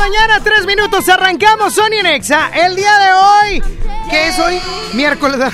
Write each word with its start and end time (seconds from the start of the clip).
Mañana, 0.00 0.40
3 0.42 0.64
minutos, 0.64 1.06
arrancamos 1.10 1.74
Sony 1.74 2.02
Nexa. 2.02 2.48
El 2.54 2.74
día 2.74 2.98
de 2.98 3.12
hoy, 3.12 3.62
¿qué 4.08 4.28
es 4.28 4.38
hoy? 4.38 4.58
Miércoles. 4.94 5.52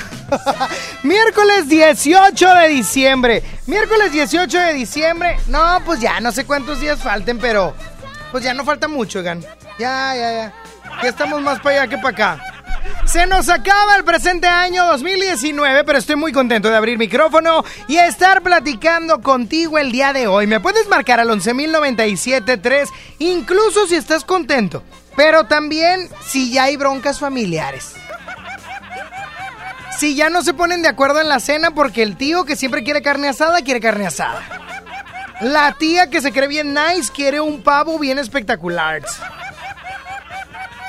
Miércoles 1.03 1.67
18 1.67 2.53
de 2.55 2.69
diciembre. 2.69 3.43
Miércoles 3.65 4.13
18 4.13 4.57
de 4.57 4.73
diciembre. 4.73 5.37
No, 5.47 5.81
pues 5.83 5.99
ya, 5.99 6.21
no 6.21 6.31
sé 6.31 6.45
cuántos 6.45 6.79
días 6.79 6.97
falten, 7.03 7.39
pero 7.39 7.75
pues 8.31 8.41
ya 8.41 8.53
no 8.53 8.63
falta 8.63 8.87
mucho, 8.87 9.19
oigan. 9.19 9.41
Ya, 9.77 10.15
ya, 10.15 10.31
ya. 10.31 10.53
Ya 11.03 11.09
estamos 11.09 11.41
más 11.41 11.59
para 11.59 11.81
allá 11.81 11.89
que 11.89 11.97
para 11.97 12.09
acá. 12.09 12.56
Se 13.05 13.25
nos 13.25 13.49
acaba 13.49 13.95
el 13.95 14.03
presente 14.03 14.47
año 14.47 14.85
2019, 14.85 15.83
pero 15.85 15.97
estoy 15.97 16.15
muy 16.17 16.31
contento 16.31 16.69
de 16.69 16.75
abrir 16.75 16.97
micrófono 16.97 17.63
y 17.87 17.97
estar 17.97 18.43
platicando 18.43 19.21
contigo 19.21 19.77
el 19.77 19.91
día 19.91 20.13
de 20.13 20.27
hoy. 20.27 20.45
Me 20.45 20.59
puedes 20.59 20.87
marcar 20.87 21.19
al 21.19 21.29
11.097.3, 21.29 22.89
incluso 23.19 23.87
si 23.87 23.95
estás 23.95 24.25
contento, 24.25 24.83
pero 25.15 25.45
también 25.45 26.09
si 26.27 26.51
ya 26.51 26.63
hay 26.63 26.77
broncas 26.77 27.19
familiares. 27.19 27.93
Si 29.97 30.15
ya 30.15 30.29
no 30.29 30.43
se 30.43 30.53
ponen 30.53 30.81
de 30.81 30.89
acuerdo 30.89 31.21
en 31.21 31.29
la 31.29 31.39
cena 31.39 31.71
porque 31.71 32.03
el 32.03 32.17
tío 32.17 32.45
que 32.45 32.55
siempre 32.55 32.83
quiere 32.83 33.01
carne 33.01 33.29
asada, 33.29 33.61
quiere 33.61 33.79
carne 33.79 34.05
asada. 34.05 34.43
La 35.41 35.73
tía 35.73 36.09
que 36.09 36.21
se 36.21 36.31
cree 36.31 36.47
bien 36.47 36.73
nice 36.73 37.11
quiere 37.11 37.39
un 37.39 37.63
pavo 37.63 37.97
bien 37.97 38.19
espectacular. 38.19 39.03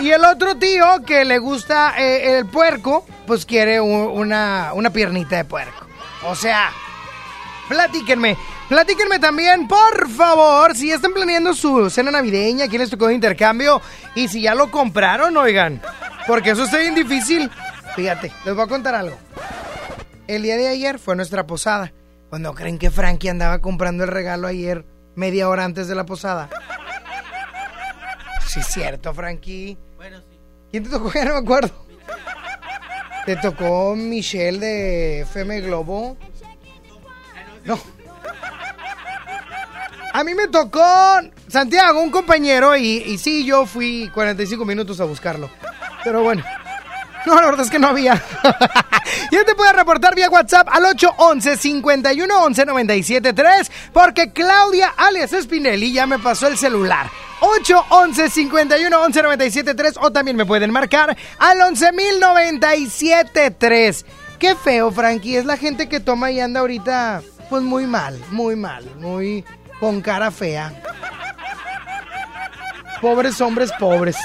Y 0.00 0.10
el 0.10 0.24
otro 0.24 0.56
tío 0.56 1.02
que 1.04 1.24
le 1.24 1.38
gusta 1.38 1.94
eh, 1.98 2.38
el 2.38 2.46
puerco, 2.46 3.04
pues 3.26 3.44
quiere 3.44 3.80
una, 3.80 4.70
una 4.74 4.90
piernita 4.90 5.36
de 5.36 5.44
puerco. 5.44 5.86
O 6.24 6.34
sea, 6.34 6.70
platíquenme. 7.68 8.36
Platíquenme 8.68 9.18
también, 9.18 9.66
por 9.66 10.10
favor, 10.10 10.76
si 10.76 10.92
están 10.92 11.14
planeando 11.14 11.54
su 11.54 11.88
cena 11.88 12.10
navideña, 12.10 12.68
quién 12.68 12.82
les 12.82 12.90
tocó 12.90 13.08
de 13.08 13.14
intercambio 13.14 13.80
y 14.14 14.28
si 14.28 14.42
ya 14.42 14.54
lo 14.54 14.70
compraron, 14.70 15.36
oigan. 15.36 15.80
Porque 16.26 16.50
eso 16.50 16.64
está 16.64 16.76
bien 16.76 16.94
difícil. 16.94 17.50
Fíjate, 17.96 18.30
les 18.44 18.54
voy 18.54 18.64
a 18.64 18.68
contar 18.68 18.94
algo. 18.94 19.16
El 20.26 20.42
día 20.42 20.58
de 20.58 20.68
ayer 20.68 20.98
fue 20.98 21.16
nuestra 21.16 21.46
posada. 21.46 21.92
Cuando 22.28 22.54
creen 22.54 22.78
que 22.78 22.90
Frankie 22.90 23.30
andaba 23.30 23.60
comprando 23.60 24.04
el 24.04 24.10
regalo 24.10 24.46
ayer, 24.46 24.84
media 25.16 25.48
hora 25.48 25.64
antes 25.64 25.88
de 25.88 25.94
la 25.94 26.04
posada. 26.04 26.50
Sí, 28.46 28.62
cierto, 28.62 29.14
Frankie. 29.14 29.78
¿Quién 30.70 30.84
te 30.84 30.90
tocó? 30.90 31.10
Ya 31.14 31.24
no 31.24 31.32
me 31.34 31.40
acuerdo. 31.40 31.70
¿Te 33.26 33.36
tocó 33.36 33.94
Michelle 33.94 34.58
de 34.58 35.20
FM 35.20 35.60
Globo? 35.60 36.16
No. 37.64 37.78
A 40.14 40.24
mí 40.24 40.34
me 40.34 40.48
tocó 40.48 40.80
Santiago, 41.46 42.00
un 42.00 42.10
compañero, 42.10 42.74
y, 42.74 43.18
sí, 43.18 43.44
yo 43.44 43.66
fui 43.66 44.10
45 44.14 44.64
minutos 44.64 44.98
a 45.00 45.04
buscarlo. 45.04 45.50
Pero 46.02 46.22
bueno. 46.22 46.42
No, 47.26 47.34
la 47.34 47.44
verdad 47.46 47.66
es 47.66 47.70
que 47.70 47.78
no 47.78 47.88
había. 47.88 48.14
ya 49.30 49.44
te 49.44 49.54
puedes 49.54 49.76
reportar 49.76 50.14
vía 50.14 50.30
WhatsApp 50.30 50.66
al 50.70 50.84
811-5111-973 50.84 53.70
porque 53.92 54.32
Claudia 54.32 54.94
alias 54.96 55.32
Spinelli 55.38 55.92
ya 55.92 56.06
me 56.06 56.18
pasó 56.18 56.46
el 56.46 56.56
celular. 56.56 57.10
811-5111-973 57.40 59.98
o 60.00 60.10
también 60.10 60.36
me 60.36 60.46
pueden 60.46 60.72
marcar 60.72 61.16
al 61.38 61.58
11.097.3. 61.58 64.04
Qué 64.38 64.54
feo, 64.54 64.92
Frankie. 64.92 65.36
Es 65.36 65.44
la 65.44 65.56
gente 65.56 65.88
que 65.88 65.98
toma 66.00 66.30
y 66.30 66.40
anda 66.40 66.60
ahorita 66.60 67.22
pues 67.48 67.62
muy 67.62 67.86
mal, 67.86 68.20
muy 68.30 68.56
mal, 68.56 68.84
muy 68.98 69.44
con 69.80 70.00
cara 70.00 70.30
fea. 70.30 70.72
Pobres 73.00 73.40
hombres 73.40 73.72
pobres. 73.78 74.16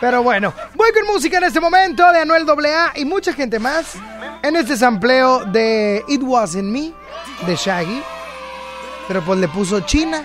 Pero 0.00 0.22
bueno, 0.22 0.54
voy 0.74 0.92
con 0.92 1.06
música 1.12 1.38
en 1.38 1.44
este 1.44 1.60
momento 1.60 2.10
de 2.12 2.20
Anuel 2.20 2.46
AA 2.48 2.92
y 2.96 3.04
mucha 3.04 3.32
gente 3.32 3.58
más 3.58 3.94
en 4.42 4.54
este 4.54 4.76
sampleo 4.76 5.44
de 5.44 6.04
It 6.06 6.22
Wasn't 6.22 6.64
Me 6.64 6.92
de 7.46 7.56
Shaggy. 7.56 8.00
Pero 9.08 9.22
pues 9.22 9.40
le 9.40 9.48
puso 9.48 9.80
China. 9.80 10.22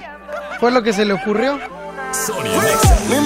Fue 0.59 0.69
lo 0.71 0.83
que 0.83 0.93
se 0.93 1.05
le 1.05 1.13
ocurrió. 1.13 1.59
Sony 2.13 2.49
en 3.11 3.22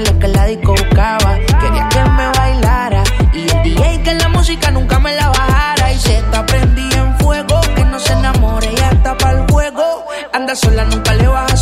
lo 0.00 0.18
que 0.18 0.28
la 0.28 0.44
disco 0.46 0.72
buscaba. 0.72 1.38
Quería 1.60 1.88
que 1.88 2.04
me 2.10 2.28
bailara 2.36 3.02
y 3.32 3.48
el 3.48 3.62
DJ 3.62 4.02
que 4.02 4.14
la 4.14 4.28
música 4.28 4.70
nunca 4.70 4.98
me 4.98 5.14
la 5.14 5.28
bajara. 5.28 5.92
Y 5.92 5.98
se 5.98 6.18
está 6.18 6.44
prendida 6.46 6.98
en 6.98 7.18
fuego, 7.18 7.60
que 7.74 7.84
no 7.84 7.98
se 7.98 8.12
enamore, 8.12 8.74
ya 8.76 8.90
está 8.90 9.16
para 9.16 9.40
el 9.40 9.50
juego. 9.50 10.04
Anda 10.32 10.54
sola, 10.54 10.84
nunca 10.84 11.14
le 11.14 11.26
baja 11.28 11.53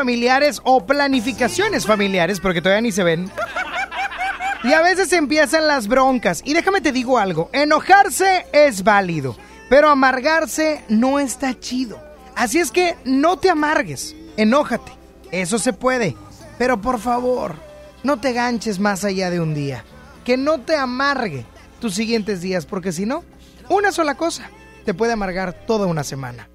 familiares 0.00 0.62
o 0.64 0.86
planificaciones 0.86 1.84
familiares, 1.84 2.40
porque 2.40 2.62
todavía 2.62 2.80
ni 2.80 2.90
se 2.90 3.04
ven. 3.04 3.30
Y 4.64 4.72
a 4.72 4.80
veces 4.80 5.12
empiezan 5.12 5.66
las 5.66 5.88
broncas. 5.88 6.40
Y 6.42 6.54
déjame 6.54 6.80
te 6.80 6.90
digo 6.90 7.18
algo, 7.18 7.50
enojarse 7.52 8.46
es 8.50 8.82
válido, 8.82 9.36
pero 9.68 9.90
amargarse 9.90 10.82
no 10.88 11.18
está 11.18 11.60
chido. 11.60 12.02
Así 12.34 12.58
es 12.58 12.70
que 12.70 12.96
no 13.04 13.36
te 13.36 13.50
amargues, 13.50 14.16
enójate. 14.38 14.90
Eso 15.32 15.58
se 15.58 15.74
puede. 15.74 16.16
Pero 16.56 16.80
por 16.80 16.98
favor, 16.98 17.56
no 18.02 18.20
te 18.20 18.32
ganches 18.32 18.78
más 18.78 19.04
allá 19.04 19.28
de 19.28 19.38
un 19.38 19.52
día. 19.52 19.84
Que 20.24 20.38
no 20.38 20.60
te 20.60 20.76
amargue 20.76 21.44
tus 21.78 21.94
siguientes 21.94 22.40
días, 22.40 22.64
porque 22.64 22.92
si 22.92 23.04
no, 23.04 23.22
una 23.68 23.92
sola 23.92 24.14
cosa 24.14 24.48
te 24.86 24.94
puede 24.94 25.12
amargar 25.12 25.66
toda 25.66 25.86
una 25.86 26.04
semana. 26.04 26.48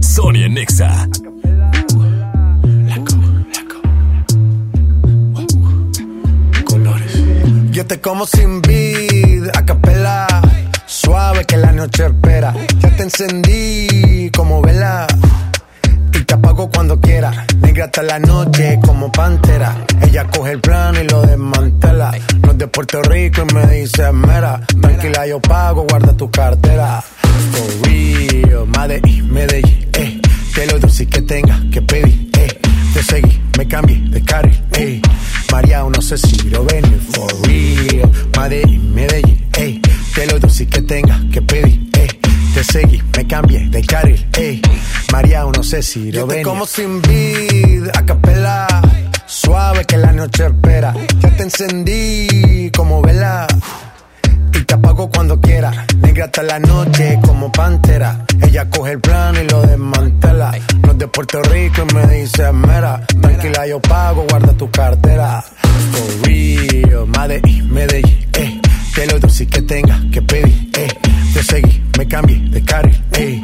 Sonia 0.00 0.48
Nexa. 0.48 1.08
Como 7.98 8.24
sin 8.24 8.62
vid, 8.62 9.48
a 9.52 9.64
capela, 9.66 10.26
suave 10.86 11.44
que 11.44 11.56
la 11.56 11.72
noche 11.72 12.06
espera. 12.06 12.54
Ya 12.78 12.96
te 12.96 13.02
encendí 13.02 14.30
como 14.30 14.62
vela 14.62 15.08
y 16.12 16.22
te 16.22 16.34
apago 16.34 16.70
cuando 16.70 17.00
quiera. 17.00 17.44
Negra 17.60 17.86
hasta 17.86 18.02
la 18.04 18.20
noche 18.20 18.78
como 18.80 19.10
pantera. 19.10 19.84
Ella 20.02 20.24
coge 20.28 20.52
el 20.52 20.60
plano 20.60 21.00
y 21.00 21.08
lo 21.08 21.22
desmantela. 21.22 22.12
No 22.42 22.52
es 22.52 22.58
de 22.58 22.68
Puerto 22.68 23.02
Rico 23.02 23.42
y 23.50 23.54
me 23.54 23.66
dice 23.66 24.12
mera. 24.12 24.60
Tranquila, 24.80 25.26
yo 25.26 25.40
pago, 25.40 25.84
guarda 25.88 26.16
tu 26.16 26.30
cartera. 26.30 27.02
For 27.02 27.88
real, 27.88 28.66
Medellín, 28.68 29.32
Medellín, 29.32 29.88
eh. 29.94 30.20
Que 30.54 30.66
lo 30.66 30.78
dulce 30.78 31.06
que 31.06 31.22
tenga 31.22 31.60
que 31.72 31.82
pedir, 31.82 32.30
eh. 32.38 32.60
Te 32.92 33.02
seguí, 33.02 33.40
me 33.56 33.66
cambié 33.68 33.96
de 34.10 34.22
carril, 34.22 34.62
eh. 34.72 35.00
María, 35.52 35.82
no 35.82 36.02
sé 36.02 36.18
si 36.18 36.48
lo 36.50 36.64
venir, 36.64 37.00
for 37.12 37.32
real. 37.46 38.10
Medellín, 38.38 38.94
Medellín, 38.94 39.46
eh. 39.56 39.80
Que 40.14 40.26
lo 40.26 40.38
dulce 40.38 40.66
que 40.66 40.82
tenga 40.82 41.20
que 41.32 41.40
pedir, 41.42 41.88
eh. 41.94 42.08
Te 42.54 42.64
seguí, 42.64 43.02
me 43.16 43.26
cambié 43.26 43.68
de 43.68 43.82
carril, 43.84 44.26
eh. 44.36 44.60
María, 45.12 45.44
no 45.44 45.62
sé 45.62 45.82
si 45.82 46.10
lo 46.10 46.26
venir. 46.26 46.44
como 46.44 46.66
sin 46.66 47.00
vid, 47.02 47.88
a 47.94 48.04
capela. 48.04 48.66
Suave 49.26 49.84
que 49.84 49.96
la 49.96 50.12
noche 50.12 50.46
espera. 50.46 50.92
Ya 51.20 51.36
te 51.36 51.44
encendí 51.44 52.70
como 52.74 53.00
vela 53.00 53.46
y 54.54 54.64
te 54.64 54.74
apago 54.74 55.10
cuando 55.10 55.40
quiera. 55.40 55.86
Negra 56.00 56.26
hasta 56.26 56.42
la 56.42 56.58
noche 56.58 57.18
como 57.22 57.50
pantera. 57.52 58.24
Ella 58.42 58.68
coge 58.68 58.92
el 58.92 59.00
plano 59.00 59.40
y 59.40 59.48
lo 59.48 59.62
desmantela. 59.62 60.52
No 60.82 60.92
es 60.92 60.98
de 60.98 61.08
Puerto 61.08 61.42
Rico 61.42 61.84
y 61.88 61.94
me 61.94 62.06
dice 62.06 62.52
mera. 62.52 63.04
Tranquila, 63.20 63.66
yo 63.66 63.80
pago, 63.80 64.24
guarda 64.28 64.52
tu 64.54 64.70
cartera. 64.70 65.42
For 65.92 66.28
real, 66.28 67.06
Medellín, 67.06 67.72
Medellín, 67.72 68.28
eh. 68.34 68.60
Que 68.94 69.06
lo 69.06 69.18
dulce 69.18 69.46
que 69.46 69.62
tenga 69.62 70.00
que 70.12 70.22
pedir, 70.22 70.70
eh. 70.76 70.88
Te 71.32 71.42
seguí, 71.42 71.82
me 71.96 72.06
cambié 72.06 72.38
de 72.50 72.62
carril, 72.62 73.02
eh. 73.12 73.40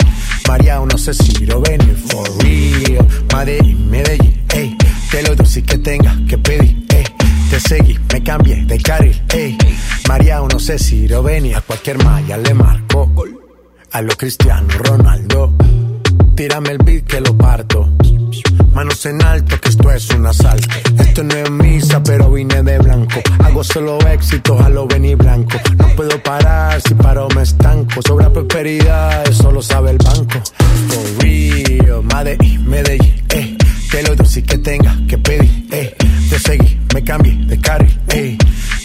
María, 0.49 0.81
no 0.81 0.99
sé 0.99 1.15
si 1.15 1.47
lo 1.47 1.61
venir. 1.61 1.97
For 2.09 2.29
real, 2.43 3.07
Medellín, 3.35 3.91
Medellín, 3.91 4.45
eh. 4.55 4.77
Que 5.11 5.23
lo 5.23 5.35
dulce 5.35 5.63
que 5.63 5.79
tenga 5.79 6.17
que 6.29 6.39
pedir, 6.39 6.85
eh. 6.91 7.05
Te 7.51 7.61
seguí, 7.61 7.99
me 8.13 8.23
cambié 8.23 8.65
de 8.65 8.79
carril, 8.79 9.23
ey. 9.33 9.57
María, 10.09 10.41
no 10.41 10.59
sé 10.59 10.79
si 10.79 11.07
venía, 11.07 11.59
a 11.59 11.61
cualquier 11.61 12.03
malla 12.05 12.37
le 12.37 12.55
marco. 12.55 13.13
A 13.93 14.03
lo 14.03 14.17
Cristiano 14.17 14.69
Ronaldo, 14.79 15.55
tírame 16.35 16.71
el 16.71 16.79
beat 16.79 17.05
que 17.05 17.21
lo 17.21 17.37
parto. 17.37 17.89
Manos 18.75 19.07
en 19.07 19.23
alto, 19.23 19.59
que 19.61 19.69
esto 19.71 19.91
es 19.91 20.11
un 20.11 20.27
asalto. 20.27 20.69
Esto 20.99 21.23
no 21.23 21.35
es 21.35 21.51
misa, 21.51 22.03
pero 22.03 22.31
vine 22.31 22.63
de 22.63 22.79
blanco. 22.79 23.21
Hago 23.43 23.65
solo 23.65 23.99
éxitos 24.01 24.61
a 24.61 24.69
lo 24.69 24.87
venir 24.87 25.17
blanco. 25.17 25.57
No 25.79 25.89
puedo 25.97 26.23
parar, 26.23 26.81
si 26.83 26.95
paro 26.95 27.29
me 27.35 27.43
estanco. 27.43 28.03
Sobra 28.07 28.31
prosperidad, 28.31 29.27
eso 29.29 29.51
lo 29.51 29.63
sabe 29.63 29.93
el 29.93 29.99
banco. 29.99 30.43
For 30.89 31.23
real, 31.23 32.03
Medellín, 32.03 32.69
Medellín, 32.69 33.25
eh. 33.31 33.57
Que 33.91 34.03
lo 34.03 34.15
dulce 34.15 34.43
que 34.43 34.59
tenga 34.59 34.97
que 35.09 35.19
pedir, 35.19 35.67
eh. 35.71 35.95
Te 36.29 36.39
seguí, 36.39 36.79
me 36.93 37.03
cambié 37.03 37.35
de 37.47 37.59
carril, 37.61 37.99
eh. 38.09 38.37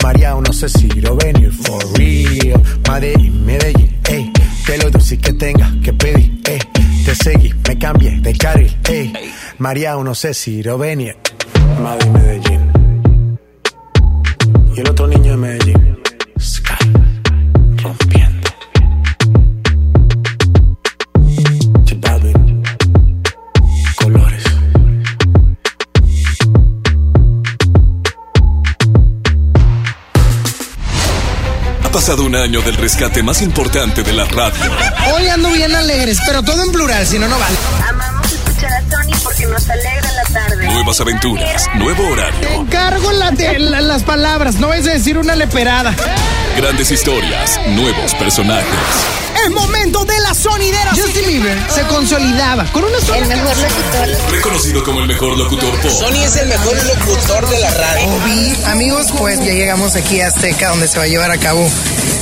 María, 0.03 0.35
no 0.35 0.53
sé 0.53 0.69
si 0.69 0.87
lo 1.01 1.15
venir, 1.15 1.51
for 1.51 1.83
real. 1.97 2.61
Medellín, 2.89 3.45
Medellín, 3.45 3.97
eh. 4.09 4.31
Que 4.65 4.77
lo 4.77 4.89
dulce 4.89 5.17
que 5.17 5.33
tenga 5.33 5.73
que 5.83 5.93
pedir, 5.93 6.41
eh. 6.45 6.59
Te 7.05 7.15
seguí, 7.15 7.53
me 7.67 7.77
cambié 7.77 8.19
de 8.21 8.33
carril, 8.37 8.77
eh. 8.89 9.11
María, 9.57 9.95
no 9.95 10.13
sé 10.15 10.33
si 10.33 10.61
lo 10.63 10.77
venir. 10.77 11.15
Madrid, 11.81 12.09
Medellín. 12.11 12.71
Y 14.75 14.79
el 14.79 14.89
otro 14.89 15.07
niño 15.07 15.31
de 15.31 15.37
Medellín. 15.37 15.90
Pasado 32.11 32.25
un 32.27 32.35
año 32.35 32.61
del 32.61 32.75
rescate 32.75 33.23
más 33.23 33.41
importante 33.41 34.03
de 34.03 34.11
la 34.11 34.25
radio. 34.25 34.69
Hoy 35.15 35.29
ando 35.29 35.49
bien 35.51 35.73
alegres, 35.73 36.17
pero 36.25 36.43
todo 36.43 36.61
en 36.61 36.69
plural, 36.73 37.07
si 37.07 37.17
no, 37.17 37.25
no 37.29 37.39
vale. 37.39 37.55
Amamos 37.87 38.33
escuchar 38.33 38.73
a 38.73 38.81
Tony 38.81 39.13
porque 39.23 39.45
nos 39.45 39.69
alegra 39.69 40.11
la 40.11 40.23
tarde. 40.25 40.65
Nuevas 40.67 40.99
aventuras, 40.99 41.67
nuevo 41.75 42.03
Te 42.03 42.09
horario, 42.11 42.49
encargo 42.63 43.11
la 43.13 43.31
de- 43.31 43.59
la- 43.59 43.79
las 43.79 44.03
palabras, 44.03 44.55
no 44.55 44.67
a 44.89 44.91
decir 44.91 45.17
una 45.17 45.35
leperada. 45.37 45.95
grandes 46.57 46.91
historias, 46.91 47.57
nuevos 47.69 48.13
personajes. 48.15 48.67
Es 49.43 49.49
momento 49.49 50.05
de 50.05 50.19
la 50.19 50.35
sonidera. 50.35 50.91
Justin 50.95 51.25
Bieber 51.25 51.57
se 51.73 51.81
consolidaba 51.87 52.65
con 52.71 52.83
una 52.83 52.97
El 52.97 53.25
mejor 53.27 53.57
locutor. 53.57 54.31
Reconocido 54.31 54.83
como 54.83 54.99
el 54.99 55.07
mejor 55.07 55.37
locutor 55.37 55.79
pop. 55.81 55.91
Sony 55.91 56.23
es 56.23 56.35
el 56.35 56.47
mejor 56.47 56.75
locutor 56.85 57.49
de 57.49 57.59
la 57.59 57.71
radio. 57.71 58.07
Obi, 58.07 58.55
amigos, 58.65 59.07
pues 59.17 59.39
ya 59.39 59.53
llegamos 59.53 59.95
aquí 59.95 60.21
a 60.21 60.27
Azteca, 60.27 60.69
donde 60.69 60.87
se 60.87 60.97
va 60.99 61.05
a 61.05 61.07
llevar 61.07 61.31
a 61.31 61.37
cabo 61.37 61.67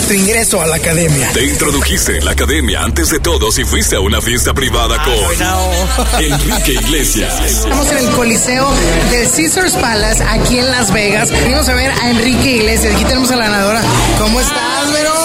tu 0.08 0.14
ingreso 0.14 0.62
a 0.62 0.68
la 0.68 0.78
academia. 0.78 1.30
Te 1.34 1.44
introdujiste 1.46 2.18
en 2.18 2.26
la 2.26 2.32
academia 2.32 2.84
antes 2.84 3.10
de 3.10 3.20
todos 3.20 3.60
y 3.60 3.66
fuiste 3.66 3.98
a 3.98 4.00
una 4.00 4.22
fiesta 4.22 4.54
privada 4.54 5.04
con 5.04 6.24
Enrique 6.24 6.74
Iglesias. 6.74 7.34
Estamos 7.46 7.92
en 7.92 7.98
el 7.98 8.10
Coliseo 8.12 8.72
del 9.12 9.30
Caesars 9.30 9.74
Palace, 9.74 10.24
aquí 10.24 10.58
en 10.60 10.72
Las 10.72 10.94
Vegas. 10.94 11.32
Venimos 11.32 11.68
a 11.68 11.74
ver 11.74 11.92
a 11.92 12.10
Enrique 12.12 12.56
Iglesias. 12.56 12.96
Aquí 12.96 13.04
tenemos 13.04 13.30
a 13.30 13.36
la 13.36 13.50
ganadora. 13.50 13.82
¿Cómo 14.18 14.40
estás, 14.40 14.94
Vero? 14.94 15.19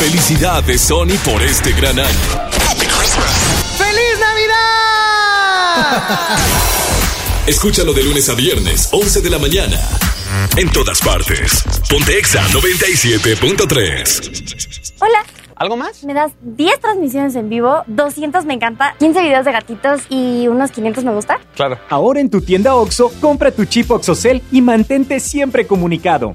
Felicidades, 0.00 0.80
Sony, 0.80 1.12
por 1.26 1.42
este 1.42 1.72
gran 1.72 1.98
año. 1.98 2.08
¡Feliz 3.76 4.18
Navidad! 4.18 4.56
Escúchalo 7.46 7.92
de 7.92 8.04
lunes 8.04 8.30
a 8.30 8.34
viernes, 8.34 8.88
11 8.92 9.20
de 9.20 9.28
la 9.28 9.38
mañana. 9.38 9.78
En 10.56 10.72
todas 10.72 11.02
partes. 11.02 11.62
Ponte 11.90 12.18
Exa 12.18 12.40
97.3. 12.48 14.94
Hola. 15.00 15.18
¿Algo 15.56 15.76
más? 15.76 16.02
Me 16.04 16.14
das 16.14 16.32
10 16.40 16.80
transmisiones 16.80 17.36
en 17.36 17.50
vivo, 17.50 17.82
200 17.86 18.46
me 18.46 18.54
encanta, 18.54 18.94
15 18.98 19.20
videos 19.20 19.44
de 19.44 19.52
gatitos 19.52 20.00
y 20.08 20.48
unos 20.48 20.70
500 20.70 21.04
me 21.04 21.12
gusta. 21.12 21.38
Claro. 21.54 21.78
Ahora 21.90 22.20
en 22.20 22.30
tu 22.30 22.40
tienda 22.40 22.74
OXO, 22.74 23.12
compra 23.20 23.50
tu 23.50 23.66
chip 23.66 23.90
OXOCEL 23.90 24.40
y 24.50 24.62
mantente 24.62 25.20
siempre 25.20 25.66
comunicado. 25.66 26.34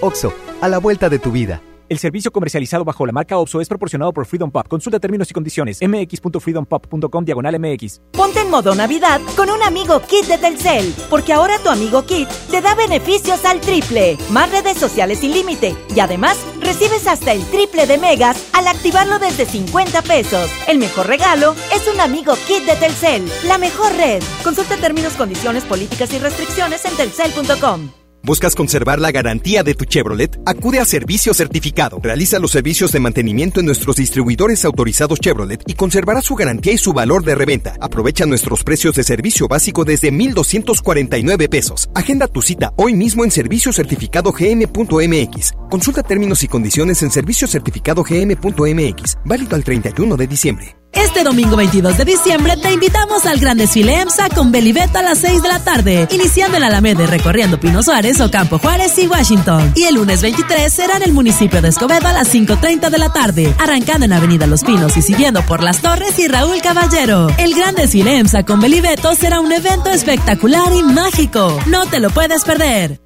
OXO, 0.00 0.32
a 0.60 0.68
la 0.68 0.78
vuelta 0.78 1.08
de 1.08 1.18
tu 1.18 1.32
vida. 1.32 1.60
El 1.92 1.98
servicio 1.98 2.32
comercializado 2.32 2.86
bajo 2.86 3.04
la 3.04 3.12
marca 3.12 3.36
OXO 3.36 3.60
es 3.60 3.68
proporcionado 3.68 4.14
por 4.14 4.24
Freedom 4.24 4.50
Pop. 4.50 4.66
Consulta 4.66 4.98
términos 4.98 5.30
y 5.30 5.34
condiciones. 5.34 5.78
mx.freedompop.com 5.82 7.22
diagonal 7.22 7.60
mx. 7.60 8.00
Ponte 8.12 8.40
en 8.40 8.48
modo 8.48 8.74
Navidad 8.74 9.20
con 9.36 9.50
un 9.50 9.62
amigo 9.62 10.00
Kit 10.00 10.24
de 10.24 10.38
Telcel, 10.38 10.94
porque 11.10 11.34
ahora 11.34 11.58
tu 11.58 11.68
amigo 11.68 12.06
Kit 12.06 12.30
te 12.50 12.62
da 12.62 12.74
beneficios 12.74 13.44
al 13.44 13.60
triple, 13.60 14.16
más 14.30 14.50
redes 14.50 14.78
sociales 14.78 15.18
sin 15.18 15.32
límite 15.32 15.76
y 15.94 16.00
además 16.00 16.38
recibes 16.62 17.06
hasta 17.06 17.32
el 17.32 17.44
triple 17.50 17.86
de 17.86 17.98
megas 17.98 18.42
al 18.54 18.68
activarlo 18.68 19.18
desde 19.18 19.44
50 19.44 20.00
pesos. 20.00 20.50
El 20.68 20.78
mejor 20.78 21.08
regalo 21.08 21.54
es 21.74 21.86
un 21.92 22.00
amigo 22.00 22.32
Kit 22.46 22.64
de 22.64 22.76
Telcel, 22.76 23.30
la 23.44 23.58
mejor 23.58 23.92
red. 23.96 24.22
Consulta 24.42 24.78
términos, 24.78 25.12
condiciones, 25.12 25.64
políticas 25.64 26.10
y 26.14 26.18
restricciones 26.18 26.86
en 26.86 26.96
telcel.com. 26.96 28.01
¿Buscas 28.24 28.54
conservar 28.54 29.00
la 29.00 29.10
garantía 29.10 29.64
de 29.64 29.74
tu 29.74 29.84
Chevrolet? 29.84 30.38
Acude 30.46 30.78
a 30.78 30.84
Servicio 30.84 31.34
Certificado. 31.34 31.98
Realiza 32.00 32.38
los 32.38 32.52
servicios 32.52 32.92
de 32.92 33.00
mantenimiento 33.00 33.58
en 33.58 33.66
nuestros 33.66 33.96
distribuidores 33.96 34.64
autorizados 34.64 35.18
Chevrolet 35.18 35.60
y 35.66 35.74
conservará 35.74 36.22
su 36.22 36.36
garantía 36.36 36.72
y 36.72 36.78
su 36.78 36.92
valor 36.92 37.24
de 37.24 37.34
reventa. 37.34 37.74
Aprovecha 37.80 38.24
nuestros 38.24 38.62
precios 38.62 38.94
de 38.94 39.02
servicio 39.02 39.48
básico 39.48 39.84
desde 39.84 40.12
1,249 40.12 41.48
pesos. 41.48 41.90
Agenda 41.96 42.28
tu 42.28 42.42
cita 42.42 42.72
hoy 42.76 42.94
mismo 42.94 43.24
en 43.24 43.32
serviciocertificadogm.mx. 43.32 45.54
Consulta 45.68 46.04
términos 46.04 46.44
y 46.44 46.48
condiciones 46.48 47.02
en 47.02 47.10
serviciocertificadogm.mx. 47.10 49.18
Válido 49.24 49.56
al 49.56 49.64
31 49.64 50.16
de 50.16 50.26
diciembre. 50.28 50.81
Este 50.92 51.24
domingo 51.24 51.56
22 51.56 51.96
de 51.96 52.04
diciembre 52.04 52.56
te 52.56 52.72
invitamos 52.72 53.24
al 53.26 53.38
gran 53.38 53.56
desfile 53.56 54.00
EMSA 54.00 54.28
con 54.28 54.52
Belibet 54.52 54.94
a 54.94 55.02
las 55.02 55.18
6 55.18 55.42
de 55.42 55.48
la 55.48 55.58
tarde, 55.58 56.06
iniciando 56.10 56.56
en 56.56 56.60
la 56.60 56.66
Alameda 56.66 57.06
recorriendo 57.06 57.58
Pino 57.58 57.82
Suárez, 57.82 58.20
Ocampo 58.20 58.58
Juárez 58.58 58.98
y 58.98 59.06
Washington. 59.06 59.72
Y 59.74 59.84
el 59.84 59.94
lunes 59.94 60.20
23 60.20 60.72
será 60.72 60.96
en 60.98 61.04
el 61.04 61.12
municipio 61.12 61.62
de 61.62 61.68
Escobedo 61.68 62.08
a 62.08 62.12
las 62.12 62.32
5.30 62.32 62.90
de 62.90 62.98
la 62.98 63.12
tarde, 63.12 63.54
arrancando 63.58 64.04
en 64.04 64.12
Avenida 64.12 64.46
Los 64.46 64.64
Pinos 64.64 64.96
y 64.96 65.02
siguiendo 65.02 65.44
por 65.46 65.62
Las 65.62 65.80
Torres 65.80 66.18
y 66.18 66.28
Raúl 66.28 66.60
Caballero. 66.60 67.28
El 67.38 67.54
gran 67.54 67.74
desfile 67.74 68.18
EMSA 68.18 68.44
con 68.44 68.60
Belibeto 68.60 69.14
será 69.14 69.40
un 69.40 69.52
evento 69.52 69.90
espectacular 69.90 70.72
y 70.74 70.82
mágico. 70.82 71.58
No 71.66 71.86
te 71.86 72.00
lo 72.00 72.10
puedes 72.10 72.44
perder. 72.44 73.00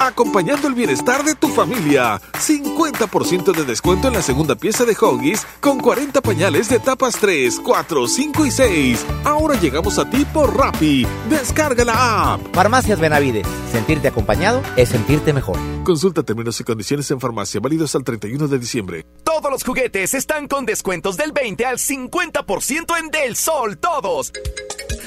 Acompañando 0.00 0.68
el 0.68 0.74
bienestar 0.74 1.24
de 1.24 1.34
tu 1.34 1.48
familia. 1.48 2.20
50% 2.34 3.52
de 3.52 3.64
descuento 3.64 4.08
en 4.08 4.14
la 4.14 4.22
segunda 4.22 4.54
pieza 4.54 4.84
de 4.84 4.96
Hoggies 4.98 5.44
con 5.60 5.80
40 5.80 6.20
pañales 6.20 6.68
de 6.68 6.76
etapas 6.76 7.16
3, 7.20 7.60
4, 7.64 8.06
5 8.06 8.46
y 8.46 8.50
6. 8.50 9.06
Ahora 9.24 9.58
llegamos 9.58 9.98
a 9.98 10.08
ti 10.08 10.24
por 10.32 10.56
Rappi. 10.56 11.04
Descarga 11.28 11.84
la 11.84 12.34
app. 12.34 12.54
Farmacias 12.54 13.00
Benavides. 13.00 13.46
Sentirte 13.72 14.08
acompañado 14.08 14.62
es 14.76 14.90
sentirte 14.90 15.32
mejor. 15.32 15.58
Consulta 15.84 16.22
términos 16.22 16.60
y 16.60 16.64
condiciones 16.64 17.10
en 17.10 17.18
farmacia 17.18 17.60
válidos 17.60 17.94
al 17.96 18.04
31 18.04 18.46
de 18.46 18.58
diciembre. 18.58 19.06
Todos 19.24 19.50
los 19.50 19.64
juguetes 19.64 20.14
están 20.14 20.46
con 20.46 20.64
descuentos 20.64 21.16
del 21.16 21.32
20 21.32 21.66
al 21.66 21.78
50% 21.78 22.98
en 22.98 23.10
Del 23.10 23.36
Sol, 23.36 23.78
todos. 23.78 24.32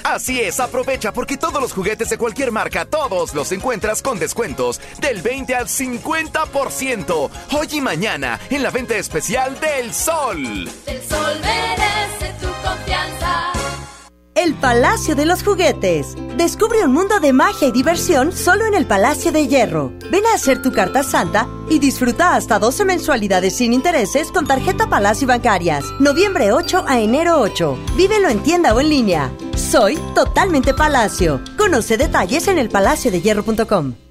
Así 0.03 0.41
es, 0.41 0.59
aprovecha 0.59 1.13
porque 1.13 1.37
todos 1.37 1.61
los 1.61 1.73
juguetes 1.73 2.09
de 2.09 2.17
cualquier 2.17 2.51
marca, 2.51 2.85
todos 2.85 3.33
los 3.33 3.51
encuentras 3.51 4.01
con 4.01 4.19
descuentos 4.19 4.80
del 4.99 5.21
20 5.21 5.55
al 5.55 5.67
50%. 5.67 7.29
Hoy 7.51 7.67
y 7.71 7.81
mañana 7.81 8.39
en 8.49 8.63
la 8.63 8.71
venta 8.71 8.95
especial 8.95 9.59
del 9.59 9.93
Sol. 9.93 10.69
El 10.85 11.01
sol 11.01 11.39
merece 11.41 12.33
tu 12.39 12.47
confianza. 12.67 13.51
El 14.33 14.55
Palacio 14.55 15.13
de 15.15 15.25
los 15.25 15.43
Juguetes. 15.43 16.15
Descubre 16.37 16.83
un 16.83 16.93
mundo 16.93 17.19
de 17.19 17.33
magia 17.33 17.67
y 17.67 17.71
diversión 17.71 18.31
solo 18.31 18.65
en 18.65 18.73
el 18.73 18.87
Palacio 18.87 19.31
de 19.31 19.47
Hierro. 19.47 19.91
Ven 20.09 20.25
a 20.25 20.33
hacer 20.33 20.61
tu 20.61 20.71
carta 20.71 21.03
santa 21.03 21.47
y 21.69 21.79
disfruta 21.79 22.35
hasta 22.35 22.57
12 22.57 22.85
mensualidades 22.85 23.57
sin 23.57 23.73
intereses 23.73 24.31
con 24.31 24.47
tarjeta 24.47 24.87
Palacio 24.87 25.27
Bancarias. 25.27 25.83
Noviembre 25.99 26.53
8 26.53 26.85
a 26.87 26.99
enero 27.01 27.39
8. 27.39 27.77
Vívelo 27.97 28.29
en 28.29 28.41
tienda 28.41 28.73
o 28.73 28.79
en 28.79 28.89
línea. 28.89 29.31
Soy 29.55 29.97
totalmente 30.15 30.73
Palacio. 30.73 31.41
Conoce 31.57 31.97
detalles 31.97 32.47
en 32.47 32.57
elpalaciodehierro.com. 32.57 34.10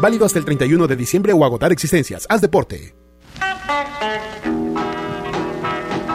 Válido 0.00 0.26
hasta 0.26 0.38
el 0.38 0.44
31 0.44 0.86
de 0.86 0.96
diciembre 0.96 1.32
o 1.32 1.44
agotar 1.44 1.72
existencias. 1.72 2.26
Haz 2.28 2.40
deporte. 2.40 2.94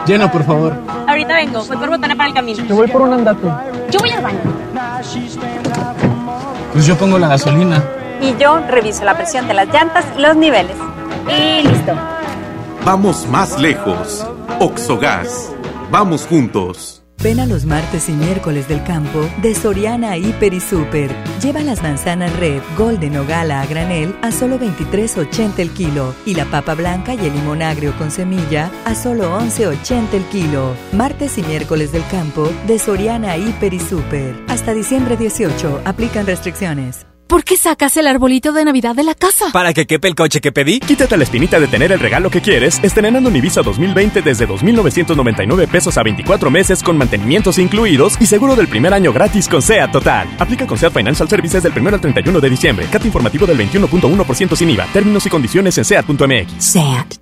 Llena, 0.06 0.30
por 0.30 0.44
favor. 0.44 0.74
Ahorita 1.06 1.34
vengo, 1.34 1.64
voy 1.64 1.76
por 1.76 1.88
botana 1.88 2.16
para 2.16 2.28
el 2.28 2.34
camino. 2.34 2.64
Yo 2.64 2.76
voy 2.76 2.88
por 2.88 3.02
un 3.02 3.12
andate. 3.12 3.46
Yo 3.90 3.98
voy 4.00 4.10
al 4.10 4.22
baño. 4.22 4.40
Pues 6.72 6.86
yo 6.86 6.96
pongo 6.96 7.18
la 7.18 7.28
gasolina. 7.28 7.84
Y 8.20 8.36
yo 8.36 8.60
reviso 8.68 9.04
la 9.04 9.16
presión 9.16 9.46
de 9.48 9.54
las 9.54 9.68
llantas 9.68 10.04
y 10.16 10.20
los 10.20 10.36
niveles. 10.36 10.76
Y 11.28 11.66
listo. 11.66 11.92
Vamos 12.84 13.26
más 13.28 13.58
lejos. 13.60 14.26
Oxogas. 14.58 15.52
Vamos 15.90 16.26
juntos. 16.26 17.01
Ven 17.22 17.38
a 17.38 17.46
los 17.46 17.66
martes 17.66 18.08
y 18.08 18.12
miércoles 18.12 18.66
del 18.66 18.82
campo 18.82 19.30
de 19.42 19.54
Soriana 19.54 20.16
Hiper 20.16 20.54
y 20.54 20.60
Super. 20.60 21.08
Lleva 21.40 21.62
las 21.62 21.80
manzanas 21.80 22.36
Red, 22.36 22.60
Golden 22.76 23.16
o 23.16 23.24
Gala 23.24 23.60
a 23.60 23.66
granel 23.66 24.12
a 24.22 24.32
solo 24.32 24.58
23.80 24.58 25.60
el 25.60 25.70
kilo 25.70 26.16
y 26.26 26.34
la 26.34 26.46
papa 26.46 26.74
blanca 26.74 27.14
y 27.14 27.20
el 27.24 27.32
limón 27.32 27.62
agrio 27.62 27.96
con 27.96 28.10
semilla 28.10 28.72
a 28.84 28.96
solo 28.96 29.38
11.80 29.38 30.14
el 30.14 30.24
kilo. 30.24 30.74
Martes 30.92 31.38
y 31.38 31.44
miércoles 31.44 31.92
del 31.92 32.04
campo 32.08 32.50
de 32.66 32.80
Soriana 32.80 33.36
Hiper 33.36 33.72
y 33.72 33.78
Super. 33.78 34.34
Hasta 34.48 34.74
diciembre 34.74 35.16
18 35.16 35.82
aplican 35.84 36.26
restricciones. 36.26 37.06
¿Por 37.32 37.44
qué 37.44 37.56
sacas 37.56 37.96
el 37.96 38.06
arbolito 38.08 38.52
de 38.52 38.62
Navidad 38.62 38.94
de 38.94 39.04
la 39.04 39.14
casa? 39.14 39.46
Para 39.54 39.72
que 39.72 39.86
quepe 39.86 40.06
el 40.06 40.14
coche 40.14 40.42
que 40.42 40.52
pedí. 40.52 40.80
Quítate 40.80 41.16
la 41.16 41.24
espinita 41.24 41.58
de 41.58 41.66
tener 41.66 41.90
el 41.90 41.98
regalo 41.98 42.28
que 42.30 42.42
quieres, 42.42 42.78
estrenando 42.82 43.30
un 43.30 43.36
Ibiza 43.36 43.62
2020 43.62 44.20
desde 44.20 44.46
2.999 44.46 45.66
pesos 45.66 45.96
a 45.96 46.02
24 46.02 46.50
meses 46.50 46.82
con 46.82 46.98
mantenimientos 46.98 47.56
incluidos 47.56 48.20
y 48.20 48.26
seguro 48.26 48.54
del 48.54 48.68
primer 48.68 48.92
año 48.92 49.14
gratis 49.14 49.48
con 49.48 49.62
SEAT 49.62 49.92
Total. 49.92 50.28
Aplica 50.38 50.66
con 50.66 50.76
SEAT 50.76 50.92
Financial 50.92 51.26
Services 51.26 51.62
del 51.62 51.72
1 51.72 51.88
al 51.88 52.00
31 52.02 52.38
de 52.38 52.50
diciembre. 52.50 52.86
Cat 52.92 53.06
informativo 53.06 53.46
del 53.46 53.56
21.1% 53.56 54.54
sin 54.54 54.68
IVA. 54.68 54.84
Términos 54.92 55.24
y 55.24 55.30
condiciones 55.30 55.78
en 55.78 55.86
SEAT.mx. 55.86 56.62
SEAT. 56.62 57.21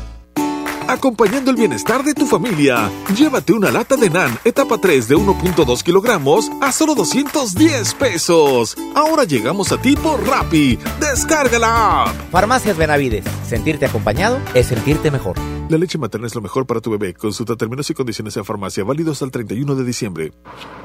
Acompañando 0.91 1.51
el 1.51 1.55
bienestar 1.55 2.03
de 2.03 2.13
tu 2.13 2.25
familia, 2.25 2.91
llévate 3.15 3.53
una 3.53 3.71
lata 3.71 3.95
de 3.95 4.09
NAN 4.09 4.37
etapa 4.43 4.77
3 4.77 5.07
de 5.07 5.15
1.2 5.15 5.83
kilogramos 5.83 6.51
a 6.59 6.73
solo 6.73 6.95
210 6.95 7.93
pesos. 7.93 8.75
Ahora 8.93 9.23
llegamos 9.23 9.71
a 9.71 9.77
ti 9.77 9.95
por 9.95 10.21
Rappi. 10.27 10.77
Descarga 10.99 11.59
la 11.59 12.03
app. 12.03 12.09
Farmacias 12.29 12.75
Benavides. 12.75 13.23
Sentirte 13.47 13.85
acompañado 13.85 14.37
es 14.53 14.67
sentirte 14.67 15.11
mejor. 15.11 15.37
La 15.69 15.77
leche 15.77 15.97
materna 15.97 16.27
es 16.27 16.35
lo 16.35 16.41
mejor 16.41 16.65
para 16.65 16.81
tu 16.81 16.91
bebé. 16.91 17.13
Consulta 17.13 17.55
términos 17.55 17.89
y 17.89 17.93
condiciones 17.93 18.35
en 18.35 18.43
farmacia 18.43 18.83
válidos 18.83 19.21
al 19.21 19.31
31 19.31 19.75
de 19.75 19.85
diciembre. 19.85 20.33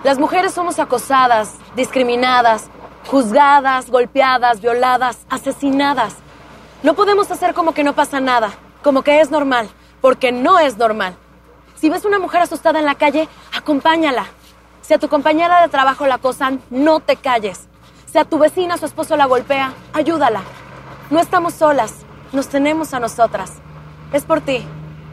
Las 0.05 0.21
mujeres 0.21 0.53
somos 0.53 0.79
acosadas, 0.79 1.55
discriminadas, 1.75 2.67
juzgadas, 3.09 3.91
golpeadas, 3.91 4.61
violadas, 4.61 5.19
asesinadas. 5.29 6.15
No 6.85 6.95
podemos 6.95 7.29
hacer 7.33 7.55
como 7.55 7.75
que 7.75 7.83
no 7.83 7.97
pasa 7.97 8.21
nada, 8.21 8.55
como 8.85 9.03
que 9.03 9.21
es 9.21 9.33
normal, 9.33 9.69
porque 10.01 10.33
no 10.33 10.59
es 10.59 10.77
normal. 10.77 11.17
Si 11.77 11.91
ves 11.91 12.05
una 12.05 12.19
mujer 12.19 12.43
asustada 12.43 12.79
en 12.79 12.87
la 12.87 12.95
calle, 12.95 13.29
acompáñala. 13.55 14.27
Si 14.83 14.95
a 14.95 14.99
tu 14.99 15.09
compañera 15.09 15.63
de 15.63 15.69
trabajo 15.69 16.07
la 16.07 16.15
acosan, 16.15 16.63
no 16.71 17.01
te 17.01 17.17
calles. 17.17 17.69
Si 18.11 18.19
a 18.19 18.25
tu 18.25 18.39
vecina 18.39 18.79
su 18.79 18.87
esposo 18.87 19.17
la 19.17 19.27
golpea, 19.27 19.73
ayúdala. 19.93 20.43
No 21.11 21.21
estamos 21.21 21.55
solas, 21.55 22.07
nos 22.33 22.49
tenemos 22.49 22.95
a 22.95 23.01
nosotras. 23.01 23.55
Es 24.13 24.25
por 24.25 24.41
ti, 24.41 24.65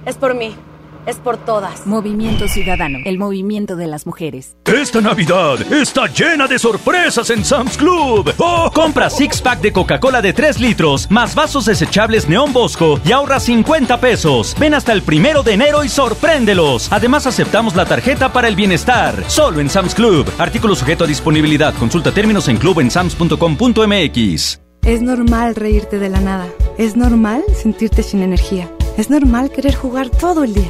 es 0.05 0.17
por 0.17 0.35
mí, 0.35 0.55
es 1.05 1.17
por 1.17 1.37
todas. 1.37 1.85
Movimiento 1.85 2.47
Ciudadano, 2.47 2.99
el 3.05 3.17
movimiento 3.17 3.75
de 3.75 3.87
las 3.87 4.05
mujeres. 4.05 4.55
Esta 4.65 5.01
Navidad 5.01 5.61
está 5.71 6.07
llena 6.07 6.47
de 6.47 6.59
sorpresas 6.59 7.29
en 7.29 7.43
Sam's 7.43 7.77
Club. 7.77 8.33
¡Oh! 8.37 8.71
Compra 8.73 9.09
six 9.09 9.41
pack 9.41 9.61
de 9.61 9.73
Coca-Cola 9.73 10.21
de 10.21 10.33
3 10.33 10.59
litros, 10.59 11.09
más 11.11 11.35
vasos 11.35 11.65
desechables 11.65 12.27
Neón 12.27 12.53
Bosco 12.53 12.99
y 13.05 13.11
ahorra 13.11 13.39
50 13.39 13.99
pesos. 13.99 14.55
Ven 14.59 14.73
hasta 14.73 14.93
el 14.93 15.01
primero 15.01 15.43
de 15.43 15.53
enero 15.53 15.83
y 15.83 15.89
sorpréndelos. 15.89 16.91
Además, 16.91 17.27
aceptamos 17.27 17.75
la 17.75 17.85
tarjeta 17.85 18.31
para 18.31 18.47
el 18.47 18.55
bienestar. 18.55 19.23
Solo 19.27 19.59
en 19.59 19.69
Sam's 19.69 19.95
Club. 19.95 20.29
Artículo 20.37 20.75
sujeto 20.75 21.03
a 21.03 21.07
disponibilidad. 21.07 21.73
Consulta 21.75 22.11
términos 22.11 22.47
en 22.47 22.57
clubensams.com.mx. 22.57 24.59
Es 24.83 25.01
normal 25.01 25.55
reírte 25.55 25.97
de 25.97 26.09
la 26.09 26.19
nada. 26.19 26.47
Es 26.77 26.97
normal 26.97 27.43
sentirte 27.55 28.03
sin 28.03 28.21
energía. 28.21 28.69
Es 28.97 29.09
normal 29.09 29.49
querer 29.49 29.75
jugar 29.75 30.09
todo 30.09 30.43
el 30.43 30.53
día. 30.53 30.69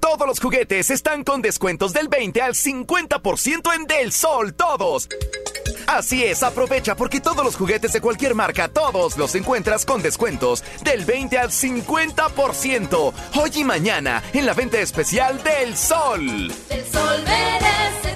Todos 0.00 0.26
los 0.26 0.40
juguetes 0.40 0.90
están 0.90 1.24
con 1.24 1.42
descuentos 1.42 1.92
del 1.92 2.08
20 2.08 2.40
al 2.40 2.54
50% 2.54 3.74
en 3.74 3.86
Del 3.86 4.12
Sol, 4.12 4.54
todos. 4.54 5.08
Así 5.86 6.24
es, 6.24 6.42
aprovecha 6.42 6.94
porque 6.94 7.20
todos 7.20 7.44
los 7.44 7.56
juguetes 7.56 7.92
de 7.92 8.00
cualquier 8.00 8.34
marca, 8.34 8.68
todos 8.68 9.16
los 9.18 9.34
encuentras 9.34 9.84
con 9.84 10.02
descuentos 10.02 10.64
del 10.82 11.04
20 11.04 11.38
al 11.38 11.50
50%. 11.50 13.12
Hoy 13.36 13.50
y 13.54 13.64
mañana 13.64 14.22
en 14.32 14.46
la 14.46 14.54
venta 14.54 14.78
especial 14.78 15.42
del 15.42 15.76
Sol. 15.76 16.52
El 16.70 16.84
sol 16.92 17.24
merece. 17.24 18.09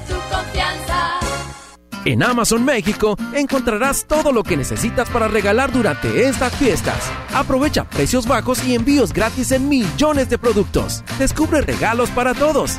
En 2.05 2.23
Amazon 2.23 2.65
México 2.65 3.17
encontrarás 3.33 4.05
todo 4.05 4.31
lo 4.31 4.43
que 4.43 4.59
necesitas 4.59 5.09
para 5.09 5.27
regalar 5.27 5.73
durante 5.73 6.29
estas 6.29 6.55
fiestas. 6.55 7.11
Aprovecha 7.33 7.85
precios 7.85 8.27
bajos 8.27 8.63
y 8.65 8.75
envíos 8.75 9.13
gratis 9.13 9.53
en 9.53 9.69
millones 9.69 10.29
de 10.29 10.37
productos. 10.37 11.03
Descubre 11.19 11.63
regalos 11.63 12.11
para 12.11 12.35
todos. 12.35 12.79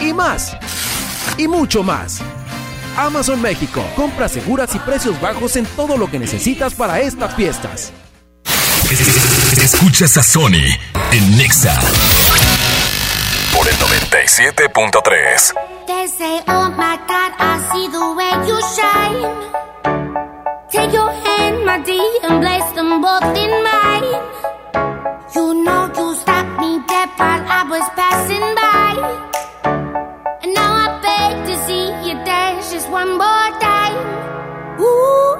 Y 0.00 0.12
más. 0.12 0.56
Y 1.38 1.46
mucho 1.46 1.84
más. 1.84 2.20
Amazon 2.96 3.40
México. 3.40 3.84
Compras 3.94 4.32
seguras 4.32 4.74
y 4.74 4.80
precios 4.80 5.20
bajos 5.20 5.54
en 5.56 5.64
todo 5.76 5.96
lo 5.96 6.10
que 6.10 6.18
necesitas 6.18 6.74
para 6.74 7.00
estas 7.00 7.36
fiestas. 7.36 7.92
Escuchas 9.62 10.16
a 10.18 10.22
Sony 10.22 10.66
en 11.12 11.36
Nexa 11.36 11.80
por 13.54 13.68
el 13.68 13.74
97.3. 13.76 15.71
They 15.86 16.06
say, 16.06 16.40
oh 16.46 16.70
my 16.76 16.96
God, 17.10 17.32
I 17.38 17.54
see 17.70 17.86
the 17.90 18.06
way 18.18 18.32
you 18.48 18.58
shine. 18.76 19.22
Take 20.70 20.92
your 20.92 21.10
hand, 21.10 21.64
my 21.64 21.78
dear, 21.82 22.18
and 22.22 22.42
place 22.42 22.70
them 22.72 23.00
both 23.02 23.36
in 23.36 23.52
mine. 23.66 24.14
You 25.34 25.64
know 25.64 25.90
you 25.96 26.14
stopped 26.14 26.60
me 26.60 26.78
dead 26.86 27.08
while 27.16 27.44
I 27.58 27.62
was 27.68 27.86
passing 27.98 28.46
by. 28.62 28.94
And 30.42 30.54
now 30.54 30.72
I 30.84 31.00
beg 31.02 31.46
to 31.48 31.54
see 31.66 31.86
you 32.06 32.14
dance 32.24 32.70
just 32.72 32.88
one 32.88 33.18
more 33.18 33.50
time. 33.58 33.98
Ooh, 34.80 35.31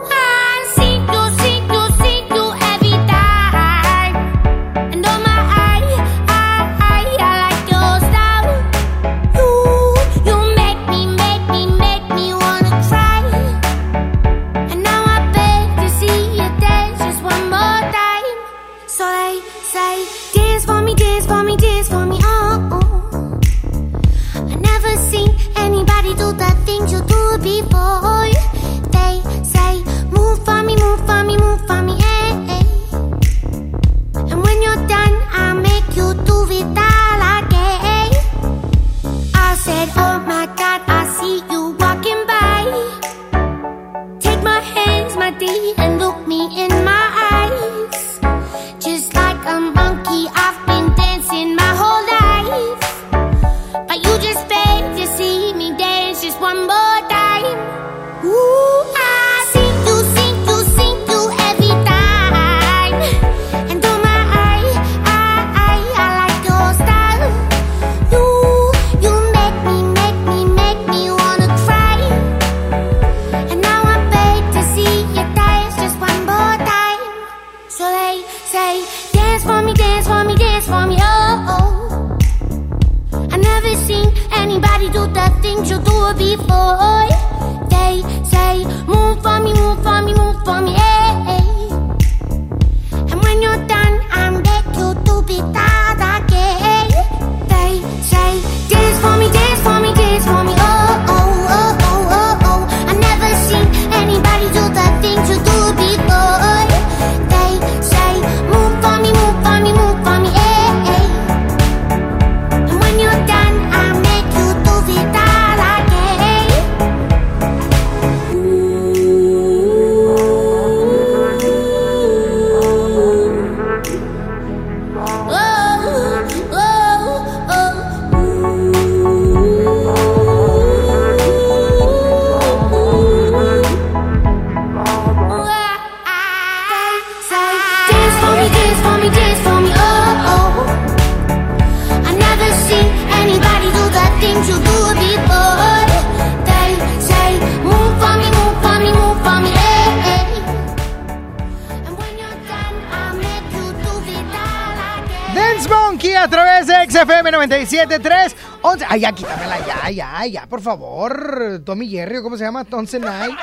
por 160.53 160.61
favor. 160.61 161.63
Tommy 161.65 161.89
Jerry, 161.89 162.19
¿o 162.19 162.23
¿cómo 162.23 162.37
se 162.37 162.45
llama? 162.45 162.63
Tonsenai. 162.63 163.35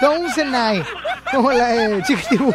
Tonsenai. 0.00 0.84
Como 1.30 1.52
la 1.52 1.68
de 1.68 2.02
Chiquitibú. 2.02 2.52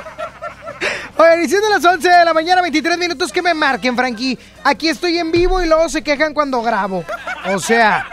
Oye, 1.16 1.38
diciendo 1.38 1.70
las 1.70 1.86
11 1.86 2.10
de 2.10 2.26
la 2.26 2.34
mañana, 2.34 2.62
23 2.62 2.98
minutos 2.98 3.32
que 3.32 3.42
me 3.42 3.54
marquen, 3.54 3.96
Frankie. 3.96 4.38
Aquí 4.66 4.90
estoy 4.90 5.18
en 5.18 5.32
vivo 5.32 5.64
y 5.64 5.66
luego 5.66 5.88
se 5.88 6.02
quejan 6.02 6.34
cuando 6.34 6.62
grabo. 6.62 7.06
O 7.54 7.58
sea, 7.58 8.06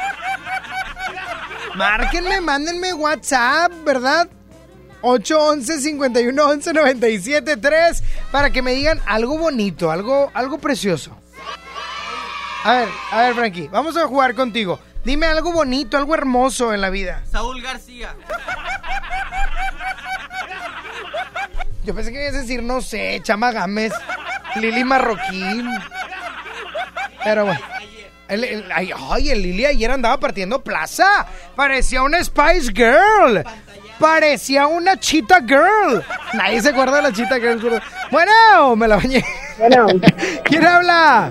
márquenme, 1.75 2.41
mándenme 2.41 2.95
WhatsApp, 2.95 3.73
¿verdad? 3.85 4.29
811 5.01 5.83
511 5.83 6.73
973 6.75 8.05
para 8.31 8.51
que 8.51 8.62
me 8.62 8.71
digan 8.71 9.01
algo 9.07 9.37
bonito, 9.37 9.91
algo, 9.91 10.31
algo 10.33 10.59
precioso. 10.59 11.17
A 12.62 12.73
ver, 12.75 12.88
a 13.11 13.21
ver, 13.23 13.35
Frankie, 13.35 13.67
vamos 13.67 13.97
a 13.97 14.07
jugar 14.07 14.37
contigo. 14.37 14.79
Dime 15.05 15.27
algo 15.27 15.53
bonito, 15.53 15.97
algo 15.97 16.15
hermoso 16.15 16.73
en 16.73 16.81
la 16.81 16.91
vida. 16.91 17.23
Saúl 17.31 17.61
García. 17.61 18.15
Yo 21.85 21.95
pensé 21.95 22.12
que 22.12 22.23
ibas 22.23 22.35
a 22.37 22.38
decir, 22.43 22.62
no 22.62 22.81
sé, 22.81 23.21
Chama 23.25 23.51
Gámez, 23.51 23.93
Lili 24.57 24.85
Marroquín. 24.85 25.69
Pero 27.25 27.47
bueno. 27.47 27.61
El, 28.29 28.45
el- 28.45 28.73
ay, 28.73 28.91
ay, 29.11 29.31
el 29.31 29.43
Lili 29.43 29.67
ayer 29.67 29.91
andaba 29.91 30.19
partiendo 30.19 30.62
plaza. 30.62 31.27
Parecía 31.57 32.03
una 32.03 32.23
Spice 32.23 32.73
Girl. 32.73 33.45
Parecía 33.99 34.69
una 34.69 34.97
Cheetah 34.99 35.41
Girl. 35.41 36.05
Nadie 36.35 36.62
se 36.62 36.71
acuerda 36.71 36.97
de 36.97 37.03
la 37.03 37.12
Cheetah 37.12 37.37
Girl. 37.41 37.83
Bueno, 38.11 38.77
me 38.77 38.87
la 38.88 38.97
bañé. 38.97 39.25
Bueno. 39.59 39.87
¿Quién 40.45 40.65
habla? 40.65 41.31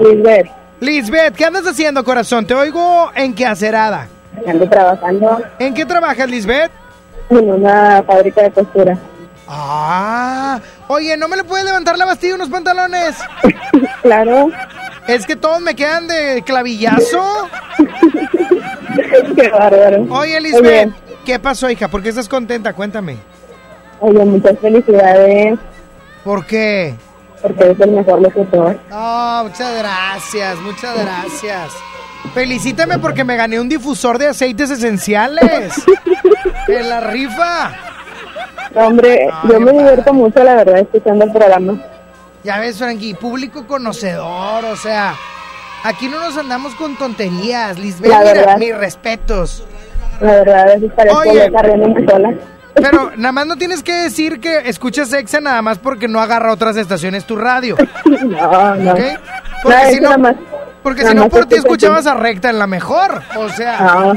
Lisbeth. 0.00 0.50
Lisbeth, 0.88 1.34
¿qué 1.34 1.46
andas 1.46 1.66
haciendo, 1.66 2.04
corazón? 2.04 2.46
Te 2.46 2.54
oigo 2.54 3.10
en 3.14 3.34
qué 3.34 3.46
acerada. 3.46 4.06
Ando 4.46 4.68
trabajando 4.68 5.40
¿En 5.58 5.72
qué 5.72 5.86
trabajas, 5.86 6.28
Lisbeth? 6.28 6.70
en 7.30 7.50
una 7.50 8.02
fábrica 8.02 8.42
de 8.42 8.50
costura. 8.50 8.98
Ah, 9.48 10.60
oye, 10.88 11.16
¿no 11.16 11.26
me 11.26 11.38
le 11.38 11.44
puedes 11.44 11.64
levantar 11.64 11.96
la 11.96 12.04
bastilla 12.04 12.34
unos 12.34 12.50
pantalones? 12.50 13.16
claro. 14.02 14.50
Es 15.08 15.24
que 15.24 15.36
todos 15.36 15.62
me 15.62 15.74
quedan 15.74 16.06
de 16.06 16.42
clavillazo. 16.44 17.48
Qué 19.36 19.48
bárbaro. 19.48 20.02
Oye, 20.10 20.36
Oye. 20.36 20.40
Lisbeth, 20.42 20.90
¿qué 21.24 21.38
pasó, 21.38 21.70
hija? 21.70 21.88
¿Por 21.88 22.02
qué 22.02 22.10
estás 22.10 22.28
contenta? 22.28 22.74
Cuéntame. 22.74 23.16
Oye, 24.00 24.22
muchas 24.22 24.58
felicidades. 24.58 25.58
¿Por 26.22 26.44
qué? 26.44 26.94
Porque 27.44 27.62
eres 27.64 27.80
el 27.80 27.90
mejor 27.90 28.22
locutor. 28.22 28.80
Oh, 28.90 29.40
muchas 29.44 29.78
gracias, 29.78 30.58
muchas 30.60 30.96
gracias. 30.98 31.72
Felicítame 32.32 32.98
porque 32.98 33.22
me 33.22 33.36
gané 33.36 33.60
un 33.60 33.68
difusor 33.68 34.16
de 34.18 34.28
aceites 34.28 34.70
esenciales. 34.70 35.72
En 36.66 36.88
la 36.88 37.00
rifa. 37.00 37.72
Hombre, 38.74 39.28
yo 39.50 39.60
me 39.60 39.72
divierto 39.72 40.14
mucho, 40.14 40.42
la 40.42 40.54
verdad, 40.54 40.78
escuchando 40.78 41.26
el 41.26 41.32
programa. 41.32 41.78
Ya 42.42 42.58
ves, 42.58 42.78
Frankie, 42.78 43.12
público 43.12 43.66
conocedor, 43.66 44.64
o 44.64 44.76
sea, 44.76 45.14
aquí 45.82 46.08
no 46.08 46.18
nos 46.20 46.38
andamos 46.38 46.74
con 46.76 46.96
tonterías, 46.96 47.78
Lisbeth. 47.78 48.10
La 48.10 48.20
mira, 48.20 48.32
verdad. 48.32 48.58
mis 48.58 48.74
respetos. 48.74 49.64
La 50.20 50.32
verdad, 50.32 50.60
a 50.60 50.64
veces 50.74 50.92
parezco 50.92 51.18
Oye. 51.18 51.50
sola. 52.08 52.34
Pero 52.74 53.12
nada 53.16 53.32
más 53.32 53.46
no 53.46 53.56
tienes 53.56 53.82
que 53.82 53.92
decir 53.92 54.40
que 54.40 54.68
escuchas 54.68 55.12
Exa 55.12 55.40
nada 55.40 55.62
más 55.62 55.78
porque 55.78 56.08
no 56.08 56.20
agarra 56.20 56.52
otras 56.52 56.76
estaciones 56.76 57.24
tu 57.26 57.36
radio. 57.36 57.76
No, 58.04 58.74
no. 58.76 58.92
¿Ok? 58.92 58.98
No, 58.98 59.20
Porque 59.62 59.90
si 59.90 59.96
no, 59.96 60.02
nada 60.02 60.18
más- 60.18 60.36
porque 60.82 61.06
si 61.06 61.14
no 61.14 61.28
por 61.30 61.46
ti 61.46 61.54
escuchabas 61.56 62.06
a 62.06 62.12
Recta 62.14 62.50
en 62.50 62.58
la 62.58 62.66
mejor. 62.66 63.22
O 63.36 63.48
sea, 63.48 63.78
No. 63.80 64.12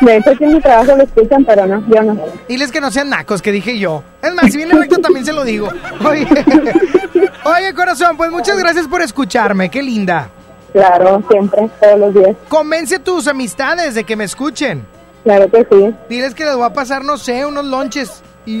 De 0.00 0.16
hecho, 0.16 0.30
en 0.40 0.54
mi 0.54 0.60
trabajo 0.60 0.96
lo 0.96 1.02
escuchan, 1.04 1.44
pero 1.44 1.66
no, 1.66 1.82
yo 1.88 2.02
no. 2.02 2.16
diles 2.48 2.70
que 2.70 2.80
no 2.80 2.90
sean 2.90 3.10
nacos, 3.10 3.40
que 3.42 3.50
dije 3.52 3.78
yo. 3.78 4.02
Es 4.22 4.32
más, 4.34 4.50
si 4.50 4.56
viene 4.58 4.74
Recta 4.74 4.98
también 5.00 5.24
se 5.24 5.32
lo 5.32 5.42
digo. 5.44 5.68
Oye, 6.04 6.26
oye, 7.44 7.74
corazón, 7.74 8.16
pues 8.16 8.30
muchas 8.30 8.58
gracias 8.58 8.86
por 8.86 9.02
escucharme, 9.02 9.70
qué 9.70 9.82
linda. 9.82 10.28
Claro, 10.72 11.22
siempre, 11.30 11.68
todos 11.80 11.98
los 11.98 12.14
días. 12.14 12.36
Convence 12.48 12.98
tus 12.98 13.28
amistades 13.28 13.94
de 13.94 14.04
que 14.04 14.16
me 14.16 14.24
escuchen. 14.24 14.84
Claro 15.24 15.50
que 15.50 15.66
sí. 15.70 15.94
Diles 16.08 16.34
que 16.34 16.44
les 16.44 16.54
voy 16.54 16.64
a 16.66 16.72
pasar, 16.72 17.02
no 17.04 17.16
sé, 17.18 17.44
unos 17.46 17.64
lonches 17.64 18.22
y 18.46 18.60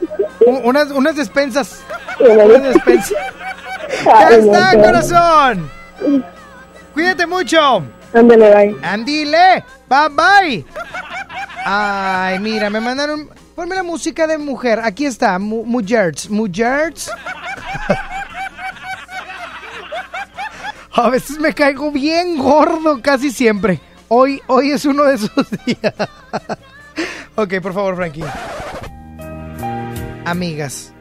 unas, 0.46 0.90
unas 0.92 1.16
despensas. 1.16 1.80
Unas 2.20 2.62
despensas. 2.62 3.12
¡Ya 4.04 4.28
está, 4.30 4.72
corazón! 4.80 5.70
Cuídate 6.94 7.26
mucho. 7.26 7.82
Ándale, 8.14 8.54
bye. 8.54 8.76
Andile, 8.82 9.64
bye 9.88 10.08
bye. 10.10 10.64
Ay, 11.64 12.38
mira, 12.38 12.70
me 12.70 12.80
mandaron. 12.80 13.28
Ponme 13.54 13.74
la 13.74 13.82
música 13.82 14.26
de 14.26 14.38
mujer. 14.38 14.80
Aquí 14.82 15.06
está, 15.06 15.38
Mu- 15.38 15.64
Mujerts. 15.64 16.30
Mujerts. 16.30 17.10
A 20.92 21.10
veces 21.10 21.38
me 21.38 21.52
caigo 21.52 21.90
bien 21.90 22.38
gordo, 22.38 23.00
casi 23.02 23.30
siempre. 23.30 23.80
Hoy, 24.08 24.40
hoy 24.46 24.70
es 24.70 24.84
uno 24.84 25.04
de 25.04 25.14
esos 25.14 25.30
días. 25.66 25.94
ok, 27.34 27.54
por 27.60 27.74
favor, 27.74 27.96
Frankie. 27.96 28.24
Amigas, 30.24 30.92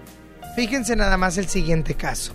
fíjense 0.56 0.96
nada 0.96 1.18
más 1.18 1.38
el 1.38 1.48
siguiente 1.48 1.96
caso. 1.96 2.34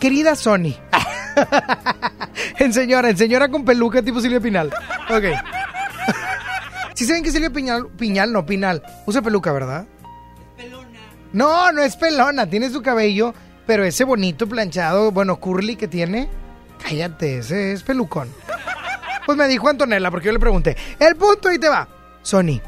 Querida 0.00 0.36
Sony. 0.36 0.74
en 2.58 2.72
señora, 2.72 3.10
en 3.10 3.16
señora 3.16 3.48
con 3.48 3.64
peluca 3.64 4.02
tipo 4.02 4.20
Silvia 4.20 4.40
Pinal. 4.40 4.72
Ok. 5.10 5.24
Si 6.94 7.04
saben 7.04 7.22
que 7.22 7.30
Silvia 7.30 7.50
Piñal, 7.50 7.86
Piñal, 7.96 8.32
no 8.32 8.44
Pinal, 8.44 8.82
usa 9.06 9.22
peluca, 9.22 9.52
¿verdad? 9.52 9.86
No, 11.32 11.70
no 11.70 11.80
es 11.80 11.94
pelona, 11.94 12.50
tiene 12.50 12.70
su 12.70 12.82
cabello, 12.82 13.34
pero 13.68 13.84
ese 13.84 14.02
bonito 14.02 14.48
planchado, 14.48 15.12
bueno, 15.12 15.38
curly 15.38 15.76
que 15.76 15.86
tiene, 15.86 16.28
cállate, 16.82 17.38
ese 17.38 17.72
es 17.72 17.84
pelucón. 17.84 18.28
Pues 19.28 19.36
me 19.36 19.46
dijo 19.46 19.68
Antonella, 19.68 20.10
porque 20.10 20.24
yo 20.28 20.32
le 20.32 20.38
pregunté. 20.38 20.74
El 20.98 21.14
punto 21.14 21.50
ahí 21.50 21.58
te 21.58 21.68
va. 21.68 21.86
Sony, 22.22 22.62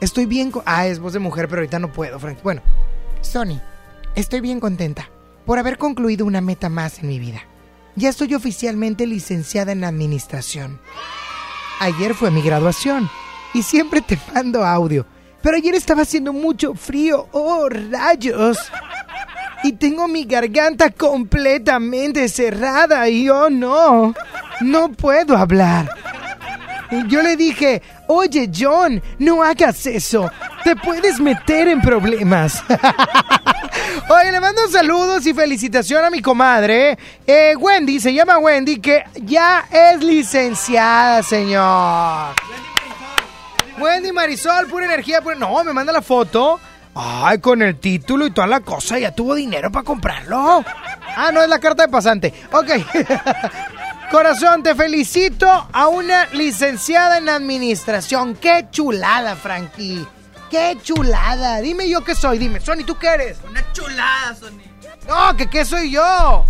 estoy 0.00 0.26
bien. 0.26 0.50
co- 0.50 0.64
Ah, 0.66 0.88
es 0.88 0.98
voz 0.98 1.12
de 1.12 1.20
mujer, 1.20 1.46
pero 1.46 1.60
ahorita 1.60 1.78
no 1.78 1.92
puedo, 1.92 2.18
Frank. 2.18 2.38
Bueno, 2.42 2.60
Sony, 3.20 3.60
estoy 4.16 4.40
bien 4.40 4.58
contenta 4.58 5.08
por 5.46 5.60
haber 5.60 5.78
concluido 5.78 6.26
una 6.26 6.40
meta 6.40 6.68
más 6.68 6.98
en 6.98 7.06
mi 7.06 7.20
vida. 7.20 7.42
Ya 7.94 8.08
estoy 8.08 8.34
oficialmente 8.34 9.06
licenciada 9.06 9.70
en 9.70 9.84
administración. 9.84 10.80
Ayer 11.78 12.14
fue 12.14 12.32
mi 12.32 12.42
graduación 12.42 13.08
y 13.54 13.62
siempre 13.62 14.00
te 14.00 14.18
mando 14.34 14.64
audio. 14.64 15.06
Pero 15.40 15.56
ayer 15.56 15.76
estaba 15.76 16.02
haciendo 16.02 16.32
mucho 16.32 16.74
frío. 16.74 17.28
¡Oh, 17.30 17.68
rayos! 17.68 18.58
Y 19.64 19.72
tengo 19.72 20.08
mi 20.08 20.24
garganta 20.24 20.90
completamente 20.90 22.28
cerrada 22.28 23.08
y 23.08 23.28
oh 23.28 23.48
no, 23.48 24.12
no 24.60 24.90
puedo 24.92 25.36
hablar. 25.36 25.88
Y 26.90 27.06
yo 27.08 27.22
le 27.22 27.36
dije, 27.36 27.80
oye 28.08 28.50
John, 28.54 29.00
no 29.18 29.42
hagas 29.42 29.86
eso. 29.86 30.30
te 30.64 30.76
puedes 30.76 31.20
meter 31.20 31.68
en 31.68 31.80
problemas. 31.80 32.62
Oye, 34.08 34.30
le 34.32 34.40
mando 34.40 34.66
saludos 34.68 35.24
y 35.26 35.32
felicitación 35.34 36.04
a 36.04 36.10
mi 36.10 36.20
comadre. 36.20 36.98
eh, 37.26 37.54
Wendy, 37.56 37.98
se 38.00 38.12
llama 38.12 38.38
Wendy, 38.38 38.78
que 38.80 39.02
ya 39.22 39.64
es 39.70 40.02
licenciada, 40.02 41.22
señor. 41.22 42.34
Wendy 43.78 44.12
Marisol, 44.12 44.66
pura 44.66 44.84
energía. 44.86 45.20
pura- 45.22 45.36
No, 45.36 45.62
me 45.64 45.72
manda 45.72 45.92
la 45.92 46.02
foto. 46.02 46.60
Ay, 46.94 47.38
con 47.38 47.62
el 47.62 47.78
título 47.78 48.26
y 48.26 48.30
toda 48.32 48.46
la 48.46 48.60
cosa, 48.60 48.98
ya 48.98 49.14
tuvo 49.14 49.34
dinero 49.34 49.72
para 49.72 49.84
comprarlo. 49.84 50.64
Ah, 51.16 51.30
no, 51.32 51.42
es 51.42 51.48
la 51.48 51.58
carta 51.58 51.84
de 51.84 51.88
pasante. 51.88 52.34
Ok. 52.52 52.70
Corazón, 54.10 54.62
te 54.62 54.74
felicito 54.74 55.48
a 55.72 55.88
una 55.88 56.26
licenciada 56.26 57.16
en 57.16 57.30
administración. 57.30 58.34
Qué 58.34 58.66
chulada, 58.70 59.36
Frankie. 59.36 60.06
Qué 60.50 60.76
chulada. 60.82 61.62
Dime 61.62 61.88
yo 61.88 62.04
qué 62.04 62.14
soy. 62.14 62.36
Dime, 62.36 62.60
Sony, 62.60 62.84
¿tú 62.86 62.98
qué 62.98 63.06
eres? 63.06 63.38
Una 63.48 63.72
chulada, 63.72 64.34
Sony. 64.34 64.60
No, 65.08 65.34
que 65.34 65.48
qué 65.48 65.64
soy 65.64 65.92
yo. 65.92 66.44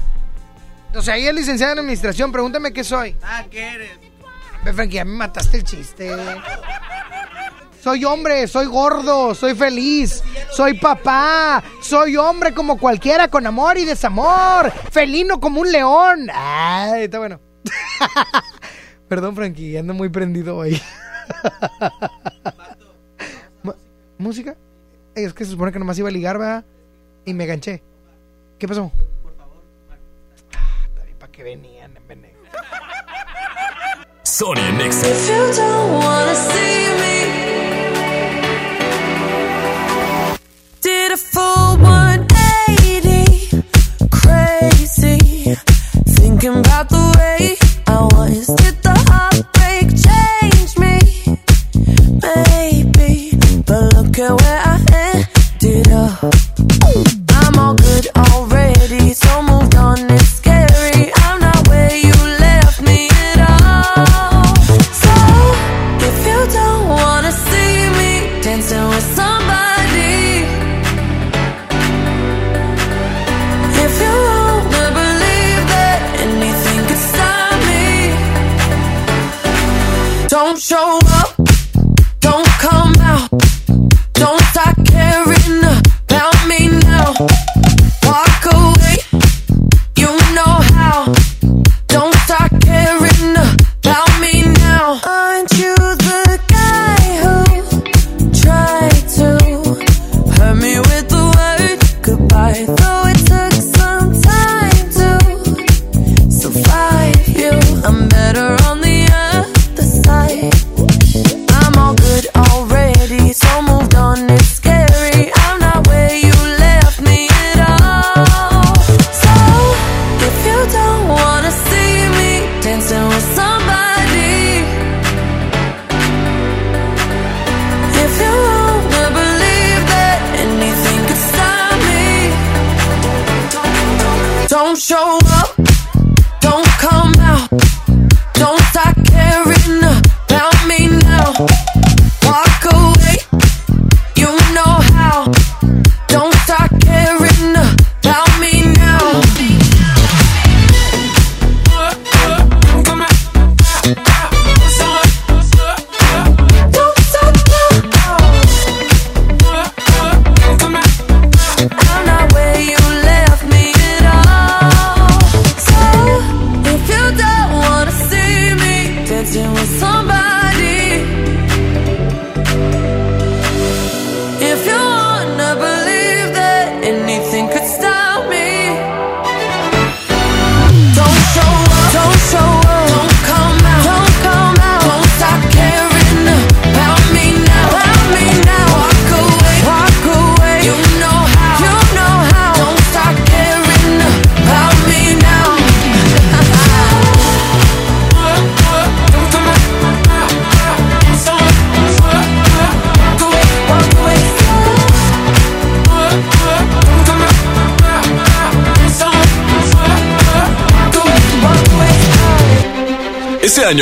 O 0.94 1.02
sea, 1.02 1.16
ella 1.16 1.31
es 1.31 1.37
licenciada 1.37 1.74
en 1.74 1.78
administración. 1.78 2.33
Pregúntame 2.33 2.72
qué 2.72 2.83
soy. 2.83 3.16
Ah, 3.22 3.44
¿qué 3.48 3.74
eres? 3.74 3.92
Ve, 4.64 4.72
Frankie, 4.72 4.96
ya 4.96 5.05
me 5.05 5.16
mataste 5.16 5.59
el 5.59 5.64
chiste. 5.64 6.11
Soy 7.83 8.05
hombre, 8.05 8.47
soy 8.47 8.66
gordo, 8.66 9.35
soy 9.35 9.57
feliz, 9.57 10.23
soy 10.53 10.79
papá, 10.79 11.64
soy 11.81 12.16
hombre 12.16 12.55
como 12.55 12.79
cualquiera 12.79 13.27
con 13.27 13.45
amor 13.45 13.77
y 13.77 13.85
desamor, 13.85 14.71
felino 14.92 15.40
como 15.40 15.61
un 15.61 15.73
león. 15.73 16.29
Ay, 16.33 17.05
está 17.05 17.18
bueno. 17.18 17.40
Perdón, 19.09 19.35
Frankie, 19.35 19.77
ando 19.77 19.95
muy 19.95 20.09
prendido 20.11 20.57
hoy. 20.57 20.81
¿Música? 24.18 24.55
Es 25.16 25.35
que 25.35 25.45
se 25.45 25.51
supone 25.51 25.73
que 25.73 25.81
nomás 25.81 25.99
iba 25.99 26.09
a 26.09 26.12
ligar, 26.12 26.38
¿verdad? 26.38 26.64
Y 27.25 27.35
me 27.35 27.47
ganché. 27.47 27.83
¿Qué 28.61 28.68
pasó? 28.68 28.92
Ah, 30.55 30.85
está 30.87 31.03
bien, 31.03 31.18
¿para 31.18 31.33
qué 31.33 31.42
venían? 31.42 31.99
Ven- 32.07 32.31
Sony 34.23 34.71
Nexa. 34.79 35.09
gato 46.85 47.12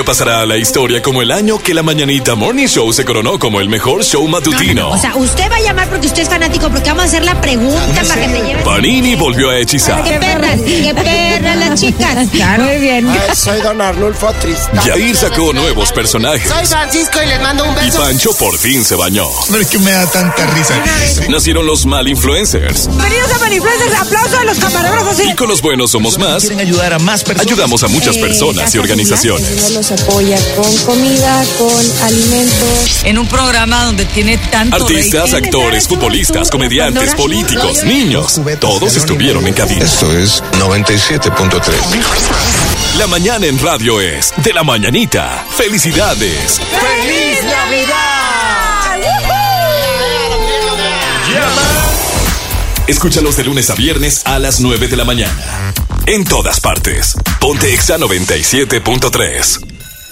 año 0.00 0.04
pasará 0.06 0.40
a 0.40 0.46
la 0.46 0.56
historia 0.56 1.02
como 1.02 1.20
el 1.20 1.30
año 1.30 1.58
que 1.58 1.74
la 1.74 1.82
Mañanita 1.82 2.34
Morning 2.34 2.66
Show 2.68 2.90
se 2.92 3.04
coronó 3.04 3.38
como 3.38 3.60
el 3.60 3.68
mejor 3.68 4.02
show 4.02 4.26
matutino. 4.26 4.88
O 4.90 4.98
sea, 4.98 5.14
usted 5.14 5.50
va 5.50 5.56
a 5.56 5.60
llamar 5.60 5.90
porque 5.90 6.06
usted 6.06 6.22
es 6.22 6.28
fanático, 6.28 6.70
porque 6.70 6.88
vamos 6.88 7.04
a 7.04 7.06
hacer 7.06 7.22
la 7.24 7.38
pregunta 7.38 8.02
para 8.08 8.22
que 8.22 8.28
te 8.28 8.40
lleven. 8.40 8.64
Panini 8.64 9.14
volvió 9.16 9.50
a 9.50 9.58
hechizar. 9.58 10.02
¡Qué 10.02 10.18
perras! 10.18 10.60
¡Qué 10.62 10.94
perras 10.94 11.56
las 11.56 11.80
chicas! 11.80 12.28
Muy 12.58 12.78
bien. 12.78 13.08
soy 13.34 13.60
Don 13.60 13.80
Arnulfo 13.80 14.32
Tristán. 14.40 14.86
Yair 14.86 15.14
sacó 15.14 15.52
nuevos 15.52 15.92
personajes. 15.92 16.48
Soy 16.48 16.64
Francisco 16.64 17.18
y 17.22 17.26
les 17.26 17.42
mando 17.42 17.64
un 17.64 17.72
Y 17.72 17.86
beso. 17.86 17.98
Pancho 18.00 18.32
por 18.38 18.56
fin 18.56 18.82
se 18.84 18.94
bañó. 18.94 19.26
Pero 19.50 19.60
es 19.60 19.68
que 19.68 19.78
me 19.80 19.90
da 19.90 20.06
tanta 20.06 20.46
risa. 20.54 20.82
Nacieron 21.28 21.66
los 21.66 21.84
mal 21.84 22.08
influencers. 22.08 22.86
Bienvenidos 22.88 23.32
a 23.32 23.38
Manifluencers, 23.38 23.94
aplauso 24.00 24.38
a 24.38 24.44
los 24.44 24.58
camarógrafos. 24.58 25.20
Y 25.20 25.34
con 25.34 25.48
los 25.48 25.60
buenos 25.60 25.90
somos 25.90 26.18
más. 26.18 26.48
ayudar 26.50 26.94
a 26.94 26.98
más 26.98 27.22
personas. 27.22 27.46
Ayudamos 27.46 27.82
a 27.82 27.88
muchas 27.88 28.16
personas 28.16 28.74
y 28.74 28.78
organizaciones. 28.78 29.89
Apoya 29.94 30.38
con 30.56 30.76
comida, 30.78 31.44
con 31.58 32.02
alimentos. 32.02 33.00
En 33.04 33.18
un 33.18 33.26
programa 33.26 33.84
donde 33.84 34.04
tiene 34.06 34.38
tanto 34.38 34.76
Artistas, 34.76 35.32
rating. 35.32 35.46
actores, 35.46 35.88
futbolistas, 35.88 36.50
comediantes, 36.50 37.14
políticos, 37.14 37.84
niños. 37.84 38.40
Todos 38.60 38.96
estuvieron 38.96 39.46
en 39.46 39.54
cabina. 39.54 39.84
Esto 39.84 40.16
es 40.16 40.42
97.3. 40.58 41.60
La 42.98 43.06
mañana 43.06 43.46
en 43.46 43.58
radio 43.58 44.00
es 44.00 44.32
de 44.38 44.52
la 44.52 44.62
mañanita. 44.62 45.44
Felicidades. 45.56 46.60
¡Feliz 46.60 47.42
Navidad! 47.44 48.10
Escúchalos 52.86 53.36
de 53.36 53.44
lunes 53.44 53.70
a 53.70 53.74
viernes 53.76 54.22
a 54.24 54.40
las 54.40 54.58
9 54.60 54.88
de 54.88 54.96
la 54.96 55.04
mañana. 55.04 55.72
En 56.06 56.24
todas 56.24 56.58
partes. 56.58 57.14
Ponte 57.40 57.72
Exa 57.72 57.98
97.3. 57.98 59.69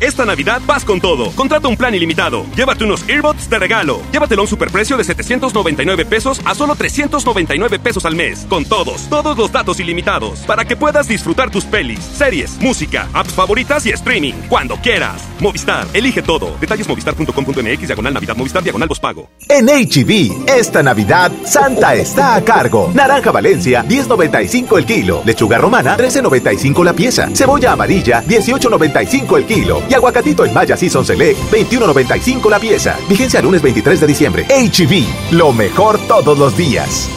Esta 0.00 0.24
Navidad 0.24 0.60
vas 0.66 0.84
con 0.84 1.00
todo. 1.00 1.30
Contrata 1.32 1.68
un 1.68 1.76
plan 1.76 1.94
ilimitado. 1.94 2.44
Llévate 2.56 2.84
unos 2.84 3.08
earbuds 3.08 3.48
de 3.48 3.58
regalo. 3.58 4.00
Llévatelo 4.12 4.42
a 4.42 4.44
un 4.44 4.48
superprecio 4.48 4.96
de 4.96 5.04
799 5.04 6.04
pesos 6.04 6.40
a 6.44 6.54
solo 6.54 6.74
399 6.74 7.78
pesos 7.78 8.04
al 8.04 8.16
mes. 8.16 8.46
Con 8.48 8.64
todos, 8.64 9.08
todos 9.08 9.36
los 9.38 9.52
datos 9.52 9.78
ilimitados. 9.80 10.40
Para 10.40 10.64
que 10.64 10.76
puedas 10.76 11.08
disfrutar 11.08 11.50
tus 11.50 11.64
pelis, 11.64 12.00
series, 12.00 12.58
música, 12.60 13.08
apps 13.12 13.32
favoritas 13.32 13.86
y 13.86 13.90
streaming. 13.90 14.34
Cuando 14.48 14.76
quieras. 14.76 15.22
Movistar, 15.40 15.86
elige 15.92 16.22
todo. 16.22 16.56
Detalles 16.60 16.88
movistar.com.mx, 16.88 17.86
diagonal 17.86 18.14
Navidad, 18.14 18.36
Movistar, 18.36 18.62
diagonal 18.62 18.88
pago. 19.00 19.28
En 19.48 19.66
HB, 19.66 20.48
esta 20.48 20.82
Navidad, 20.82 21.32
Santa 21.44 21.94
está 21.94 22.34
a 22.36 22.44
cargo. 22.44 22.90
Naranja 22.94 23.30
Valencia, 23.32 23.84
10.95 23.84 24.78
el 24.78 24.86
kilo. 24.86 25.22
Lechuga 25.24 25.58
romana, 25.58 25.96
13.95 25.96 26.84
la 26.84 26.92
pieza. 26.92 27.28
Cebolla 27.34 27.72
amarilla, 27.72 28.22
18.95 28.24 29.36
el 29.36 29.46
kilo. 29.46 29.82
Aguacatito 29.94 30.44
en 30.44 30.52
Maya 30.54 30.76
Season 30.76 31.04
Select, 31.04 31.38
21.95 31.50 32.50
la 32.50 32.58
pieza. 32.58 32.98
Vigencia 33.08 33.40
lunes 33.40 33.62
23 33.62 34.00
de 34.00 34.06
diciembre. 34.06 34.46
HB, 34.48 35.32
lo 35.32 35.52
mejor 35.52 35.98
todos 36.06 36.38
los 36.38 36.56
días. 36.56 37.08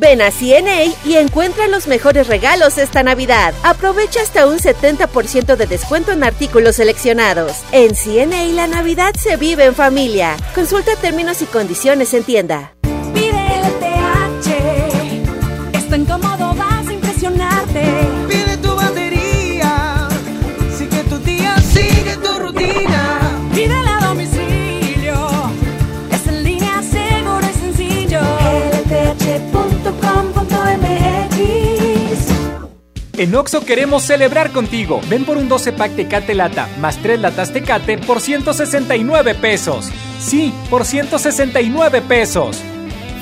Ven 0.00 0.22
a 0.22 0.30
CNA 0.30 0.94
y 1.04 1.16
encuentra 1.16 1.68
los 1.68 1.86
mejores 1.86 2.26
regalos 2.26 2.78
esta 2.78 3.02
Navidad. 3.02 3.52
Aprovecha 3.62 4.22
hasta 4.22 4.46
un 4.46 4.56
70% 4.56 5.56
de 5.56 5.66
descuento 5.66 6.12
en 6.12 6.24
artículos 6.24 6.76
seleccionados. 6.76 7.58
En 7.70 7.94
CNA 7.94 8.44
la 8.54 8.66
Navidad 8.66 9.12
se 9.14 9.36
vive 9.36 9.66
en 9.66 9.74
familia. 9.74 10.38
Consulta 10.54 10.96
términos 10.96 11.42
y 11.42 11.44
condiciones 11.44 12.14
en 12.14 12.24
tienda. 12.24 12.72
En 33.20 33.34
Oxo 33.34 33.66
queremos 33.66 34.04
celebrar 34.04 34.50
contigo. 34.50 35.02
Ven 35.10 35.26
por 35.26 35.36
un 35.36 35.46
12 35.46 35.74
pack 35.74 35.94
Tecate 35.94 36.34
Lata 36.34 36.70
más 36.80 36.96
3 37.02 37.20
latas 37.20 37.52
Tecate 37.52 37.98
por 37.98 38.18
169 38.18 39.34
pesos. 39.34 39.90
Sí, 40.18 40.54
por 40.70 40.86
169 40.86 42.00
pesos. 42.00 42.62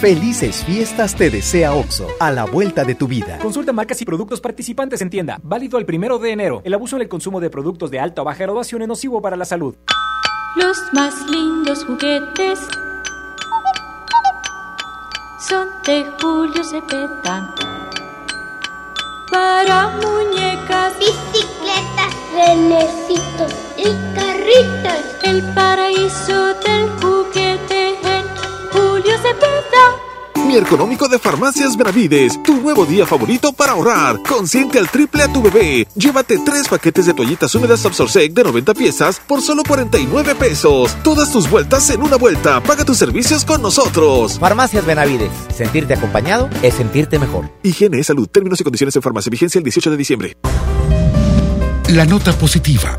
Felices 0.00 0.62
fiestas 0.64 1.16
te 1.16 1.30
desea 1.30 1.74
OXO, 1.74 2.06
a 2.20 2.30
la 2.30 2.44
vuelta 2.44 2.84
de 2.84 2.94
tu 2.94 3.08
vida. 3.08 3.38
Consulta 3.38 3.72
marcas 3.72 4.00
y 4.00 4.04
productos 4.04 4.40
participantes 4.40 5.02
en 5.02 5.10
tienda. 5.10 5.40
Válido 5.42 5.78
el 5.78 5.84
primero 5.84 6.20
de 6.20 6.30
enero. 6.30 6.60
El 6.62 6.74
abuso 6.74 6.94
en 6.94 7.02
el 7.02 7.08
consumo 7.08 7.40
de 7.40 7.50
productos 7.50 7.90
de 7.90 7.98
alta 7.98 8.22
o 8.22 8.24
baja 8.24 8.44
graduación 8.44 8.82
es 8.82 8.86
nocivo 8.86 9.20
para 9.20 9.36
la 9.36 9.46
salud. 9.46 9.74
Los 10.54 10.78
más 10.92 11.12
lindos 11.28 11.84
juguetes 11.84 12.60
son 15.40 15.66
de 15.84 16.04
Julio 16.20 16.62
Cepeda. 16.62 17.77
Para 19.30 19.88
muñecas, 19.88 20.98
bicicletas, 20.98 22.14
renecitos 22.34 23.52
y 23.76 23.84
carritas. 24.14 25.00
El 25.22 25.42
paraíso 25.54 26.54
del 26.54 26.88
juguete 27.00 27.98
en 28.02 28.24
Julio 28.72 29.18
Cepeda. 29.18 30.07
Mi 30.46 30.56
económico 30.56 31.08
de 31.08 31.18
Farmacias 31.18 31.76
Benavides, 31.76 32.42
tu 32.42 32.60
nuevo 32.60 32.86
día 32.86 33.06
favorito 33.06 33.52
para 33.52 33.72
ahorrar. 33.72 34.22
Consiente 34.22 34.78
al 34.78 34.88
triple 34.88 35.22
a 35.22 35.32
tu 35.32 35.42
bebé. 35.42 35.86
Llévate 35.94 36.38
tres 36.44 36.68
paquetes 36.68 37.06
de 37.06 37.14
toallitas 37.14 37.54
húmedas 37.54 37.84
Absorsec 37.84 38.32
de 38.32 38.44
90 38.44 38.74
piezas 38.74 39.20
por 39.26 39.42
solo 39.42 39.62
49 39.66 40.34
pesos. 40.34 40.96
Todas 41.02 41.32
tus 41.32 41.50
vueltas 41.50 41.90
en 41.90 42.02
una 42.02 42.16
vuelta. 42.16 42.62
Paga 42.62 42.84
tus 42.84 42.96
servicios 42.96 43.44
con 43.44 43.60
nosotros. 43.60 44.38
Farmacias 44.38 44.86
Benavides. 44.86 45.30
Sentirte 45.54 45.94
acompañado 45.94 46.48
es 46.62 46.74
sentirte 46.74 47.18
mejor. 47.18 47.50
Higiene, 47.62 48.02
salud, 48.02 48.28
términos 48.28 48.60
y 48.60 48.64
condiciones 48.64 48.96
en 48.96 49.02
farmacia. 49.02 49.30
Vigencia 49.30 49.58
el 49.58 49.64
18 49.64 49.90
de 49.90 49.96
diciembre. 49.96 50.36
La 51.88 52.04
nota 52.04 52.32
positiva. 52.32 52.98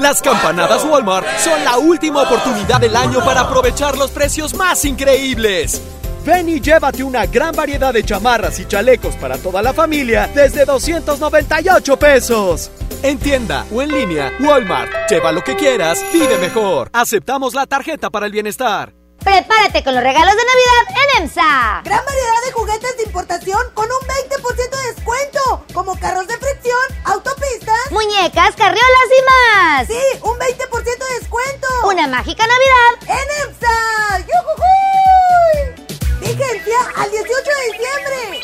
Las 0.00 0.22
campanadas 0.22 0.84
Walmart 0.84 1.26
son 1.38 1.64
la 1.64 1.76
última 1.78 2.22
oportunidad 2.22 2.80
del 2.80 2.94
año 2.96 3.24
para 3.24 3.40
aprovechar 3.40 3.96
los 3.98 4.10
precios 4.10 4.54
más 4.54 4.84
increíbles. 4.84 5.82
Ven 6.24 6.48
y 6.48 6.60
llévate 6.60 7.02
una 7.02 7.26
gran 7.26 7.54
variedad 7.54 7.92
de 7.92 8.04
chamarras 8.04 8.58
y 8.60 8.66
chalecos 8.66 9.16
para 9.16 9.38
toda 9.38 9.60
la 9.60 9.72
familia 9.72 10.30
desde 10.34 10.64
298 10.64 11.98
pesos. 11.98 12.70
En 13.02 13.18
tienda 13.18 13.64
o 13.72 13.82
en 13.82 13.90
línea, 13.90 14.32
Walmart. 14.40 14.90
Lleva 15.08 15.32
lo 15.32 15.42
que 15.42 15.56
quieras, 15.56 16.04
vive 16.12 16.38
mejor. 16.38 16.90
Aceptamos 16.92 17.54
la 17.54 17.66
tarjeta 17.66 18.10
para 18.10 18.26
el 18.26 18.32
bienestar. 18.32 18.97
Prepárate 19.28 19.84
con 19.84 19.92
los 19.94 20.02
regalos 20.02 20.34
de 20.34 20.42
Navidad 20.42 20.88
en 20.88 21.22
EMSA. 21.22 21.82
Gran 21.84 22.02
variedad 22.02 22.42
de 22.46 22.52
juguetes 22.52 22.96
de 22.96 23.02
importación 23.02 23.60
con 23.74 23.84
un 23.84 24.08
20% 24.08 24.70
de 24.70 24.94
descuento, 24.94 25.66
como 25.74 26.00
carros 26.00 26.26
de 26.26 26.38
fricción, 26.38 26.80
autopistas, 27.04 27.76
muñecas, 27.90 28.56
carriolas 28.56 29.08
y 29.18 29.22
más. 29.28 29.86
Sí, 29.86 30.00
un 30.22 30.38
20% 30.38 30.82
de 30.82 31.18
descuento. 31.20 31.68
Una 31.84 32.08
mágica 32.08 32.46
Navidad 32.46 33.20
en 33.20 33.50
EMSA. 33.50 34.20
¡Yujujuy! 34.20 35.74
Vigencia 36.20 36.78
al 36.96 37.10
18 37.10 37.28
de 37.28 37.66
diciembre. 37.66 38.40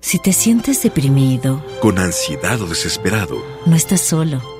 Si 0.00 0.20
te 0.20 0.32
sientes 0.32 0.84
deprimido, 0.84 1.64
con 1.80 1.98
ansiedad 1.98 2.62
o 2.62 2.66
desesperado, 2.66 3.44
no 3.66 3.74
estás 3.74 4.02
solo. 4.02 4.59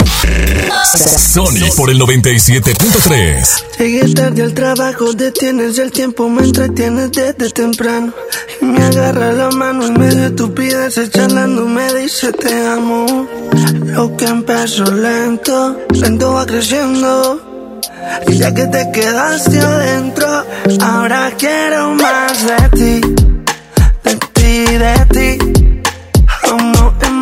Sony 1.31 1.71
por 1.77 1.89
el 1.89 1.99
97.3. 1.99 3.77
Llegué 3.79 4.13
tarde 4.13 4.43
al 4.43 4.53
trabajo, 4.53 5.13
detienes 5.13 5.77
el 5.79 5.91
tiempo, 5.91 6.29
me 6.29 6.43
entretienes 6.43 7.11
desde 7.11 7.49
temprano. 7.51 8.13
Y 8.61 8.65
me 8.65 8.83
agarra 8.83 9.31
la 9.31 9.49
mano 9.51 9.87
en 9.87 9.93
medio 9.93 10.17
de 10.17 10.27
estupidez, 10.27 11.09
charlando 11.11 11.65
me 11.65 11.93
dice 11.93 12.33
te 12.33 12.67
amo. 12.67 13.27
Lo 13.85 14.17
que 14.17 14.25
empezó 14.25 14.83
lento, 14.83 15.79
lento 15.93 16.33
va 16.33 16.45
creciendo. 16.45 17.79
Y 18.27 18.37
ya 18.37 18.53
que 18.53 18.65
te 18.67 18.91
quedaste 18.91 19.59
adentro, 19.59 20.45
ahora 20.81 21.31
quiero 21.37 21.95
más 21.95 22.45
de 22.45 22.69
ti, 22.77 23.15
de 24.03 24.15
ti, 24.33 24.65
de 24.77 25.37
ti. 25.37 25.60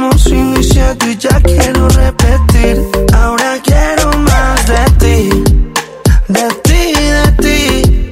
Hemos 0.01 0.27
iniciado 0.27 1.09
y 1.09 1.17
ya 1.17 1.41
quiero 1.41 1.89
repetir. 1.89 2.87
Ahora 3.13 3.57
quiero 3.61 4.17
más 4.19 4.65
de 4.65 4.85
ti, 4.97 5.43
de 6.29 6.47
ti, 6.63 6.93
de 7.17 7.31
ti. 7.43 8.11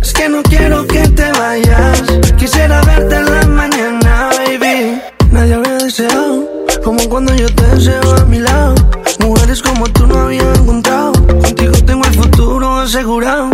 Es 0.00 0.12
que 0.12 0.28
no 0.28 0.42
quiero 0.42 0.84
que 0.88 1.06
te 1.06 1.30
vayas. 1.38 2.02
Quisiera 2.36 2.80
verte 2.80 3.14
en 3.14 3.26
la 3.26 3.46
mañana, 3.46 4.30
baby. 4.36 5.00
Nadie 5.30 5.54
había 5.54 5.74
deseado 5.74 6.48
como 6.82 7.08
cuando 7.08 7.32
yo 7.36 7.46
te 7.54 7.64
deseo 7.76 8.16
a 8.16 8.24
mi 8.24 8.40
lado. 8.40 8.74
Mujeres 9.20 9.62
como 9.62 9.86
tú 9.86 10.04
no 10.08 10.18
había 10.18 10.52
encontrado. 10.54 11.12
Contigo 11.12 11.74
tengo 11.86 12.04
el 12.06 12.14
futuro 12.14 12.80
asegurado. 12.80 13.50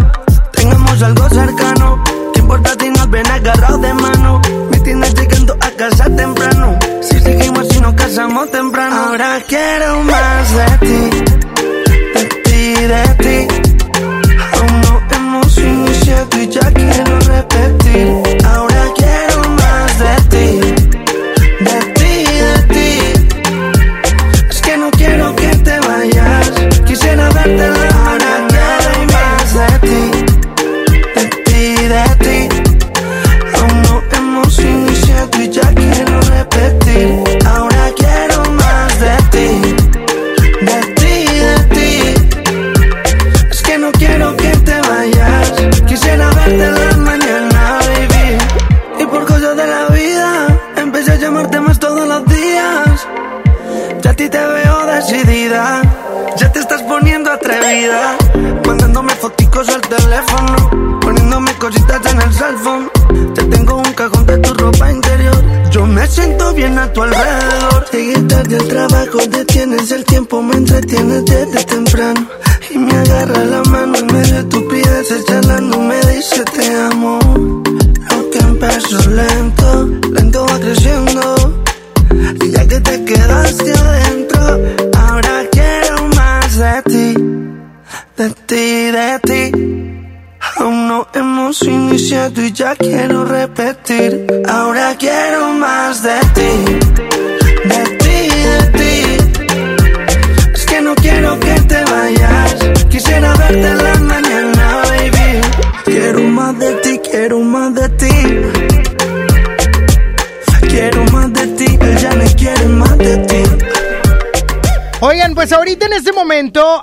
Tengamos 0.52 1.02
algo 1.02 1.28
cercano. 1.28 2.02
¿Qué 2.32 2.40
importa 2.40 2.70
si 2.80 2.88
nos 2.88 3.10
ven 3.10 3.26
agarrados 3.26 3.82
de 3.82 3.92
mano? 3.92 4.40
Me 4.70 4.80
tienes 4.80 5.12
llegando 5.12 5.54
a 5.60 5.70
casa 5.72 6.04
temprano. 6.04 6.37
Temprano. 8.50 8.96
Ahora 8.96 9.40
quiero 9.46 10.02
más 10.04 10.54
de 10.56 10.86
ti. 10.86 11.10
De 12.14 12.24
ti, 12.44 12.74
de 12.92 13.04
ti. 13.24 13.38
Aún 14.52 14.80
no 14.80 15.02
hemos 15.10 15.58
iniciado 15.58 16.38
y 16.42 16.48
ya 16.48 16.72
quiero 16.72 17.18
repetir. 17.20 18.27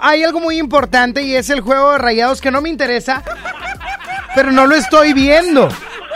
Hay 0.01 0.23
algo 0.23 0.39
muy 0.39 0.57
importante 0.57 1.23
y 1.23 1.35
es 1.35 1.49
el 1.49 1.61
juego 1.61 1.91
de 1.91 1.97
rayados 1.97 2.41
que 2.41 2.51
no 2.51 2.61
me 2.61 2.69
interesa, 2.69 3.23
pero 4.33 4.51
no 4.51 4.67
lo 4.67 4.75
estoy 4.75 5.13
viendo. 5.13 5.69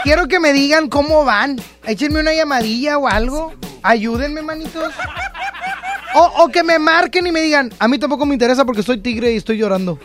Quiero 0.04 0.28
que 0.28 0.40
me 0.40 0.54
digan 0.54 0.90
cómo 0.90 1.26
van. 1.26 1.60
Échenme 1.86 2.20
una 2.20 2.34
llamadilla 2.34 2.98
o 2.98 3.08
algo. 3.08 3.54
Ayúdenme, 3.84 4.42
manitos. 4.42 4.94
O, 6.16 6.44
o 6.44 6.48
que 6.50 6.64
me 6.64 6.80
marquen 6.80 7.28
y 7.28 7.32
me 7.32 7.42
digan, 7.42 7.72
a 7.80 7.88
mí 7.88 8.00
tampoco 8.00 8.26
me 8.26 8.34
interesa 8.34 8.66
porque 8.66 8.84
soy 8.84 9.00
tigre 9.00 9.32
y 9.32 9.38
estoy 9.38 9.58
llorando. 9.58 10.00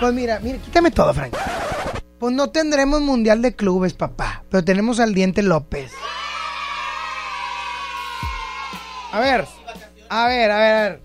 pues 0.00 0.12
mira, 0.12 0.38
mira, 0.40 0.58
quítame 0.58 0.90
todo, 0.90 1.12
Frank. 1.14 1.34
Pues 2.18 2.34
no 2.34 2.50
tendremos 2.50 3.00
mundial 3.00 3.42
de 3.42 3.54
clubes, 3.54 3.94
papá, 3.94 4.44
pero 4.50 4.64
tenemos 4.64 5.00
al 5.00 5.14
Diente 5.14 5.42
López. 5.42 5.92
A 9.12 9.20
ver, 9.20 9.46
a 10.08 10.26
ver, 10.26 10.50
a 10.50 10.58
ver. 10.58 11.02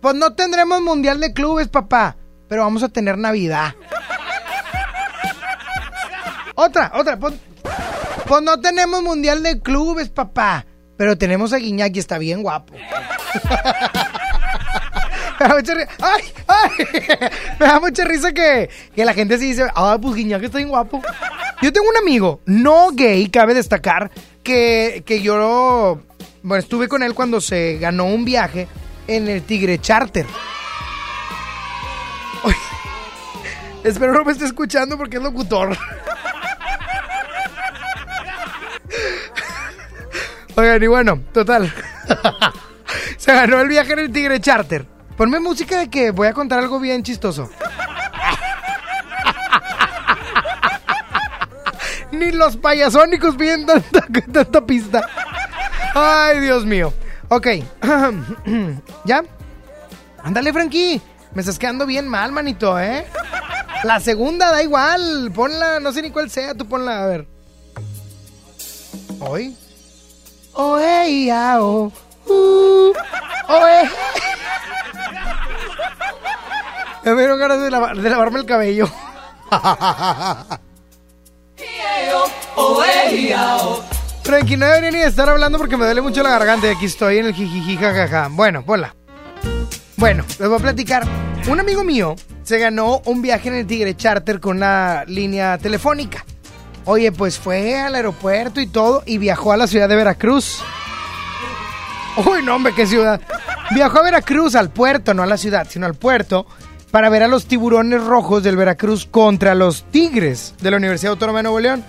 Pues 0.00 0.14
no 0.14 0.34
tendremos 0.34 0.80
mundial 0.80 1.20
de 1.20 1.32
clubes, 1.32 1.68
papá, 1.68 2.16
pero 2.48 2.62
vamos 2.62 2.82
a 2.82 2.88
tener 2.88 3.16
Navidad. 3.18 3.74
Otra, 6.54 6.92
otra. 6.94 7.16
Pues, 7.18 7.34
pues 8.26 8.42
no 8.42 8.60
tenemos 8.60 9.02
mundial 9.02 9.42
de 9.42 9.60
clubes, 9.60 10.08
papá, 10.08 10.66
pero 10.96 11.16
tenemos 11.16 11.52
a 11.52 11.56
Guiñac 11.58 11.94
y 11.96 11.98
está 11.98 12.18
bien 12.18 12.42
guapo. 12.42 12.74
Me 15.40 15.48
da 15.48 15.54
mucha 15.54 15.74
risa. 15.74 15.88
¡Ay! 16.00 16.22
¡Ay! 16.46 16.70
Me 17.58 17.66
da 17.66 17.80
mucha 17.80 18.04
risa 18.04 18.32
que, 18.32 18.70
que 18.94 19.04
la 19.04 19.14
gente 19.14 19.38
se 19.38 19.44
dice, 19.44 19.66
ah, 19.74 19.98
pues 20.00 20.14
Guiñac 20.14 20.42
está 20.42 20.58
bien 20.58 20.68
guapo. 20.68 21.02
Yo 21.62 21.72
tengo 21.72 21.88
un 21.88 21.96
amigo, 21.96 22.40
no 22.44 22.90
gay, 22.92 23.28
cabe 23.28 23.54
destacar, 23.54 24.10
que, 24.42 25.04
que 25.06 25.22
yo 25.22 26.00
bueno, 26.42 26.60
estuve 26.60 26.88
con 26.88 27.02
él 27.02 27.14
cuando 27.14 27.40
se 27.40 27.78
ganó 27.78 28.04
un 28.04 28.24
viaje 28.24 28.66
en 29.06 29.28
el 29.28 29.42
Tigre 29.42 29.78
Charter. 29.80 30.26
Espero 33.84 34.12
no 34.12 34.24
me 34.24 34.32
esté 34.32 34.46
escuchando 34.46 34.98
porque 34.98 35.18
es 35.18 35.22
locutor. 35.22 35.76
Oigan, 40.56 40.82
y 40.82 40.86
bueno, 40.86 41.20
total. 41.32 41.72
se 43.16 43.32
ganó 43.32 43.60
el 43.60 43.68
viaje 43.68 43.92
en 43.92 44.00
el 44.00 44.10
Tigre 44.12 44.40
Charter. 44.40 44.84
Ponme 45.16 45.38
música 45.40 45.78
de 45.78 45.88
que 45.88 46.10
voy 46.10 46.26
a 46.26 46.32
contar 46.32 46.58
algo 46.58 46.80
bien 46.80 47.02
chistoso. 47.02 47.48
Ni 52.10 52.32
los 52.32 52.56
payasónicos 52.56 53.36
piden 53.36 53.64
tanta 53.66 54.66
pista. 54.66 55.08
Ay, 55.94 56.40
Dios 56.40 56.64
mío. 56.64 56.92
Ok. 57.28 57.46
¿Ya? 59.04 59.22
Ándale, 60.22 60.52
Frankie. 60.52 61.00
Me 61.34 61.40
estás 61.40 61.58
quedando 61.58 61.86
bien 61.86 62.08
mal, 62.08 62.32
manito, 62.32 62.78
¿eh? 62.78 63.06
La 63.84 64.00
segunda 64.00 64.50
da 64.50 64.62
igual. 64.62 65.32
Ponla, 65.34 65.80
no 65.80 65.92
sé 65.92 66.02
ni 66.02 66.10
cuál 66.10 66.30
sea, 66.30 66.54
tú 66.54 66.66
ponla, 66.66 67.02
a 67.02 67.06
ver. 67.06 67.26
Hoy. 69.20 69.56
Oh, 70.54 70.78
hey. 70.78 71.30
Uh. 72.26 72.92
Ya 77.04 77.14
me 77.14 77.22
dieron 77.22 77.40
ganas 77.40 77.58
de, 77.58 77.64
de 78.00 78.10
lavarme 78.10 78.38
el 78.38 78.46
cabello. 78.46 78.88
Frankie, 84.22 84.56
no 84.56 84.66
debería 84.66 84.90
ni 84.90 84.98
estar 84.98 85.28
hablando 85.28 85.58
porque 85.58 85.76
me 85.76 85.84
duele 85.84 86.00
mucho 86.00 86.22
la 86.22 86.30
garganta 86.30 86.68
y 86.68 86.70
aquí 86.70 86.86
estoy 86.86 87.18
en 87.18 87.26
el 87.26 87.34
jijiji 87.34 87.76
jajaja. 87.76 88.28
Bueno, 88.30 88.64
ponla. 88.64 88.94
Bueno, 89.96 90.24
les 90.38 90.48
voy 90.48 90.58
a 90.58 90.62
platicar. 90.62 91.04
Un 91.48 91.58
amigo 91.58 91.82
mío 91.82 92.14
se 92.44 92.58
ganó 92.58 93.02
un 93.06 93.20
viaje 93.20 93.48
en 93.48 93.56
el 93.56 93.66
Tigre 93.66 93.96
Charter 93.96 94.40
con 94.40 94.58
una 94.58 95.04
línea 95.06 95.58
telefónica. 95.58 96.24
Oye, 96.84 97.10
pues 97.12 97.38
fue 97.38 97.78
al 97.80 97.94
aeropuerto 97.94 98.60
y 98.60 98.66
todo 98.66 99.02
y 99.06 99.18
viajó 99.18 99.52
a 99.52 99.56
la 99.56 99.66
ciudad 99.66 99.88
de 99.88 99.96
Veracruz. 99.96 100.62
Uy, 102.16 102.42
no, 102.44 102.56
hombre, 102.56 102.74
qué 102.74 102.86
ciudad. 102.86 103.20
Viajó 103.74 103.98
a 103.98 104.02
Veracruz, 104.02 104.54
al 104.54 104.70
puerto, 104.70 105.14
no 105.14 105.22
a 105.22 105.26
la 105.26 105.36
ciudad, 105.36 105.66
sino 105.68 105.86
al 105.86 105.94
puerto, 105.94 106.46
para 106.90 107.08
ver 107.08 107.22
a 107.22 107.28
los 107.28 107.46
tiburones 107.46 108.02
rojos 108.02 108.42
del 108.42 108.56
Veracruz 108.56 109.06
contra 109.06 109.54
los 109.54 109.84
Tigres 109.84 110.54
de 110.60 110.70
la 110.70 110.76
Universidad 110.76 111.12
Autónoma 111.12 111.38
de 111.38 111.44
Nuevo 111.44 111.60
León. 111.60 111.84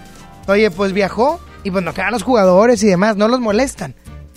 Oye, 0.48 0.72
pues 0.72 0.94
viajó 0.94 1.40
y 1.64 1.72
pues 1.72 1.84
no 1.84 1.94
quedan 1.94 2.12
los 2.12 2.24
jugadores 2.24 2.84
y 2.84 2.88
demás, 2.88 3.16
no 3.16 3.28
los 3.28 3.40
molestan. 3.40 3.96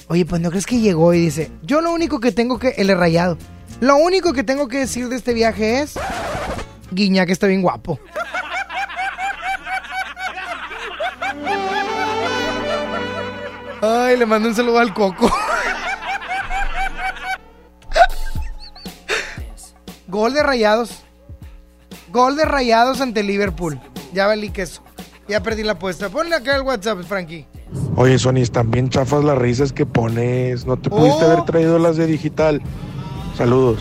Oye, 0.09 0.25
pues 0.25 0.41
no 0.41 0.51
crees 0.51 0.67
que 0.67 0.79
llegó 0.79 1.13
y 1.15 1.21
dice, 1.21 1.51
yo 1.63 1.81
lo 1.81 1.93
único 1.93 2.21
que 2.21 2.33
tengo 2.33 2.59
que, 2.59 2.69
el 2.77 2.97
rayado, 2.97 3.37
lo 3.81 3.97
único 3.97 4.33
que 4.33 4.45
tengo 4.45 4.69
que 4.69 4.79
decir 4.79 5.09
de 5.09 5.17
este 5.17 5.35
viaje 5.35 5.81
es, 5.81 5.99
Guiñac 6.93 7.29
está 7.29 7.47
bien 7.47 7.63
guapo. 7.63 7.99
Ay, 13.83 14.17
le 14.17 14.27
mando 14.27 14.49
un 14.49 14.55
saludo 14.55 14.79
al 14.79 14.95
Coco. 14.95 15.31
Gol 20.09 20.33
de 20.33 20.43
Rayados. 20.43 21.03
Gol 22.09 22.37
de 22.37 22.45
Rayados 22.45 23.01
ante 23.01 23.23
Liverpool. 23.23 23.79
Ya 24.13 24.27
valí 24.27 24.51
queso. 24.51 24.83
Ya 25.29 25.43
perdí 25.43 25.63
la 25.65 25.73
apuesta. 25.73 26.09
Ponle 26.09 26.37
acá 26.37 26.57
el 26.57 26.63
WhatsApp, 26.63 27.03
Frankie. 27.03 27.47
Oye, 27.97 28.19
Sony, 28.19 28.37
están 28.39 28.71
bien 28.71 28.89
chafas 28.91 29.25
las 29.25 29.37
risas 29.37 29.73
que 29.73 29.85
pones. 29.87 30.67
No 30.67 30.77
te 30.77 30.89
pudiste 30.91 31.25
Oh. 31.25 31.31
haber 31.33 31.45
traído 31.45 31.79
las 31.79 31.97
de 31.97 32.07
digital. 32.07 32.63
Saludos. 33.37 33.81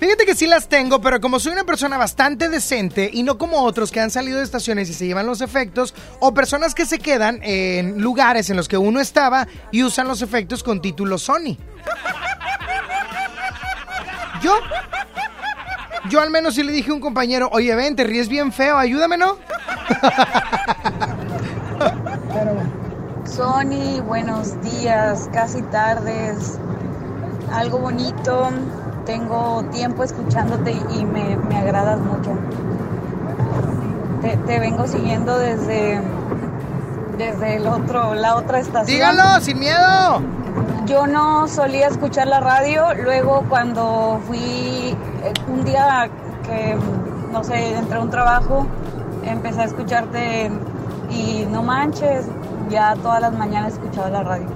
Fíjate 0.00 0.26
que 0.26 0.34
sí 0.34 0.46
las 0.48 0.68
tengo, 0.68 1.00
pero 1.00 1.20
como 1.20 1.38
soy 1.38 1.52
una 1.52 1.62
persona 1.64 1.96
bastante 1.96 2.48
decente 2.48 3.08
y 3.12 3.22
no 3.22 3.38
como 3.38 3.62
otros 3.62 3.92
que 3.92 4.00
han 4.00 4.10
salido 4.10 4.38
de 4.38 4.44
estaciones 4.44 4.90
y 4.90 4.94
se 4.94 5.06
llevan 5.06 5.26
los 5.26 5.40
efectos, 5.40 5.94
o 6.18 6.34
personas 6.34 6.74
que 6.74 6.86
se 6.86 6.98
quedan 6.98 7.38
en 7.44 8.02
lugares 8.02 8.50
en 8.50 8.56
los 8.56 8.66
que 8.66 8.76
uno 8.76 8.98
estaba 9.00 9.46
y 9.70 9.84
usan 9.84 10.08
los 10.08 10.20
efectos 10.20 10.64
con 10.64 10.82
título 10.82 11.18
Sony. 11.18 11.56
Yo, 14.42 14.58
yo 16.08 16.20
al 16.20 16.30
menos 16.30 16.54
sí 16.54 16.62
le 16.62 16.72
dije 16.72 16.90
a 16.90 16.94
un 16.94 17.00
compañero, 17.00 17.48
oye, 17.52 17.74
ven, 17.74 17.96
te 17.96 18.04
ríes 18.04 18.28
bien 18.28 18.52
feo, 18.52 18.76
ayúdame, 18.76 19.16
¿no? 19.16 19.36
Sony, 23.24 24.00
buenos 24.06 24.60
días, 24.62 25.28
casi 25.32 25.62
tardes. 25.62 26.58
Algo 27.52 27.78
bonito. 27.78 28.50
Tengo 29.06 29.64
tiempo 29.72 30.04
escuchándote 30.04 30.72
y 30.72 31.04
me, 31.04 31.36
me 31.36 31.56
agradas 31.56 31.98
mucho. 32.00 32.30
Te, 34.20 34.36
te 34.36 34.60
vengo 34.60 34.86
siguiendo 34.86 35.38
desde, 35.38 36.00
desde 37.18 37.56
el 37.56 37.66
otro, 37.66 38.14
la 38.14 38.36
otra 38.36 38.60
estación. 38.60 38.86
Dígalo, 38.86 39.40
sin 39.40 39.58
miedo. 39.58 40.22
Yo 40.86 41.06
no 41.06 41.48
solía 41.48 41.88
escuchar 41.88 42.28
la 42.28 42.40
radio, 42.40 42.94
luego 43.02 43.44
cuando 43.48 44.20
fui 44.26 44.96
un 45.48 45.64
día 45.64 46.10
que, 46.44 46.76
no 47.30 47.44
sé, 47.44 47.74
entré 47.76 47.96
a 47.96 48.00
un 48.00 48.10
trabajo, 48.10 48.66
empecé 49.24 49.60
a 49.60 49.64
escucharte 49.64 50.50
y 51.10 51.46
no 51.50 51.62
manches, 51.62 52.26
ya 52.68 52.94
todas 52.96 53.20
las 53.20 53.32
mañanas 53.32 53.74
escuchaba 53.74 54.10
la 54.10 54.22
radio. 54.22 54.46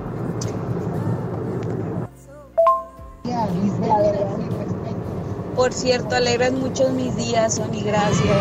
Por 5.55 5.73
cierto, 5.73 6.15
alegras 6.15 6.53
muchos 6.53 6.91
mis 6.91 7.17
días, 7.17 7.55
Sony, 7.55 7.83
gracias. 7.85 8.37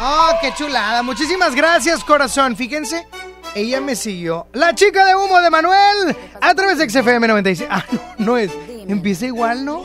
¡Oh, 0.00 0.30
qué 0.40 0.52
chulada! 0.54 1.02
Muchísimas 1.02 1.54
gracias, 1.54 2.04
corazón. 2.04 2.56
Fíjense, 2.56 3.06
ella 3.54 3.80
me 3.80 3.96
siguió. 3.96 4.46
La 4.52 4.74
chica 4.74 5.04
de 5.06 5.14
humo 5.14 5.40
de 5.40 5.48
Manuel 5.48 6.16
a 6.40 6.54
través 6.54 6.78
de 6.78 6.90
XFM 6.90 7.28
96. 7.28 7.68
Ah, 7.70 7.84
no, 7.90 8.00
no 8.18 8.36
es. 8.36 8.50
Empieza 8.88 9.26
igual, 9.26 9.64
¿no? 9.64 9.84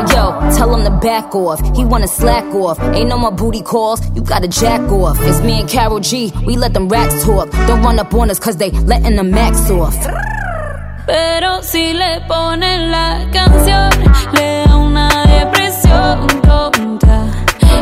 Hey 0.00 0.16
yo, 0.16 0.32
tell 0.56 0.74
him 0.74 0.82
to 0.84 0.90
back 0.90 1.34
off. 1.34 1.60
He 1.76 1.84
wanna 1.84 2.08
slack 2.08 2.46
off. 2.54 2.80
Ain't 2.94 3.08
no 3.10 3.18
more 3.18 3.30
booty 3.30 3.60
calls. 3.60 4.00
You 4.14 4.22
gotta 4.22 4.48
jack 4.48 4.80
off. 4.90 5.18
It's 5.20 5.42
me 5.42 5.60
and 5.60 5.68
Carol 5.68 6.00
G. 6.00 6.32
We 6.46 6.56
let 6.56 6.72
them 6.72 6.88
racks 6.88 7.22
talk. 7.22 7.50
Don't 7.66 7.82
run 7.82 7.98
up 7.98 8.14
on 8.14 8.30
us 8.30 8.38
cause 8.38 8.56
they 8.56 8.70
letting 8.70 9.16
the 9.16 9.24
max 9.24 9.70
off. 9.70 9.94
Pero 11.06 11.60
si 11.62 11.92
le 11.92 12.22
ponen 12.28 12.90
la 12.90 13.26
canción, 13.30 13.90
le 14.32 14.64
da 14.64 14.76
una 14.76 15.08
depresión 15.26 16.26
tonta. 16.48 17.26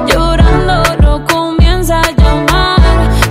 Llorando 0.08 0.82
lo 1.00 1.24
comienza 1.26 2.00
a 2.00 2.10
llamar, 2.16 2.80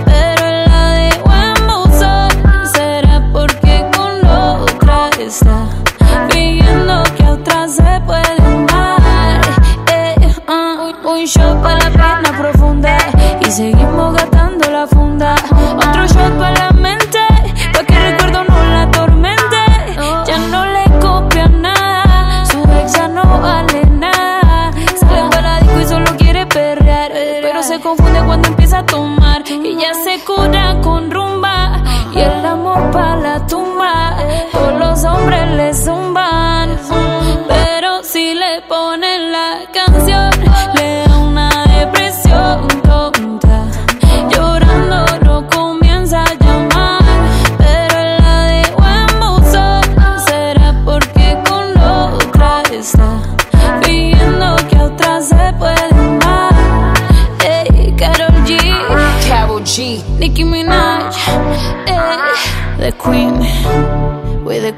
pero 0.06 0.46
él 0.46 0.64
la 0.66 0.92
dejó 1.02 1.28
buzón. 1.66 2.30
Será 2.72 3.28
porque 3.34 3.84
con 3.94 4.26
otra 4.26 5.10
está 5.20 5.68
fingiendo 6.30 7.02
que 7.16 7.24
a 7.24 7.32
otra 7.32 7.68
se 7.68 8.00
puede 8.06 8.37
seguimos 13.50 14.27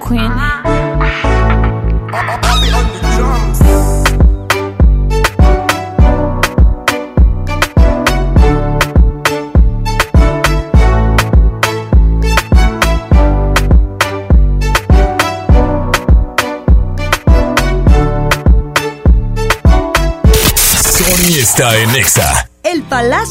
queen. 0.00 0.59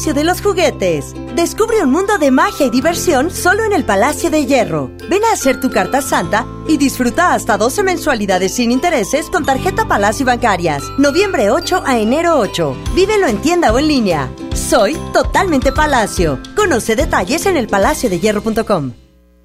De 0.00 0.24
los 0.24 0.40
Juguetes. 0.40 1.12
Descubre 1.36 1.82
un 1.82 1.90
mundo 1.90 2.16
de 2.16 2.30
magia 2.30 2.64
y 2.64 2.70
diversión 2.70 3.30
solo 3.30 3.64
en 3.64 3.74
el 3.74 3.84
Palacio 3.84 4.30
de 4.30 4.46
Hierro. 4.46 4.90
Ven 5.10 5.22
a 5.24 5.32
hacer 5.34 5.60
tu 5.60 5.70
carta 5.70 6.00
santa 6.00 6.46
y 6.66 6.78
disfruta 6.78 7.34
hasta 7.34 7.58
12 7.58 7.82
mensualidades 7.82 8.54
sin 8.54 8.72
intereses 8.72 9.28
con 9.28 9.44
tarjeta 9.44 9.86
Palacio 9.86 10.24
Bancarias. 10.24 10.82
Noviembre 10.96 11.50
8 11.50 11.82
a 11.84 11.98
enero 11.98 12.38
8. 12.38 12.76
Vívelo 12.94 13.26
en 13.26 13.42
tienda 13.42 13.74
o 13.74 13.78
en 13.78 13.88
línea. 13.88 14.30
Soy 14.54 14.96
totalmente 15.12 15.70
Palacio. 15.70 16.40
Conoce 16.56 16.96
detalles 16.96 17.44
en 17.44 17.58
elpalaciodehierro.com. 17.58 18.99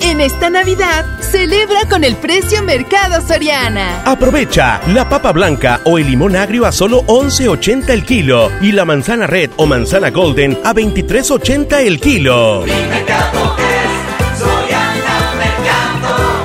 En 0.00 0.20
esta 0.20 0.48
Navidad, 0.50 1.04
celebra 1.20 1.80
con 1.88 2.04
el 2.04 2.16
precio 2.16 2.62
Mercado 2.62 3.20
Soriana. 3.26 4.02
Aprovecha 4.04 4.80
la 4.88 5.08
papa 5.08 5.32
blanca 5.32 5.80
o 5.84 5.98
el 5.98 6.06
limón 6.06 6.36
agrio 6.36 6.64
a 6.66 6.72
solo 6.72 7.02
11.80 7.06 7.90
el 7.90 8.04
kilo 8.04 8.50
y 8.60 8.72
la 8.72 8.84
manzana 8.84 9.26
red 9.26 9.50
o 9.56 9.66
manzana 9.66 10.10
golden 10.10 10.58
a 10.64 10.72
23.80 10.74 11.80
el 11.80 12.00
kilo. 12.00 12.64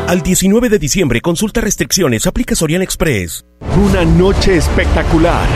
Al 0.08 0.22
19 0.22 0.70
de 0.70 0.78
diciembre, 0.78 1.22
consulta 1.22 1.62
restricciones, 1.62 2.28
aplica 2.28 2.56
Sorian 2.56 2.82
Express. 2.82 3.46
Una 3.84 4.06
noche 4.06 4.58
espectacular. 4.58 5.48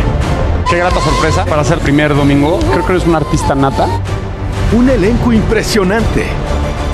Qué 0.69 0.77
grata 0.77 0.99
sorpresa 1.01 1.45
para 1.45 1.63
ser 1.63 1.79
primer 1.79 2.15
domingo. 2.15 2.59
Creo 2.71 2.85
que 2.85 2.93
eres 2.93 3.05
un 3.05 3.15
artista 3.15 3.55
nata. 3.55 3.87
Un 4.71 4.89
elenco 4.89 5.33
impresionante. 5.33 6.25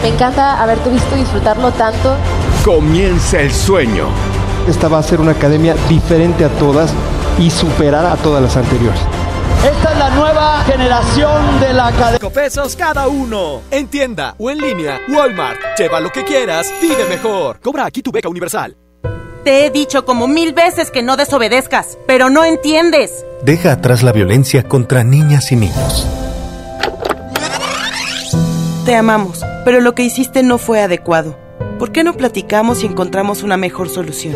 Me 0.02 0.10
encanta 0.10 0.62
haberte 0.62 0.90
visto 0.90 1.16
disfrutarlo 1.16 1.72
tanto. 1.72 2.16
Comienza 2.64 3.40
el 3.40 3.52
sueño. 3.52 4.08
Esta 4.68 4.88
va 4.88 5.00
a 5.00 5.04
ser 5.04 5.20
una 5.22 5.32
academia 5.32 5.76
diferente 5.90 6.46
a 6.46 6.50
todas 6.50 6.94
y 7.38 7.50
superar 7.52 8.06
a 8.06 8.16
todas 8.18 8.42
las 8.42 8.56
anteriores. 8.58 9.00
Esta 9.64 9.94
es 9.94 9.98
la 9.98 10.10
nueva 10.12 10.64
generación 10.64 11.60
de 11.60 11.74
la 11.74 11.88
academia. 11.88 12.20
5 12.20 12.30
pesos 12.30 12.76
cada 12.76 13.08
uno. 13.08 13.62
En 13.72 13.88
tienda 13.88 14.36
o 14.38 14.50
en 14.52 14.60
línea, 14.60 15.02
Walmart. 15.10 15.60
Lleva 15.78 16.00
lo 16.00 16.12
que 16.12 16.24
quieras, 16.24 16.72
vive 16.82 17.06
mejor. 17.10 17.60
Cobra 17.60 17.86
aquí 17.86 18.02
tu 18.02 18.12
beca 18.12 18.30
universal. 18.30 18.76
Te 19.44 19.66
he 19.66 19.70
dicho 19.70 20.06
como 20.06 20.28
mil 20.28 20.54
veces 20.54 20.90
que 20.90 21.04
no 21.04 21.18
desobedezcas, 21.18 21.98
pero 22.08 22.32
no 22.32 22.44
entiendes. 22.44 23.26
Deja 23.44 23.74
atrás 23.74 24.02
la 24.02 24.12
violencia 24.12 24.64
contra 24.64 25.04
niñas 25.04 25.52
y 25.52 25.56
niños. 25.56 26.08
Te 28.86 28.94
amamos, 28.94 29.44
pero 29.66 29.82
lo 29.82 29.96
que 29.96 30.04
hiciste 30.04 30.44
no 30.44 30.60
fue 30.60 30.80
adecuado. 30.80 31.40
¿Por 31.80 31.92
qué 31.92 32.04
no 32.04 32.14
platicamos 32.14 32.84
y 32.84 32.86
encontramos 32.86 33.42
una 33.42 33.58
mejor 33.58 33.90
solución? 33.90 34.36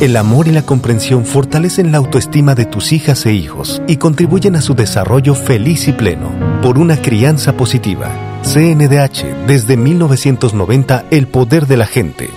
El 0.00 0.16
amor 0.16 0.48
y 0.48 0.52
la 0.52 0.62
comprensión 0.62 1.26
fortalecen 1.26 1.92
la 1.92 1.98
autoestima 1.98 2.54
de 2.54 2.64
tus 2.64 2.92
hijas 2.92 3.26
e 3.26 3.34
hijos 3.34 3.82
y 3.86 3.98
contribuyen 3.98 4.56
a 4.56 4.62
su 4.62 4.74
desarrollo 4.74 5.34
feliz 5.34 5.86
y 5.86 5.92
pleno. 5.92 6.30
Por 6.62 6.78
una 6.78 6.96
crianza 7.02 7.58
positiva. 7.58 8.08
CNDH, 8.42 9.46
desde 9.46 9.76
1990, 9.76 11.04
el 11.10 11.28
poder 11.28 11.66
de 11.66 11.76
la 11.76 11.86
gente. 11.86 12.30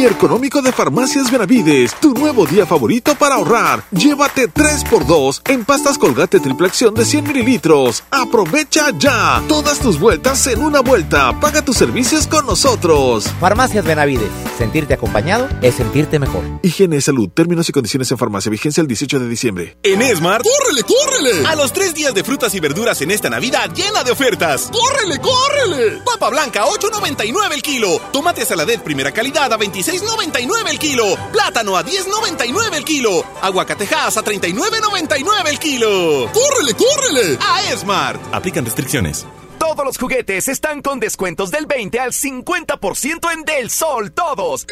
Mi 0.00 0.06
económico 0.06 0.62
de 0.62 0.72
Farmacias 0.72 1.30
Benavides, 1.30 1.94
tu 2.00 2.14
nuevo 2.14 2.46
día 2.46 2.64
favorito 2.64 3.14
para 3.16 3.34
ahorrar. 3.34 3.84
Llévate 3.90 4.48
3x2 4.48 5.42
en 5.50 5.62
pastas 5.66 5.98
colgate 5.98 6.40
triple 6.40 6.68
acción 6.68 6.94
de 6.94 7.04
100 7.04 7.28
mililitros. 7.28 8.02
Aprovecha 8.10 8.92
ya 8.98 9.42
todas 9.46 9.78
tus 9.78 10.00
vueltas 10.00 10.46
en 10.46 10.62
una 10.62 10.80
vuelta. 10.80 11.38
Paga 11.38 11.60
tus 11.60 11.76
servicios 11.76 12.26
con 12.26 12.46
nosotros. 12.46 13.26
Farmacias 13.40 13.84
Benavides, 13.84 14.30
sentirte 14.56 14.94
acompañado 14.94 15.46
es 15.60 15.74
sentirte 15.74 16.18
mejor. 16.18 16.44
Higiene 16.62 16.96
y 16.96 17.02
salud, 17.02 17.28
términos 17.28 17.68
y 17.68 17.72
condiciones 17.72 18.10
en 18.10 18.16
farmacia, 18.16 18.48
vigencia 18.48 18.80
el 18.80 18.86
18 18.86 19.20
de 19.20 19.28
diciembre. 19.28 19.76
En 19.82 20.00
Esmart, 20.00 20.42
¡córrele, 20.42 20.82
córrele! 20.82 21.09
A 21.20 21.54
los 21.54 21.70
tres 21.74 21.92
días 21.92 22.14
de 22.14 22.24
frutas 22.24 22.54
y 22.54 22.60
verduras 22.60 23.02
en 23.02 23.10
esta 23.10 23.28
Navidad 23.28 23.70
llena 23.74 24.02
de 24.02 24.10
ofertas. 24.10 24.70
¡Córrele, 24.72 25.20
córrele! 25.20 26.00
Papa 26.02 26.30
blanca, 26.30 26.64
8.99 26.64 27.52
el 27.52 27.62
kilo. 27.62 28.00
Tomate 28.10 28.46
saladet 28.46 28.82
primera 28.82 29.12
calidad 29.12 29.52
a 29.52 29.58
26.99 29.58 30.70
el 30.70 30.78
kilo. 30.78 31.04
Plátano 31.30 31.76
a 31.76 31.84
10.99 31.84 32.74
el 32.74 32.84
kilo. 32.84 33.22
Aguacatejas 33.42 34.16
a 34.16 34.24
39.99 34.24 35.48
el 35.48 35.58
kilo. 35.58 36.30
¡Córrele, 36.32 36.74
córrele! 36.74 37.38
A 37.38 37.70
Esmart. 37.70 38.22
Aplican 38.32 38.64
restricciones. 38.64 39.26
Todos 39.58 39.84
los 39.84 39.98
juguetes 39.98 40.48
están 40.48 40.80
con 40.80 41.00
descuentos 41.00 41.50
del 41.50 41.66
20 41.66 42.00
al 42.00 42.12
50% 42.12 43.30
en 43.30 43.42
Del 43.44 43.68
Sol, 43.68 44.10
todos. 44.12 44.66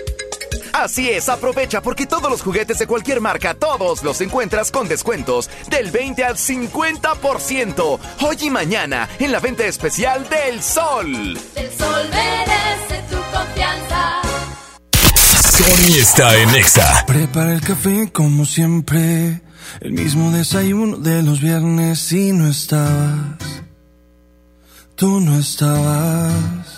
Así 0.72 1.08
es, 1.08 1.28
aprovecha 1.28 1.82
porque 1.82 2.06
todos 2.06 2.30
los 2.30 2.42
juguetes 2.42 2.78
de 2.78 2.86
cualquier 2.86 3.20
marca, 3.20 3.54
todos 3.54 4.02
los 4.02 4.20
encuentras 4.20 4.70
con 4.70 4.88
descuentos 4.88 5.50
del 5.70 5.90
20 5.90 6.24
al 6.24 6.36
50%. 6.36 7.98
Hoy 8.20 8.36
y 8.40 8.50
mañana 8.50 9.08
en 9.18 9.32
la 9.32 9.40
venta 9.40 9.64
especial 9.64 10.28
del 10.28 10.62
Sol. 10.62 11.38
El 11.54 11.70
sol 11.72 12.08
merece 12.10 13.02
tu 13.10 13.16
confianza. 13.36 14.22
Sony 15.58 15.98
está 15.98 16.36
en 16.36 16.54
Exa. 16.54 17.04
Prepara 17.06 17.52
el 17.52 17.60
café 17.60 18.10
como 18.12 18.44
siempre. 18.44 19.42
El 19.80 19.92
mismo 19.92 20.30
desayuno 20.30 20.96
de 20.98 21.22
los 21.22 21.40
viernes 21.40 22.12
y 22.12 22.32
no 22.32 22.48
estabas. 22.48 23.38
Tú 24.94 25.20
no 25.20 25.38
estabas. 25.38 26.77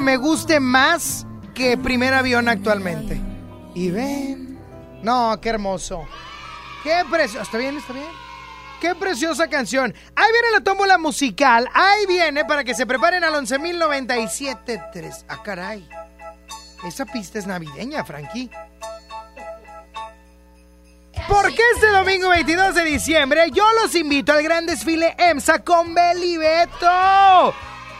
Me 0.00 0.16
guste 0.16 0.60
más 0.60 1.26
que 1.54 1.76
Primer 1.78 2.14
Avión 2.14 2.48
actualmente. 2.48 3.20
Y 3.74 3.90
ven. 3.90 4.58
No, 5.02 5.38
qué 5.40 5.50
hermoso. 5.50 6.06
Qué 6.82 7.02
precioso. 7.10 7.42
¿Está 7.42 7.58
bien? 7.58 7.76
¿Está 7.76 7.92
bien? 7.92 8.06
Qué 8.80 8.94
preciosa 8.94 9.48
canción. 9.48 9.94
Ahí 10.14 10.32
viene 10.32 10.50
la 10.52 10.60
tómbola 10.60 10.98
musical. 10.98 11.68
Ahí 11.72 12.06
viene 12.06 12.44
para 12.44 12.62
que 12.64 12.74
se 12.74 12.86
preparen 12.86 13.24
al 13.24 13.34
11.097.3. 13.34 15.24
Ah, 15.28 15.42
caray. 15.42 15.88
Esa 16.86 17.06
pista 17.06 17.38
es 17.38 17.46
navideña, 17.46 18.04
Frankie. 18.04 18.50
Porque 21.28 21.62
este 21.74 21.88
domingo 21.88 22.28
22 22.28 22.74
de 22.74 22.84
diciembre 22.84 23.50
yo 23.50 23.64
los 23.82 23.94
invito 23.94 24.32
al 24.32 24.42
gran 24.42 24.66
desfile 24.66 25.14
EMSA 25.18 25.64
con 25.64 25.94
Belibeto. 25.94 27.54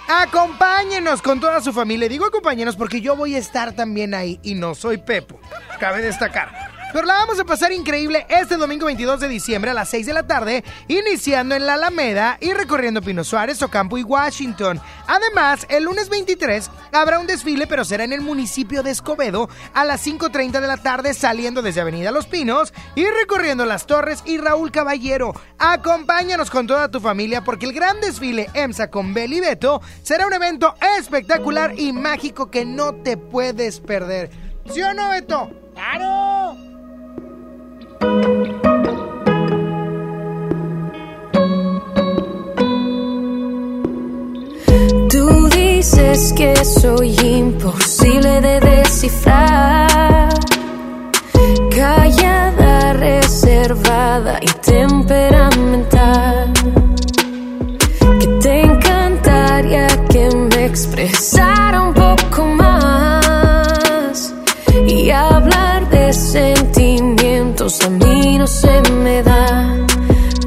Acompáñenos 0.09 1.21
con 1.21 1.41
toda 1.41 1.61
su 1.61 1.73
familia. 1.73 2.09
Digo 2.09 2.27
acompáñenos 2.27 2.77
porque 2.77 3.01
yo 3.01 3.17
voy 3.17 3.35
a 3.35 3.39
estar 3.39 3.73
también 3.73 4.15
ahí 4.15 4.39
y 4.43 4.55
no 4.55 4.75
soy 4.75 4.99
Pepo. 4.99 5.41
Cabe 5.81 6.03
destacar. 6.03 6.76
Pero 6.97 7.09
la 7.09 7.17
vamos 7.17 7.39
a 7.39 7.45
pasar 7.45 7.73
increíble 7.73 8.25
este 8.31 8.57
domingo 8.57 8.87
22 8.87 9.21
de 9.21 9.29
diciembre 9.29 9.71
a 9.71 9.75
las 9.75 9.91
6 9.91 10.07
de 10.07 10.15
la 10.15 10.27
tarde, 10.27 10.65
iniciando 10.89 11.55
en 11.55 11.67
la 11.67 11.75
Alameda 11.75 12.39
y 12.41 12.55
recorriendo 12.55 13.03
Pino 13.03 13.23
Suárez, 13.23 13.61
Ocampo 13.61 13.99
y 13.99 14.03
Washington. 14.03 14.81
Además, 15.07 15.67
el 15.69 15.85
lunes 15.85 16.09
23 16.09 16.71
habrá 16.93 17.19
un 17.19 17.27
desfile, 17.27 17.67
pero 17.67 17.85
será 17.85 18.05
en 18.05 18.15
el 18.15 18.23
municipio 18.23 18.83
de 18.83 18.93
Escobedo 18.93 19.51
a 19.75 19.85
las 19.85 20.07
5.30 20.07 20.59
de 20.59 20.67
la 20.67 20.79
tarde, 20.79 21.13
saliendo 21.13 21.61
desde 21.61 21.83
Avenida 21.83 22.13
Los 22.13 22.27
Pinos 22.27 22.73
y 22.95 23.05
recorriendo 23.05 23.67
Las 23.67 23.87
Torres 23.87 24.23
y 24.25 24.39
Raúl 24.39 24.73
Caballero. 24.73 25.35
Acompáñanos 25.59 26.49
con 26.49 26.67
toda 26.67 26.91
tu 26.91 27.01
familia 27.01 27.45
porque 27.45 27.67
el 27.67 27.75
gran 27.75 28.01
desfile 28.01 28.49
EMSA 28.55 28.91
con 28.91 29.13
Beli 29.13 29.41
Beto 29.41 29.83
será 30.03 30.27
un 30.27 30.33
evento 30.33 30.75
espectacular 30.99 31.79
y 31.79 31.93
mágico 31.93 32.51
que 32.51 32.65
no 32.65 32.95
te 32.95 33.19
puedes 33.19 33.81
perder. 33.81 34.31
¿Sí 34.73 34.81
o 34.81 34.95
no, 34.95 35.11
Beto? 35.11 35.51
¡Claro! 35.75 36.66
Tú 45.11 45.49
dices 45.49 46.33
que 46.35 46.65
soy 46.65 47.17
imposible 47.21 48.41
de 48.41 48.61
descifrar. 48.61 50.29
Callada, 51.75 52.93
reservada 52.95 54.39
y 54.41 54.47
temperamental. 54.61 56.53
Que 58.21 58.27
te 58.41 58.61
encantaría 58.63 59.87
que 60.09 60.29
me 60.35 60.67
expresara 60.67 61.83
un 61.83 61.95
poco 61.95 62.45
más. 62.47 62.66
Sentimientos 67.69 67.85
a 67.85 67.91
mí 67.91 68.39
no 68.39 68.47
se 68.47 68.83
me 68.93 69.23
da. 69.23 69.77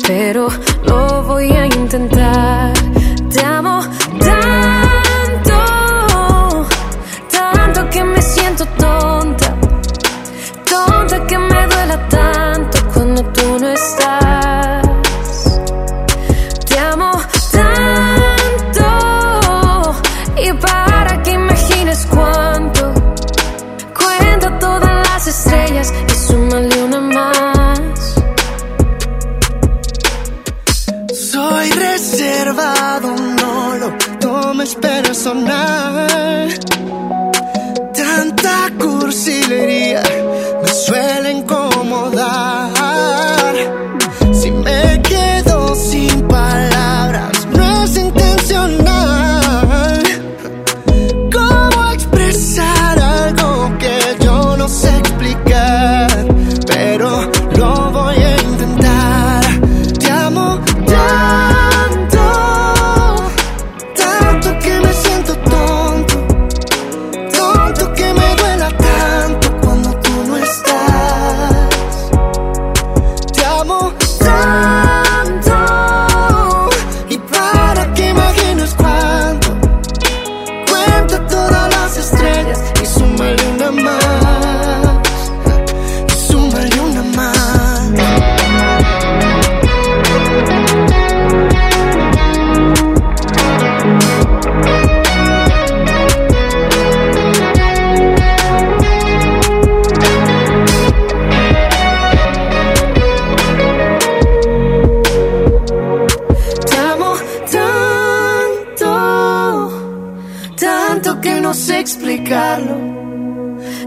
Pero 0.08 0.48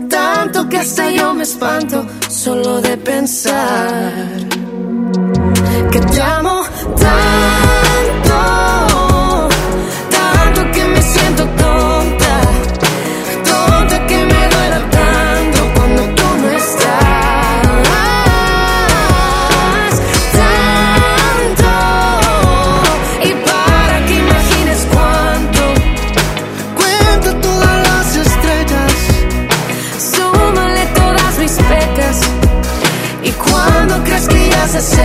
Tanto 0.09 0.69
que 0.69 0.79
hasta 0.79 1.11
yo 1.13 1.33
me 1.33 1.45
espanto 1.45 2.05
solo 2.29 2.81
de 2.81 2.97
pensar. 2.97 4.37
Que 5.93 6.01
te 6.01 6.21
amo 6.21 6.63
tanto, 6.97 7.52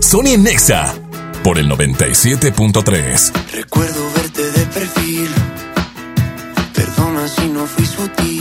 Sony 0.00 0.36
Nexa 0.36 0.92
por 1.44 1.56
el 1.56 1.70
97.3. 1.70 3.32
Recuerdo 3.52 4.12
verte 4.16 4.50
de 4.50 4.66
perfil. 4.66 5.30
Perdona 6.74 7.28
si 7.28 7.46
no 7.46 7.64
fui 7.64 7.86
sutil. 7.86 8.39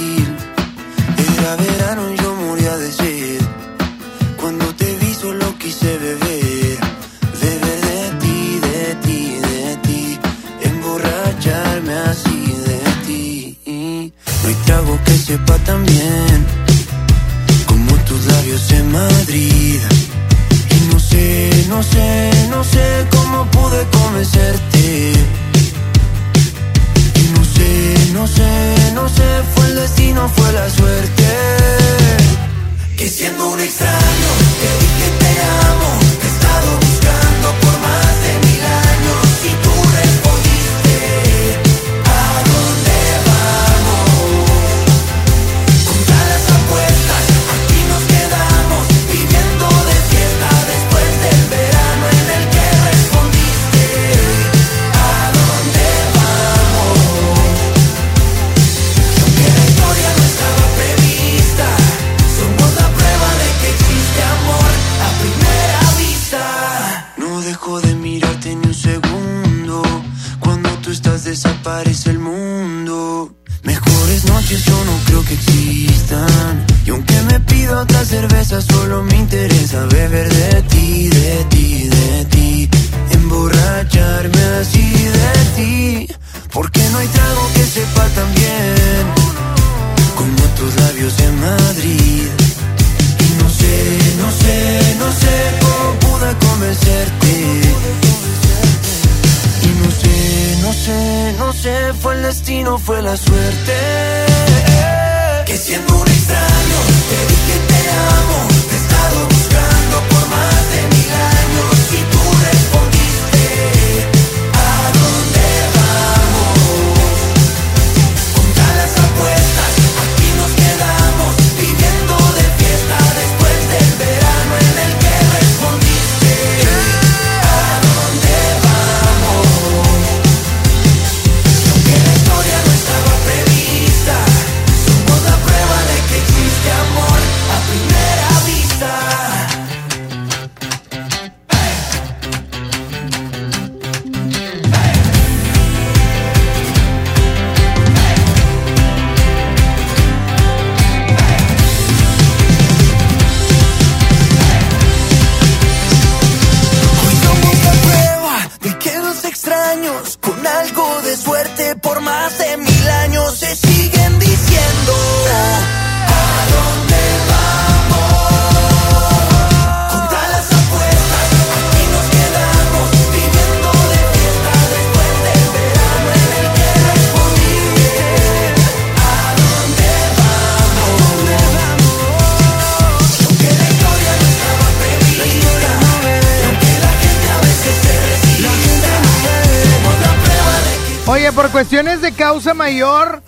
Mayor, 192.54 193.22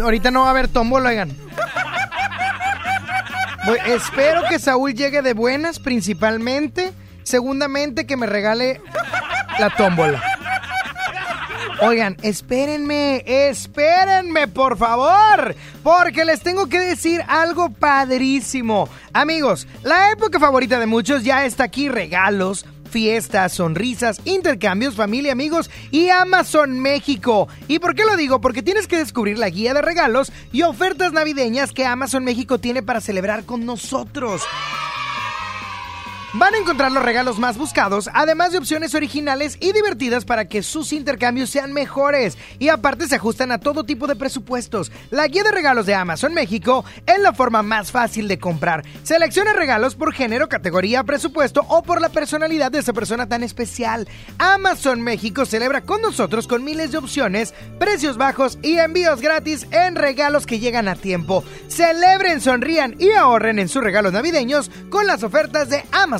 ahorita 0.00 0.30
no 0.30 0.40
va 0.42 0.48
a 0.48 0.50
haber 0.50 0.68
tómbola, 0.68 1.10
oigan. 1.10 1.36
Espero 3.86 4.42
que 4.48 4.58
Saúl 4.58 4.94
llegue 4.94 5.22
de 5.22 5.34
buenas, 5.34 5.78
principalmente. 5.78 6.92
Segundamente, 7.22 8.06
que 8.06 8.16
me 8.16 8.26
regale 8.26 8.80
la 9.58 9.70
tómbola. 9.70 10.22
Oigan, 11.82 12.16
espérenme, 12.22 13.22
espérenme, 13.26 14.48
por 14.48 14.76
favor, 14.76 15.54
porque 15.82 16.26
les 16.26 16.42
tengo 16.42 16.66
que 16.68 16.78
decir 16.78 17.24
algo 17.26 17.70
padrísimo. 17.70 18.86
Amigos, 19.14 19.66
la 19.82 20.10
época 20.10 20.38
favorita 20.38 20.78
de 20.78 20.84
muchos 20.84 21.24
ya 21.24 21.46
está 21.46 21.64
aquí, 21.64 21.88
regalos. 21.88 22.66
Fiestas, 22.90 23.52
sonrisas, 23.52 24.20
intercambios, 24.24 24.94
familia, 24.94 25.32
amigos 25.32 25.70
y 25.90 26.08
Amazon 26.08 26.80
México. 26.80 27.48
¿Y 27.68 27.78
por 27.78 27.94
qué 27.94 28.04
lo 28.04 28.16
digo? 28.16 28.40
Porque 28.40 28.62
tienes 28.62 28.86
que 28.86 28.98
descubrir 28.98 29.38
la 29.38 29.48
guía 29.48 29.74
de 29.74 29.82
regalos 29.82 30.32
y 30.52 30.62
ofertas 30.62 31.12
navideñas 31.12 31.72
que 31.72 31.86
Amazon 31.86 32.24
México 32.24 32.58
tiene 32.58 32.82
para 32.82 33.00
celebrar 33.00 33.44
con 33.44 33.64
nosotros. 33.64 34.42
Van 36.32 36.54
a 36.54 36.58
encontrar 36.58 36.92
los 36.92 37.04
regalos 37.04 37.40
más 37.40 37.58
buscados, 37.58 38.08
además 38.14 38.52
de 38.52 38.58
opciones 38.58 38.94
originales 38.94 39.56
y 39.58 39.72
divertidas 39.72 40.24
para 40.24 40.44
que 40.44 40.62
sus 40.62 40.92
intercambios 40.92 41.50
sean 41.50 41.72
mejores. 41.72 42.38
Y 42.60 42.68
aparte 42.68 43.08
se 43.08 43.16
ajustan 43.16 43.50
a 43.50 43.58
todo 43.58 43.82
tipo 43.82 44.06
de 44.06 44.14
presupuestos. 44.14 44.92
La 45.10 45.26
guía 45.26 45.42
de 45.42 45.50
regalos 45.50 45.86
de 45.86 45.94
Amazon 45.96 46.32
México 46.32 46.84
es 47.04 47.18
la 47.18 47.32
forma 47.32 47.64
más 47.64 47.90
fácil 47.90 48.28
de 48.28 48.38
comprar. 48.38 48.84
Selecciona 49.02 49.54
regalos 49.54 49.96
por 49.96 50.14
género, 50.14 50.48
categoría, 50.48 51.02
presupuesto 51.02 51.64
o 51.66 51.82
por 51.82 52.00
la 52.00 52.10
personalidad 52.10 52.70
de 52.70 52.78
esa 52.78 52.92
persona 52.92 53.28
tan 53.28 53.42
especial. 53.42 54.06
Amazon 54.38 55.00
México 55.00 55.46
celebra 55.46 55.80
con 55.80 56.00
nosotros 56.00 56.46
con 56.46 56.62
miles 56.62 56.92
de 56.92 56.98
opciones, 56.98 57.54
precios 57.80 58.18
bajos 58.18 58.56
y 58.62 58.78
envíos 58.78 59.20
gratis 59.20 59.66
en 59.72 59.96
regalos 59.96 60.46
que 60.46 60.60
llegan 60.60 60.86
a 60.86 60.94
tiempo. 60.94 61.42
Celebren, 61.66 62.40
sonrían 62.40 62.94
y 63.00 63.10
ahorren 63.10 63.58
en 63.58 63.68
sus 63.68 63.82
regalos 63.82 64.12
navideños 64.12 64.70
con 64.90 65.08
las 65.08 65.24
ofertas 65.24 65.68
de 65.70 65.84
Amazon 65.90 66.19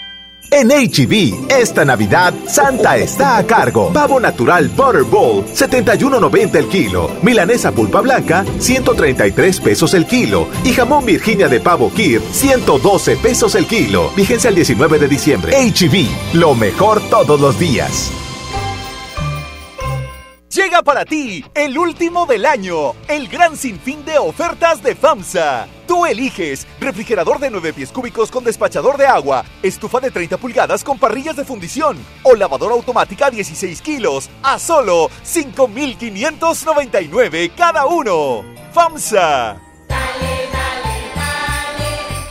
En 0.53 0.67
HB, 0.67 1.49
e 1.49 1.61
esta 1.61 1.85
Navidad, 1.85 2.33
Santa 2.45 2.97
está 2.97 3.37
a 3.37 3.47
cargo. 3.47 3.93
Pavo 3.93 4.19
natural 4.19 4.67
Butterball, 4.67 5.45
71.90 5.45 6.55
el 6.55 6.67
kilo. 6.67 7.09
Milanesa 7.21 7.71
pulpa 7.71 8.01
blanca, 8.01 8.43
133 8.59 9.61
pesos 9.61 9.93
el 9.93 10.05
kilo. 10.05 10.49
Y 10.65 10.73
jamón 10.73 11.05
Virginia 11.05 11.47
de 11.47 11.61
pavo 11.61 11.89
Kir, 11.93 12.21
112 12.33 13.15
pesos 13.15 13.55
el 13.55 13.65
kilo. 13.65 14.11
Vigencia 14.13 14.49
el 14.49 14.55
19 14.55 14.99
de 14.99 15.07
diciembre. 15.07 15.53
HB, 15.55 15.95
e 15.95 16.37
lo 16.37 16.53
mejor 16.53 17.01
todos 17.09 17.39
los 17.39 17.57
días. 17.57 18.11
Llega 20.53 20.83
para 20.83 21.05
ti 21.05 21.45
el 21.55 21.77
último 21.77 22.25
del 22.25 22.45
año, 22.45 22.93
el 23.07 23.29
gran 23.29 23.55
sinfín 23.55 24.03
de 24.03 24.17
ofertas 24.17 24.83
de 24.83 24.95
FAMSA. 24.95 25.80
Tú 25.91 26.05
eliges 26.05 26.65
refrigerador 26.79 27.37
de 27.37 27.49
9 27.49 27.73
pies 27.73 27.91
cúbicos 27.91 28.31
con 28.31 28.45
despachador 28.45 28.97
de 28.97 29.07
agua, 29.07 29.43
estufa 29.61 29.99
de 29.99 30.09
30 30.09 30.37
pulgadas 30.37 30.85
con 30.85 30.97
parrillas 30.97 31.35
de 31.35 31.43
fundición 31.43 31.97
o 32.23 32.33
lavadora 32.33 32.75
automática 32.75 33.29
16 33.29 33.81
kilos 33.81 34.29
a 34.41 34.57
solo 34.57 35.09
5,599 35.23 37.51
cada 37.57 37.87
uno. 37.87 38.45
FAMSA. 38.71 39.59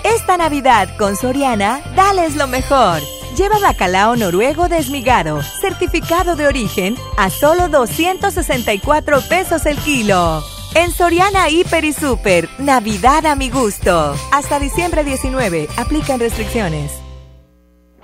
Esta 0.05 0.39
Navidad 0.39 0.89
con 0.97 1.15
Soriana, 1.15 1.83
dales 1.95 2.37
lo 2.37 2.47
mejor. 2.47 3.03
Lleva 3.37 3.59
bacalao 3.59 4.17
noruego 4.17 4.71
desmigado, 4.71 5.43
certificado 5.43 6.35
de 6.35 6.47
origen, 6.47 6.97
a 7.19 7.29
solo 7.29 7.69
264 7.69 9.21
pesos 9.29 9.67
el 9.67 9.77
kilo. 9.77 10.43
En 10.75 10.93
Soriana 10.93 11.51
Hiper 11.51 11.85
y 11.85 11.93
Super, 11.93 12.49
Navidad 12.61 13.27
a 13.27 13.35
mi 13.35 13.51
gusto. 13.51 14.15
Hasta 14.33 14.61
diciembre 14.61 15.03
19, 15.03 15.67
aplican 15.77 16.21
restricciones. 16.21 16.93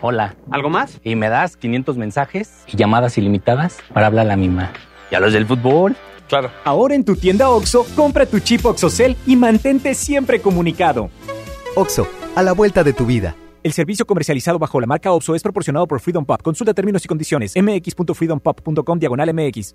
Hola. 0.00 0.34
¿Algo 0.50 0.68
más? 0.68 1.00
Y 1.04 1.14
me 1.14 1.28
das 1.28 1.56
500 1.56 1.96
mensajes 1.96 2.64
y 2.66 2.76
llamadas 2.76 3.18
ilimitadas 3.18 3.78
para 3.94 4.08
hablar 4.08 4.26
a 4.26 4.30
la 4.30 4.36
misma. 4.36 4.72
¿Y 5.12 5.14
a 5.14 5.20
los 5.20 5.32
del 5.32 5.46
fútbol? 5.46 5.96
Claro. 6.28 6.50
Ahora 6.64 6.96
en 6.96 7.04
tu 7.04 7.14
tienda 7.14 7.50
OXO, 7.50 7.86
compra 7.94 8.26
tu 8.26 8.40
chip 8.40 8.66
OXOCEL 8.66 9.16
y 9.26 9.36
mantente 9.36 9.94
siempre 9.94 10.40
comunicado. 10.40 11.08
OXO, 11.76 12.08
a 12.34 12.42
la 12.42 12.52
vuelta 12.52 12.82
de 12.82 12.92
tu 12.92 13.06
vida. 13.06 13.36
El 13.62 13.74
servicio 13.74 14.06
comercializado 14.06 14.58
bajo 14.58 14.80
la 14.80 14.88
marca 14.88 15.12
OPSO 15.12 15.36
es 15.36 15.42
proporcionado 15.42 15.86
por 15.86 16.00
Freedom 16.00 16.24
Pop. 16.24 16.42
Consulta 16.42 16.74
términos 16.74 17.04
y 17.04 17.08
condiciones. 17.08 17.54
mx.freedompop.com 17.56 18.98
diagonal 18.98 19.32
mx. 19.32 19.74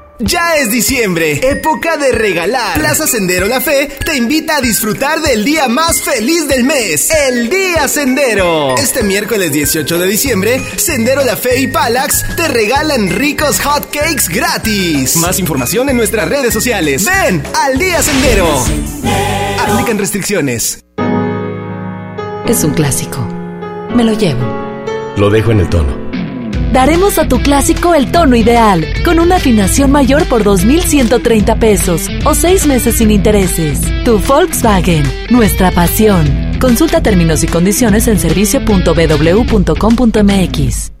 Ya 0.23 0.55
es 0.57 0.69
diciembre, 0.69 1.39
época 1.41 1.97
de 1.97 2.11
regalar. 2.11 2.77
Plaza 2.77 3.07
Sendero 3.07 3.47
La 3.47 3.59
Fe 3.59 3.89
te 4.05 4.15
invita 4.15 4.57
a 4.57 4.61
disfrutar 4.61 5.19
del 5.21 5.43
día 5.43 5.67
más 5.67 6.03
feliz 6.03 6.47
del 6.47 6.63
mes, 6.63 7.09
el 7.27 7.49
Día 7.49 7.87
Sendero. 7.87 8.77
Este 8.77 9.01
miércoles 9.01 9.51
18 9.51 9.97
de 9.97 10.05
diciembre, 10.05 10.61
Sendero 10.77 11.23
La 11.25 11.35
Fe 11.35 11.61
y 11.61 11.67
Palax 11.67 12.35
te 12.35 12.47
regalan 12.47 13.09
ricos 13.09 13.59
hot 13.61 13.89
cakes 13.91 14.25
gratis. 14.29 15.15
Más 15.15 15.39
información 15.39 15.89
en 15.89 15.97
nuestras 15.97 16.29
redes 16.29 16.53
sociales. 16.53 17.03
Ven 17.03 17.41
al 17.59 17.79
Día 17.79 18.03
Sendero. 18.03 18.63
Aplican 19.59 19.97
restricciones. 19.97 20.83
Es 22.47 22.63
un 22.63 22.73
clásico. 22.75 23.27
Me 23.95 24.03
lo 24.03 24.13
llevo. 24.13 24.41
Lo 25.17 25.31
dejo 25.31 25.51
en 25.51 25.61
el 25.61 25.69
tono. 25.69 26.00
Daremos 26.71 27.17
a 27.17 27.27
tu 27.27 27.39
clásico 27.39 27.93
el 27.93 28.11
tono 28.11 28.37
ideal, 28.37 28.85
con 29.03 29.19
una 29.19 29.35
afinación 29.35 29.91
mayor 29.91 30.25
por 30.29 30.45
2.130 30.45 31.59
pesos 31.59 32.07
o 32.23 32.33
seis 32.33 32.65
meses 32.65 32.95
sin 32.95 33.11
intereses. 33.11 33.81
Tu 34.05 34.19
Volkswagen, 34.19 35.03
nuestra 35.29 35.71
pasión. 35.71 36.25
Consulta 36.61 37.01
términos 37.01 37.43
y 37.43 37.47
condiciones 37.47 38.07
en 38.07 38.19
servicio.bw.com.mx. 38.19 41.00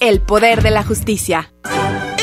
El 0.00 0.20
poder 0.20 0.62
de 0.62 0.70
la 0.70 0.84
justicia. 0.84 1.52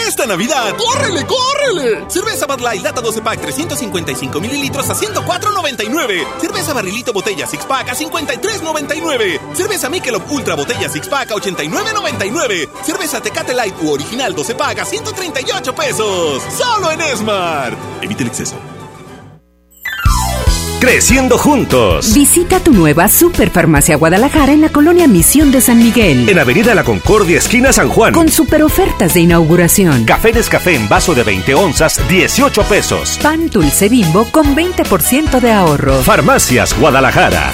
Esta 0.08 0.26
Navidad, 0.26 0.76
¡córrele, 0.78 1.26
córrele! 1.26 2.06
Cerveza 2.10 2.46
Bud 2.46 2.60
Light 2.60 2.84
Lata 2.84 3.02
12 3.02 3.22
Pack 3.22 3.42
355 3.42 4.42
mililitros 4.42 4.90
a 4.90 4.96
104.99. 4.96 6.28
Cerveza 6.40 6.74
Barrilito 6.74 7.14
Botella 7.14 7.48
Six 7.48 7.66
Pack 7.66 7.90
a 7.90 7.96
53.99. 7.96 9.40
Cerveza 9.54 9.90
Michelob 9.90 10.30
Ultra 10.30 10.56
Botella 10.56 10.90
Six 10.90 11.08
Pack 11.08 11.32
a 11.32 11.36
89.99. 11.36 12.70
Cerveza 12.84 13.22
Tecate 13.22 13.54
Light 13.54 13.76
u 13.82 13.92
Original 13.92 14.36
12 14.36 14.56
Pack 14.56 14.80
a 14.80 14.86
138 14.86 15.74
pesos. 15.74 16.44
Solo 16.58 16.92
en 16.92 17.02
Smart. 17.18 17.78
Evite 18.02 18.24
el 18.24 18.30
exceso. 18.30 18.81
Creciendo 20.82 21.38
juntos. 21.38 22.12
Visita 22.16 22.60
tu 22.60 22.74
nueva 22.74 23.08
Superfarmacia 23.08 23.98
Guadalajara 23.98 24.52
en 24.52 24.62
la 24.62 24.70
colonia 24.70 25.08
Misión 25.08 25.52
de 25.52 25.62
San 25.62 25.78
Miguel. 25.78 26.28
En 26.28 26.40
Avenida 26.40 26.74
La 26.74 26.84
Concordia, 26.84 27.38
esquina 27.38 27.72
San 27.72 27.88
Juan. 27.88 28.16
Con 28.16 28.30
super 28.30 28.64
ofertas 28.64 29.14
de 29.14 29.20
inauguración. 29.20 30.06
Café 30.06 30.32
Descafé 30.32 30.74
en 30.74 30.90
vaso 30.90 31.14
de 31.14 31.22
20 31.22 31.54
onzas, 31.54 32.02
18 32.10 32.64
pesos. 32.64 33.20
Pan 33.22 33.48
dulce 33.48 33.90
bimbo 33.90 34.26
con 34.32 34.56
20% 34.56 35.40
de 35.40 35.52
ahorro. 35.52 36.02
Farmacias 36.02 36.76
Guadalajara. 36.80 37.54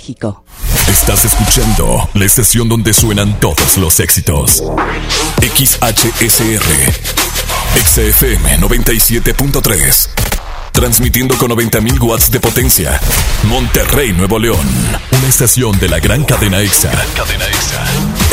Estás 0.87 1.25
escuchando 1.25 2.09
la 2.15 2.25
estación 2.25 2.67
donde 2.67 2.93
suenan 2.93 3.39
todos 3.39 3.77
los 3.77 3.99
éxitos. 3.99 4.63
XHSR. 5.41 6.63
XFM 7.85 8.59
97.3. 8.59 10.09
Transmitiendo 10.71 11.37
con 11.37 11.51
90.000 11.51 12.01
watts 12.01 12.31
de 12.31 12.39
potencia. 12.39 12.99
Monterrey, 13.43 14.13
Nuevo 14.13 14.39
León. 14.39 14.67
Una 15.11 15.27
estación 15.27 15.77
de 15.79 15.89
la 15.89 15.99
gran 15.99 16.23
cadena 16.23 16.59
EXA. 16.59 16.91
Cadena 17.15 17.45
EXA. 17.45 17.85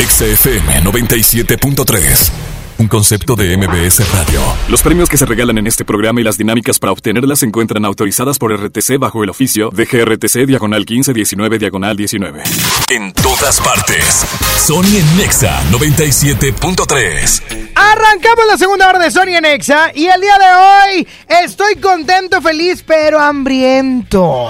XFM 0.07 0.83
97.3. 0.83 2.58
Un 2.79 2.87
concepto 2.87 3.35
de 3.35 3.55
MBS 3.57 4.09
Radio. 4.13 4.39
Los 4.69 4.81
premios 4.81 5.09
que 5.09 5.17
se 5.17 5.25
regalan 5.25 5.57
en 5.57 5.67
este 5.67 5.83
programa 5.83 6.21
y 6.21 6.23
las 6.23 6.37
dinámicas 6.37 6.79
para 6.79 6.93
obtenerlas 6.93 7.39
se 7.39 7.45
encuentran 7.45 7.83
autorizadas 7.83 8.39
por 8.39 8.55
RTC 8.55 8.97
bajo 8.97 9.21
el 9.21 9.29
oficio 9.29 9.69
de 9.69 9.83
GRTC 9.83 10.45
Diagonal 10.47 10.85
1519 10.87 11.59
Diagonal 11.59 11.97
19. 11.97 12.41
En 12.89 13.11
todas 13.11 13.59
partes. 13.59 14.25
Sony 14.57 14.95
en 14.95 15.17
Nexa 15.17 15.61
97.3. 15.71 17.73
Arrancamos 17.75 18.45
la 18.47 18.57
segunda 18.57 18.87
hora 18.87 18.99
de 18.99 19.11
Sony 19.11 19.35
en 19.35 19.43
Exa 19.43 19.91
y 19.93 20.05
el 20.05 20.21
día 20.21 20.37
de 20.37 20.95
hoy 20.95 21.05
estoy 21.43 21.75
contento, 21.75 22.41
feliz, 22.41 22.81
pero 22.87 23.19
hambriento. 23.19 24.47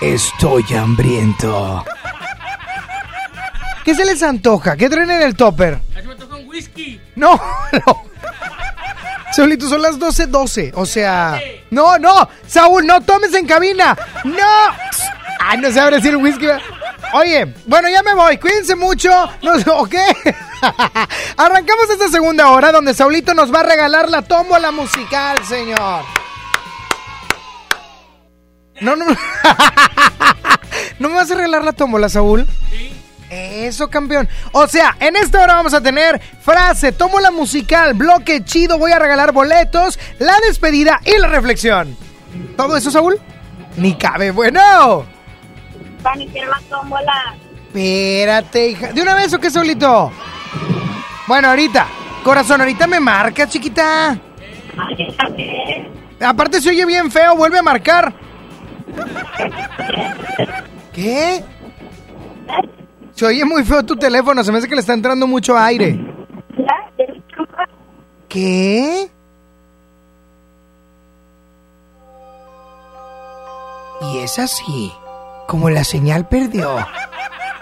Estoy 0.00 0.64
hambriento. 0.76 1.84
¿Qué 3.84 3.96
se 3.96 4.04
les 4.04 4.22
antoja? 4.22 4.76
¿Qué 4.76 4.88
traen 4.88 5.10
en 5.10 5.22
el 5.22 5.34
topper? 5.34 5.80
Whisky. 6.56 7.00
No, 7.14 7.40
no. 7.72 8.02
Saulito, 9.32 9.68
son 9.68 9.82
las 9.82 9.98
12.12. 9.98 10.72
O 10.74 10.86
sea. 10.86 11.38
No, 11.70 11.98
no. 11.98 12.28
Saúl, 12.46 12.86
no 12.86 13.00
tomes 13.02 13.34
en 13.34 13.46
cabina. 13.46 13.96
No. 14.24 14.36
Ay, 15.40 15.58
no 15.58 15.70
se 15.70 15.78
abre 15.78 15.96
decir 15.96 16.16
whisky. 16.16 16.46
Oye, 17.12 17.54
bueno, 17.66 17.88
ya 17.88 18.02
me 18.02 18.14
voy. 18.14 18.38
Cuídense 18.38 18.74
mucho. 18.74 19.10
No, 19.42 19.52
¿Ok? 19.76 19.94
Arrancamos 21.36 21.90
esta 21.90 22.08
segunda 22.08 22.50
hora 22.50 22.72
donde 22.72 22.94
Saulito 22.94 23.34
nos 23.34 23.54
va 23.54 23.60
a 23.60 23.64
regalar 23.64 24.08
la 24.08 24.22
tómbola 24.22 24.70
musical, 24.70 25.38
señor. 25.44 26.04
No, 28.80 28.96
no. 28.96 29.06
¿No 30.98 31.08
me 31.08 31.14
vas 31.14 31.30
a 31.30 31.34
regalar 31.34 31.64
la 31.64 31.72
tómbola, 31.72 32.08
Saúl? 32.08 32.46
Eso, 33.36 33.90
campeón. 33.90 34.28
O 34.52 34.66
sea, 34.66 34.96
en 34.98 35.14
esta 35.16 35.42
hora 35.42 35.54
vamos 35.54 35.74
a 35.74 35.82
tener 35.82 36.20
frase, 36.40 36.92
tomo 36.92 37.20
la 37.20 37.30
musical, 37.30 37.94
bloque 37.94 38.44
chido, 38.44 38.78
voy 38.78 38.92
a 38.92 38.98
regalar 38.98 39.32
boletos, 39.32 39.98
la 40.18 40.38
despedida 40.46 41.00
y 41.04 41.18
la 41.18 41.28
reflexión. 41.28 41.96
¿Todo 42.56 42.76
eso, 42.76 42.90
Saúl? 42.90 43.20
Ni 43.76 43.94
cabe, 43.94 44.30
bueno. 44.30 45.04
Van 46.02 46.20
a 46.20 46.24
la 46.24 46.60
tómbola. 46.70 47.34
Espérate, 47.66 48.68
hija. 48.68 48.92
¿De 48.92 49.02
una 49.02 49.14
vez 49.14 49.34
o 49.34 49.38
qué, 49.38 49.50
Saulito? 49.50 50.10
Bueno, 51.26 51.48
ahorita. 51.48 51.86
Corazón, 52.22 52.60
ahorita 52.60 52.86
me 52.86 53.00
marca, 53.00 53.46
chiquita. 53.46 54.18
Aparte 56.20 56.60
se 56.60 56.70
oye 56.70 56.86
bien 56.86 57.10
feo, 57.10 57.36
vuelve 57.36 57.58
a 57.58 57.62
marcar. 57.62 58.14
¿Qué? 60.94 61.44
Se 63.16 63.24
oye 63.24 63.46
muy 63.46 63.64
feo 63.64 63.82
tu 63.82 63.96
teléfono, 63.96 64.44
se 64.44 64.52
me 64.52 64.58
hace 64.58 64.68
que 64.68 64.74
le 64.74 64.82
está 64.82 64.92
entrando 64.92 65.26
mucho 65.26 65.56
aire. 65.56 65.98
¿Qué? 68.28 69.08
Y 74.02 74.18
es 74.18 74.38
así, 74.38 74.92
como 75.48 75.70
la 75.70 75.82
señal 75.82 76.28
perdió. 76.28 76.76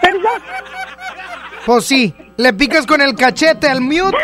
¿Perdón? 0.01 0.41
Pues 1.65 1.85
sí, 1.85 2.13
le 2.35 2.51
picas 2.51 2.85
con 2.85 2.99
el 2.99 3.15
cachete 3.15 3.69
al 3.69 3.79
mute. 3.79 4.17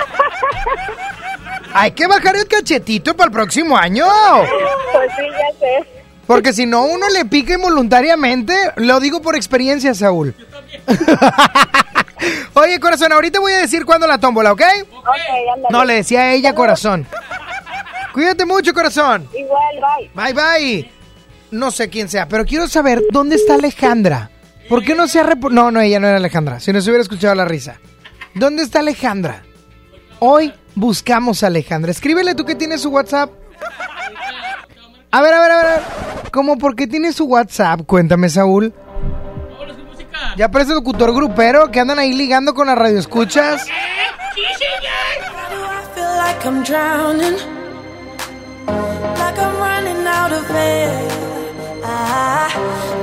Hay 1.74 1.92
que 1.92 2.08
bajar 2.08 2.36
el 2.36 2.46
cachetito 2.50 3.16
para 3.16 3.28
el 3.28 3.32
próximo 3.32 3.78
año. 3.78 4.06
Pues 4.92 5.10
sí, 5.16 5.24
ya 5.30 5.60
sé. 5.60 5.88
Porque 6.28 6.52
si 6.52 6.66
no 6.66 6.84
uno 6.84 7.08
le 7.08 7.24
pica 7.24 7.54
involuntariamente, 7.54 8.54
lo 8.76 9.00
digo 9.00 9.22
por 9.22 9.38
experiencia, 9.38 9.94
Saúl. 9.94 10.36
Oye, 12.54 12.80
corazón, 12.80 13.12
ahorita 13.12 13.40
voy 13.40 13.54
a 13.54 13.60
decir 13.60 13.86
cuándo 13.86 14.08
la 14.08 14.20
tómbola, 14.20 14.52
¿ok? 14.52 14.62
No, 15.70 15.84
le 15.86 15.96
decía 15.96 16.22
a 16.22 16.34
ella, 16.34 16.54
corazón. 16.54 17.08
Cuídate 18.14 18.46
mucho, 18.46 18.74
corazón. 18.74 19.28
Igual, 19.34 20.10
Bye, 20.14 20.34
bye. 20.34 20.34
bye. 20.34 20.92
No 21.52 21.72
sé 21.72 21.90
quién 21.90 22.10
sea, 22.10 22.28
pero 22.28 22.46
quiero 22.46 22.68
saber 22.68 23.02
dónde 23.12 23.36
está 23.36 23.56
Alejandra. 23.56 24.30
¿Por 24.70 24.84
qué 24.84 24.96
no 24.96 25.08
se 25.08 25.20
ha 25.20 25.36
No, 25.50 25.72
no, 25.72 25.82
ella 25.82 26.00
no 26.00 26.08
era 26.08 26.18
Alejandra. 26.18 26.60
Si 26.60 26.72
no 26.72 26.80
se 26.82 26.90
hubiera 26.90 27.02
escuchado 27.02 27.36
la 27.36 27.46
risa. 27.46 27.78
¿Dónde 28.34 28.64
está 28.64 28.80
Alejandra? 28.80 29.44
Hoy 30.20 30.54
buscamos 30.76 31.44
a 31.44 31.48
Alejandra. 31.48 31.92
Escríbele 31.92 32.36
tú 32.36 32.46
que 32.46 32.56
tienes 32.56 32.82
su 32.82 32.90
WhatsApp. 32.90 33.32
A 35.12 35.22
ver, 35.22 35.34
a 35.34 35.42
ver, 35.42 35.52
a 35.52 35.64
ver. 35.64 35.82
¿Cómo 36.32 36.58
por 36.58 36.76
qué 36.76 36.88
tienes 36.88 37.16
su 37.16 37.26
WhatsApp? 37.26 37.82
Cuéntame, 37.86 38.30
Saúl. 38.30 38.74
Ya 40.38 40.50
parece 40.50 40.74
locutor 40.74 41.14
grupero 41.14 41.72
que 41.72 41.80
andan 41.80 42.00
ahí 42.00 42.14
ligando 42.14 42.54
con 42.54 42.68
las 42.68 42.78
radioescuchas. 42.78 43.68
feel 45.94 46.16
like 46.16 46.46
I'm 46.46 46.64
drowning, 46.64 47.38
like 48.66 49.38
I'm 49.38 49.58
running 49.58 50.08
out 50.08 50.32
of 50.32 50.50
air. 50.52 51.12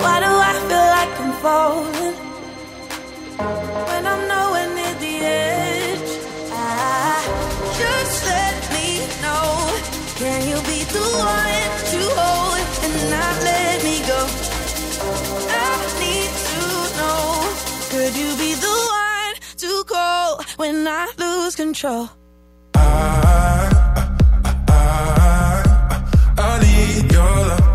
Why 0.03 0.21
do 0.25 0.31
I 0.51 0.53
feel 0.69 0.89
like 0.97 1.13
I'm 1.21 1.33
falling 1.43 2.15
when 3.89 4.07
I'm 4.07 4.23
nowhere 4.29 4.69
near 4.75 4.95
the 5.05 5.15
edge? 5.27 6.11
Just 7.83 8.27
let 8.27 8.57
me 8.73 8.89
know. 9.23 9.49
Can 10.17 10.41
you 10.49 10.59
be 10.71 10.81
the 10.97 11.07
one 11.19 11.71
to 11.93 12.01
hold 12.19 12.59
and 12.85 12.95
not 13.11 13.37
let 13.45 13.85
me 13.85 13.97
go? 14.07 14.21
I 15.51 16.01
need. 16.01 16.08
Could 17.91 18.15
you 18.17 18.37
be 18.37 18.53
the 18.55 18.77
one 18.91 19.35
to 19.57 19.85
call 19.85 20.43
when 20.57 20.87
I 20.87 21.11
lose 21.17 21.57
control? 21.57 22.11
I 22.75 23.71
I 24.69 25.63
I 26.39 26.61
need 26.61 27.11
your 27.11 27.23
love. 27.23 27.68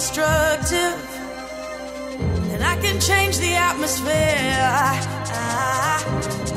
Destructive. 0.00 0.98
And 2.52 2.64
I 2.64 2.74
can 2.80 2.98
change 3.00 3.36
the 3.38 3.52
atmosphere. 3.52 4.56
Ah, 5.36 5.98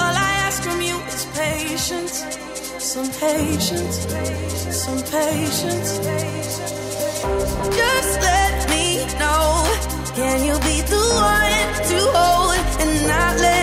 all 0.01 0.15
I 0.29 0.31
ask 0.47 0.63
from 0.63 0.79
you 0.81 0.95
is 1.11 1.25
patience. 1.41 2.15
Some 2.91 3.09
patience. 3.25 3.97
Some 4.83 5.01
patience. 5.17 5.91
Just 7.79 8.13
let 8.31 8.55
me 8.73 8.85
know. 9.19 9.45
Can 10.15 10.37
you 10.47 10.55
be 10.69 10.77
the 10.93 11.03
one 11.35 11.69
to 11.89 11.99
hold 12.15 12.65
and 12.81 12.93
not 13.11 13.33
let 13.45 13.62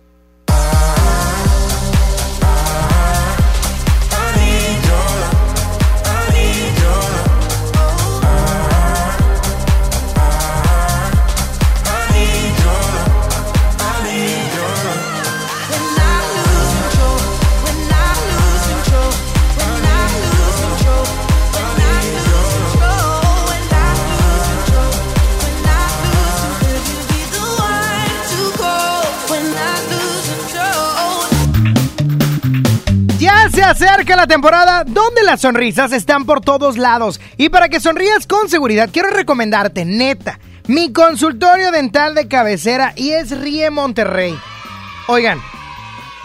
acerca 33.81 34.15
la 34.15 34.27
temporada 34.27 34.83
donde 34.85 35.23
las 35.23 35.41
sonrisas 35.41 35.91
están 35.91 36.25
por 36.25 36.41
todos 36.41 36.77
lados. 36.77 37.19
Y 37.37 37.49
para 37.49 37.67
que 37.67 37.79
sonrías 37.79 38.27
con 38.27 38.47
seguridad, 38.47 38.89
quiero 38.91 39.09
recomendarte, 39.09 39.85
neta, 39.85 40.39
mi 40.67 40.93
consultorio 40.93 41.71
dental 41.71 42.13
de 42.13 42.27
cabecera 42.27 42.93
y 42.95 43.11
es 43.11 43.31
Rie 43.39 43.71
Monterrey. 43.71 44.37
Oigan, 45.07 45.41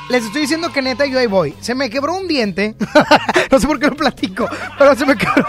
les 0.08 0.24
estoy 0.24 0.42
diciendo 0.42 0.72
que 0.72 0.82
neta 0.82 1.06
yo 1.06 1.18
ahí 1.18 1.26
voy. 1.26 1.54
Se 1.60 1.74
me 1.74 1.90
quebró 1.90 2.16
un 2.16 2.28
diente. 2.28 2.74
no 3.50 3.58
sé 3.58 3.66
por 3.66 3.80
qué 3.80 3.88
lo 3.88 3.96
platico, 3.96 4.48
pero 4.78 4.94
se 4.94 5.04
me 5.04 5.16
quebró. 5.16 5.48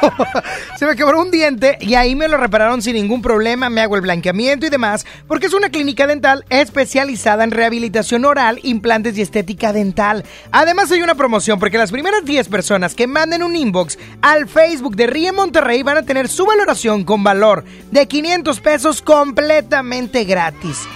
se 0.77 0.85
me 0.85 0.95
quebró 0.95 1.21
un 1.21 1.31
diente 1.31 1.77
y 1.79 1.95
ahí 1.95 2.15
me 2.15 2.27
lo 2.27 2.37
repararon 2.37 2.81
sin 2.81 2.95
ningún 2.95 3.21
problema. 3.21 3.69
Me 3.69 3.81
hago 3.81 3.95
el 3.95 4.01
blanqueamiento 4.01 4.65
y 4.65 4.69
demás, 4.69 5.05
porque 5.27 5.47
es 5.47 5.53
una 5.53 5.69
clínica 5.69 6.07
dental 6.07 6.45
especializada 6.49 7.43
en 7.43 7.51
rehabilitación 7.51 8.25
oral, 8.25 8.59
implantes 8.63 9.17
y 9.17 9.21
estética 9.21 9.73
dental. 9.73 10.23
Además 10.51 10.91
hay 10.91 11.01
una 11.01 11.15
promoción 11.15 11.59
porque 11.59 11.77
las 11.77 11.91
primeras 11.91 12.25
10 12.25 12.47
personas 12.49 12.95
que 12.95 13.07
manden 13.07 13.43
un 13.43 13.55
inbox 13.55 13.97
al 14.21 14.47
Facebook 14.47 14.95
de 14.95 15.07
Rie 15.07 15.31
Monterrey 15.31 15.83
van 15.83 15.97
a 15.97 16.03
tener 16.03 16.27
su 16.29 16.45
valoración 16.45 17.03
con 17.03 17.23
valor 17.23 17.63
de 17.91 18.07
500 18.07 18.59
pesos 18.59 19.01
completamente 19.01 20.23
gratis. 20.23 20.87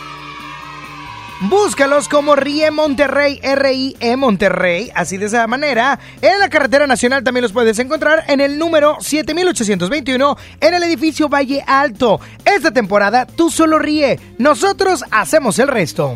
Búscalos 1.42 2.08
como 2.08 2.36
Rie 2.36 2.70
Monterrey, 2.70 3.40
R-I-E 3.42 4.16
Monterrey, 4.16 4.92
así 4.94 5.18
de 5.18 5.26
esa 5.26 5.48
manera. 5.48 6.00
En 6.22 6.38
la 6.40 6.50
carretera 6.50 6.86
nacional 6.86 7.24
también 7.24 7.42
los 7.42 7.52
puedes 7.52 7.80
encontrar 7.80 8.26
en 8.28 8.42
el 8.42 8.60
número 8.60 8.98
7821 9.00 10.38
en 10.60 10.74
el 10.74 10.84
edificio 10.84 11.30
Valle 11.30 11.64
Alto. 11.66 12.20
Esta 12.46 12.72
temporada 12.72 13.26
tú 13.26 13.50
solo 13.50 13.80
ríe, 13.80 14.20
nosotros 14.38 15.04
hacemos 15.10 15.58
el 15.58 15.68
resto. 15.68 16.16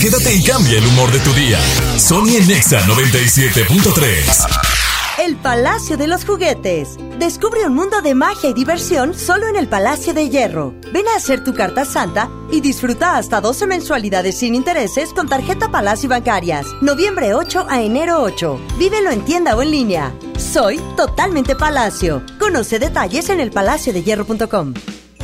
Quédate 0.00 0.34
y 0.34 0.42
cambia 0.42 0.78
el 0.78 0.86
humor 0.86 1.12
de 1.12 1.20
tu 1.20 1.32
día. 1.32 1.60
Sony 1.96 2.44
Nexa 2.44 2.80
97.3. 2.86 4.71
El 5.18 5.36
Palacio 5.36 5.98
de 5.98 6.06
los 6.06 6.24
Juguetes. 6.24 6.96
Descubre 7.18 7.66
un 7.66 7.74
mundo 7.74 8.00
de 8.00 8.14
magia 8.14 8.48
y 8.48 8.54
diversión 8.54 9.12
solo 9.14 9.46
en 9.46 9.56
el 9.56 9.68
Palacio 9.68 10.14
de 10.14 10.30
Hierro. 10.30 10.74
Ven 10.90 11.06
a 11.06 11.16
hacer 11.16 11.44
tu 11.44 11.52
carta 11.54 11.84
santa 11.84 12.30
y 12.50 12.60
disfruta 12.60 13.18
hasta 13.18 13.40
12 13.40 13.66
mensualidades 13.66 14.38
sin 14.38 14.54
intereses 14.54 15.12
con 15.12 15.28
tarjeta 15.28 15.70
Palacio 15.70 16.08
bancarias. 16.08 16.66
Noviembre 16.80 17.34
8 17.34 17.66
a 17.68 17.82
enero 17.82 18.22
8. 18.22 18.58
Vívelo 18.78 19.10
en 19.10 19.24
tienda 19.24 19.54
o 19.54 19.62
en 19.62 19.70
línea. 19.70 20.14
Soy 20.38 20.80
totalmente 20.96 21.56
Palacio. 21.56 22.22
Conoce 22.38 22.78
detalles 22.78 23.28
en 23.28 23.40
elpalaciodehierro.com. 23.40 24.74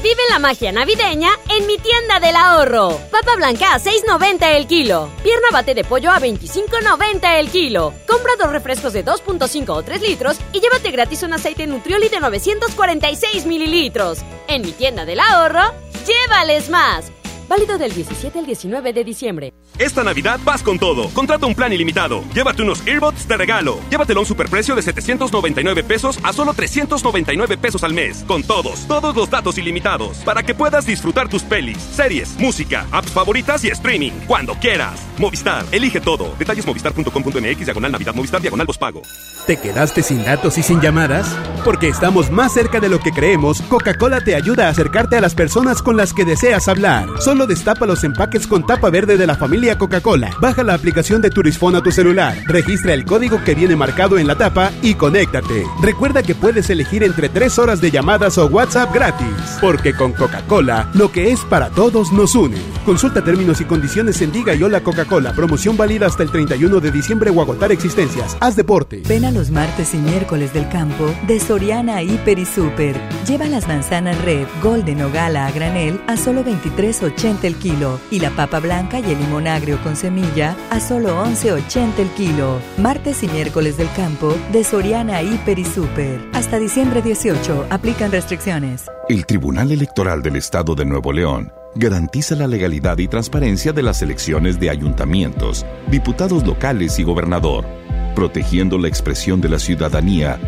Vive 0.02 0.22
la 0.30 0.38
magia 0.38 0.70
navideña 0.70 1.28
en 1.50 1.66
mi 1.66 1.76
tienda 1.76 2.20
del 2.20 2.36
ahorro. 2.36 3.00
Papa 3.10 3.34
blanca 3.34 3.74
a 3.74 3.80
6.90 3.80 4.56
el 4.56 4.68
kilo. 4.68 5.10
Pierna 5.24 5.48
bate 5.52 5.74
de 5.74 5.82
pollo 5.82 6.12
a 6.12 6.20
25.90 6.20 7.40
el 7.40 7.50
kilo. 7.50 7.92
Compra 8.06 8.32
dos 8.38 8.52
refrescos 8.52 8.92
de 8.92 9.04
2.5 9.04 9.68
o 9.70 9.82
3 9.82 10.00
litros 10.00 10.38
y 10.52 10.60
llévate 10.60 10.92
gratis 10.92 11.24
un 11.24 11.32
aceite 11.32 11.66
Nutrioli 11.66 12.08
de 12.08 12.20
946 12.20 13.46
mililitros. 13.46 14.20
En 14.46 14.62
mi 14.62 14.70
tienda 14.70 15.04
del 15.04 15.18
ahorro, 15.18 15.74
llévales 16.06 16.70
más. 16.70 17.10
Válido 17.48 17.78
del 17.78 17.92
17 17.94 18.38
al 18.38 18.46
19 18.46 18.92
de 18.92 19.04
diciembre. 19.04 19.54
Esta 19.78 20.04
Navidad 20.04 20.38
vas 20.44 20.62
con 20.62 20.78
todo. 20.78 21.08
Contrata 21.10 21.46
un 21.46 21.54
plan 21.54 21.72
ilimitado. 21.72 22.22
Llévate 22.34 22.62
unos 22.62 22.86
earbuds 22.86 23.26
de 23.26 23.36
regalo. 23.36 23.78
Llévatelo 23.90 24.20
a 24.20 24.22
un 24.22 24.26
superprecio 24.26 24.74
de 24.74 24.82
799 24.82 25.82
pesos 25.82 26.18
a 26.22 26.32
solo 26.32 26.52
399 26.54 27.58
pesos 27.58 27.82
al 27.84 27.94
mes. 27.94 28.24
Con 28.28 28.42
todos, 28.42 28.86
todos 28.86 29.16
los 29.16 29.30
datos 29.30 29.56
ilimitados. 29.58 30.18
Para 30.18 30.42
que 30.42 30.54
puedas 30.54 30.86
disfrutar 30.86 31.28
tus 31.28 31.42
pelis, 31.42 31.78
series, 31.78 32.38
música, 32.38 32.86
apps 32.92 33.10
favoritas 33.10 33.64
y 33.64 33.68
streaming. 33.68 34.12
Cuando 34.26 34.54
quieras. 34.54 35.00
Movistar, 35.18 35.64
elige 35.72 36.00
todo. 36.00 36.34
Detalles 36.38 36.66
movistar.com.mx, 36.66 37.64
diagonal 37.64 37.92
Navidad, 37.92 38.14
Movistar, 38.14 38.40
diagonal 38.40 38.68
pago. 38.78 39.02
¿Te 39.46 39.56
quedaste 39.56 40.02
sin 40.02 40.24
datos 40.24 40.58
y 40.58 40.62
sin 40.62 40.80
llamadas? 40.80 41.34
Porque 41.64 41.88
estamos 41.88 42.30
más 42.30 42.52
cerca 42.52 42.80
de 42.80 42.88
lo 42.88 43.00
que 43.00 43.12
creemos, 43.12 43.62
Coca-Cola 43.62 44.20
te 44.20 44.34
ayuda 44.34 44.66
a 44.66 44.70
acercarte 44.70 45.16
a 45.16 45.20
las 45.20 45.34
personas 45.34 45.80
con 45.80 45.96
las 45.96 46.12
que 46.12 46.24
deseas 46.24 46.68
hablar. 46.68 47.08
Solo 47.38 47.46
destapa 47.46 47.86
los 47.86 48.02
empaques 48.02 48.48
con 48.48 48.66
tapa 48.66 48.90
verde 48.90 49.16
de 49.16 49.24
la 49.24 49.36
familia 49.36 49.78
Coca-Cola. 49.78 50.30
Baja 50.40 50.64
la 50.64 50.74
aplicación 50.74 51.22
de 51.22 51.30
Turisfón 51.30 51.76
a 51.76 51.80
tu 51.84 51.92
celular, 51.92 52.36
registra 52.46 52.94
el 52.94 53.04
código 53.04 53.44
que 53.44 53.54
viene 53.54 53.76
marcado 53.76 54.18
en 54.18 54.26
la 54.26 54.34
tapa 54.34 54.72
y 54.82 54.94
conéctate. 54.94 55.64
Recuerda 55.80 56.24
que 56.24 56.34
puedes 56.34 56.68
elegir 56.68 57.04
entre 57.04 57.28
3 57.28 57.60
horas 57.60 57.80
de 57.80 57.92
llamadas 57.92 58.38
o 58.38 58.46
WhatsApp 58.46 58.92
gratis. 58.92 59.28
Porque 59.60 59.94
con 59.94 60.14
Coca-Cola, 60.14 60.90
lo 60.94 61.12
que 61.12 61.30
es 61.30 61.38
para 61.42 61.70
todos 61.70 62.10
nos 62.10 62.34
une. 62.34 62.56
Consulta 62.84 63.22
términos 63.22 63.60
y 63.60 63.66
condiciones 63.66 64.20
en 64.20 64.32
Diga 64.32 64.56
y 64.56 64.62
Hola 64.64 64.80
Coca-Cola. 64.80 65.32
Promoción 65.32 65.76
válida 65.76 66.06
hasta 66.06 66.24
el 66.24 66.32
31 66.32 66.80
de 66.80 66.90
diciembre 66.90 67.30
o 67.30 67.40
agotar 67.40 67.70
existencias. 67.70 68.36
Haz 68.40 68.56
deporte. 68.56 69.04
Ven 69.06 69.24
a 69.24 69.30
los 69.30 69.52
martes 69.52 69.94
y 69.94 69.98
miércoles 69.98 70.52
del 70.52 70.68
campo 70.70 71.14
de 71.28 71.38
Soriana 71.38 72.02
Hiper 72.02 72.40
y 72.40 72.46
Super. 72.46 73.00
Lleva 73.28 73.46
las 73.46 73.68
manzanas 73.68 74.20
Red, 74.22 74.48
Golden 74.60 75.02
o 75.02 75.12
Gala 75.12 75.46
a 75.46 75.52
granel 75.52 76.00
a 76.08 76.16
solo 76.16 76.44
23.80 76.44 77.27
el 77.28 77.56
kilo 77.56 78.00
y 78.10 78.20
la 78.20 78.30
papa 78.30 78.58
blanca 78.58 79.00
y 79.00 79.04
el 79.04 79.18
limón 79.18 79.46
agrio 79.46 79.78
con 79.82 79.96
semilla 79.96 80.56
a 80.70 80.80
solo 80.80 81.22
11.80 81.24 81.98
el 81.98 82.08
kilo. 82.10 82.58
Martes 82.78 83.22
y 83.22 83.28
miércoles 83.28 83.76
del 83.76 83.92
campo 83.92 84.34
de 84.50 84.64
Soriana 84.64 85.22
Hiper 85.22 85.58
y 85.58 85.64
Super. 85.64 86.20
Hasta 86.32 86.58
diciembre 86.58 87.02
18 87.02 87.66
aplican 87.68 88.10
restricciones. 88.10 88.86
El 89.10 89.26
Tribunal 89.26 89.70
Electoral 89.72 90.22
del 90.22 90.36
Estado 90.36 90.74
de 90.74 90.86
Nuevo 90.86 91.12
León 91.12 91.52
garantiza 91.74 92.34
la 92.34 92.46
legalidad 92.46 92.96
y 92.98 93.08
transparencia 93.08 93.72
de 93.72 93.82
las 93.82 94.00
elecciones 94.00 94.58
de 94.58 94.70
ayuntamientos, 94.70 95.66
diputados 95.90 96.46
locales 96.46 96.98
y 96.98 97.04
gobernador, 97.04 97.66
protegiendo 98.14 98.78
la 98.78 98.88
expresión 98.88 99.40
de 99.42 99.50
la 99.50 99.58
ciudadanía. 99.58 100.40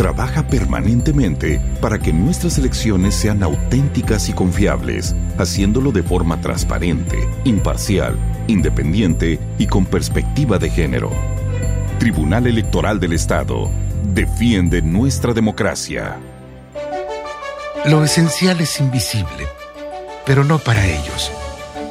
Trabaja 0.00 0.46
permanentemente 0.46 1.60
para 1.82 1.98
que 1.98 2.10
nuestras 2.10 2.56
elecciones 2.56 3.14
sean 3.14 3.42
auténticas 3.42 4.30
y 4.30 4.32
confiables, 4.32 5.14
haciéndolo 5.36 5.92
de 5.92 6.02
forma 6.02 6.40
transparente, 6.40 7.18
imparcial, 7.44 8.16
independiente 8.46 9.38
y 9.58 9.66
con 9.66 9.84
perspectiva 9.84 10.58
de 10.58 10.70
género. 10.70 11.10
Tribunal 11.98 12.46
Electoral 12.46 12.98
del 12.98 13.12
Estado. 13.12 13.70
Defiende 14.14 14.80
nuestra 14.80 15.34
democracia. 15.34 16.16
Lo 17.84 18.02
esencial 18.02 18.58
es 18.62 18.80
invisible, 18.80 19.48
pero 20.24 20.44
no 20.44 20.60
para 20.60 20.86
ellos. 20.86 21.30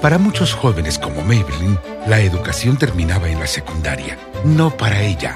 Para 0.01 0.17
muchos 0.17 0.55
jóvenes 0.55 0.97
como 0.97 1.21
Maybelline, 1.21 1.77
la 2.07 2.19
educación 2.21 2.75
terminaba 2.75 3.29
en 3.29 3.39
la 3.39 3.45
secundaria. 3.45 4.17
No 4.43 4.75
para 4.75 4.99
ella. 5.03 5.35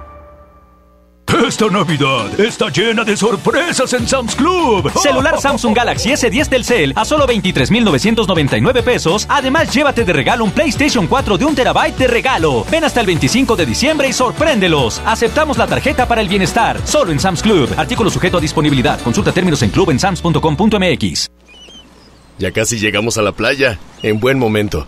Esta 1.33 1.67
Navidad 1.67 2.39
está 2.39 2.69
llena 2.69 3.05
de 3.05 3.15
sorpresas 3.15 3.93
en 3.93 4.05
Sam's 4.05 4.35
Club. 4.35 4.91
Celular 5.01 5.39
Samsung 5.41 5.73
Galaxy 5.73 6.09
S10 6.09 6.49
del 6.49 6.65
Cell 6.65 6.91
a 6.95 7.05
solo 7.05 7.25
23,999 7.25 8.83
pesos. 8.83 9.25
Además, 9.29 9.73
llévate 9.73 10.03
de 10.03 10.11
regalo 10.11 10.43
un 10.43 10.51
PlayStation 10.51 11.07
4 11.07 11.37
de 11.37 11.45
un 11.45 11.55
terabyte 11.55 11.97
de 11.97 12.07
regalo. 12.07 12.65
Ven 12.69 12.83
hasta 12.83 12.99
el 12.99 13.05
25 13.05 13.55
de 13.55 13.65
diciembre 13.65 14.09
y 14.09 14.13
sorpréndelos. 14.13 15.01
Aceptamos 15.05 15.57
la 15.57 15.67
tarjeta 15.67 16.05
para 16.05 16.21
el 16.21 16.27
bienestar. 16.27 16.77
Solo 16.85 17.13
en 17.13 17.19
Sam's 17.19 17.41
Club. 17.41 17.69
Artículo 17.77 18.09
sujeto 18.09 18.37
a 18.37 18.41
disponibilidad. 18.41 18.99
Consulta 19.01 19.31
términos 19.31 19.61
en 19.63 19.69
clubensams.com.mx. 19.69 21.31
Ya 22.39 22.51
casi 22.51 22.77
llegamos 22.77 23.17
a 23.17 23.21
la 23.21 23.31
playa. 23.31 23.79
En 24.03 24.19
buen 24.19 24.37
momento. 24.37 24.85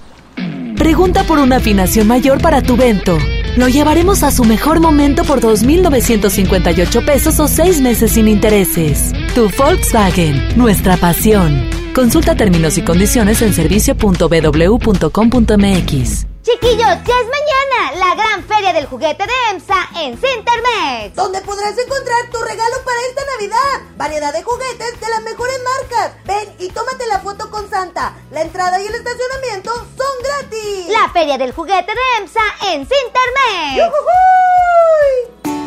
Pregunta 0.75 1.23
por 1.23 1.39
una 1.39 1.57
afinación 1.57 2.07
mayor 2.07 2.41
para 2.41 2.61
tu 2.61 2.75
vento. 2.75 3.17
Lo 3.55 3.67
llevaremos 3.67 4.23
a 4.23 4.31
su 4.31 4.45
mejor 4.45 4.79
momento 4.79 5.23
por 5.23 5.39
2.958 5.39 7.05
pesos 7.05 7.39
o 7.39 7.47
6 7.47 7.81
meses 7.81 8.13
sin 8.13 8.27
intereses. 8.27 9.11
Tu 9.35 9.47
Volkswagen, 9.55 10.57
nuestra 10.57 10.97
pasión. 10.97 11.69
Consulta 11.93 12.35
términos 12.35 12.79
y 12.79 12.81
condiciones 12.81 13.43
en 13.43 13.53
servicio.bw.com.mx. 13.53 16.32
Chiquillos, 16.43 16.77
ya 16.77 17.19
es 17.21 17.27
mañana 17.29 18.05
la 18.05 18.15
gran 18.15 18.43
feria 18.43 18.73
del 18.73 18.85
juguete 18.85 19.23
de 19.25 19.31
EMSA 19.51 19.89
en 20.01 20.17
Cintermex. 20.17 21.15
Donde 21.15 21.39
podrás 21.39 21.77
encontrar 21.77 22.29
tu 22.33 22.37
regalo 22.41 22.83
para 22.83 22.99
esta 23.07 23.21
Navidad. 23.31 23.95
Variedad 23.95 24.33
de 24.33 24.43
juguetes 24.43 24.99
de 24.99 25.09
las 25.09 25.21
mejores 25.21 25.57
marcas. 25.63 26.11
Ven 26.25 26.53
y 26.59 26.67
tómate 26.67 27.07
la 27.07 27.19
foto 27.19 27.49
con 27.49 27.69
Santa. 27.69 28.15
La 28.31 28.41
entrada 28.41 28.77
y 28.81 28.87
el 28.87 28.93
estacionamiento 28.93 29.71
son 29.73 30.21
gratis. 30.21 30.89
La 30.89 31.09
feria 31.13 31.37
del 31.37 31.53
juguete 31.53 31.93
de 31.93 32.17
EMSA 32.19 32.43
en 32.73 32.87
Cintermex. 32.89 33.77
¡Yujujuy! 33.77 35.62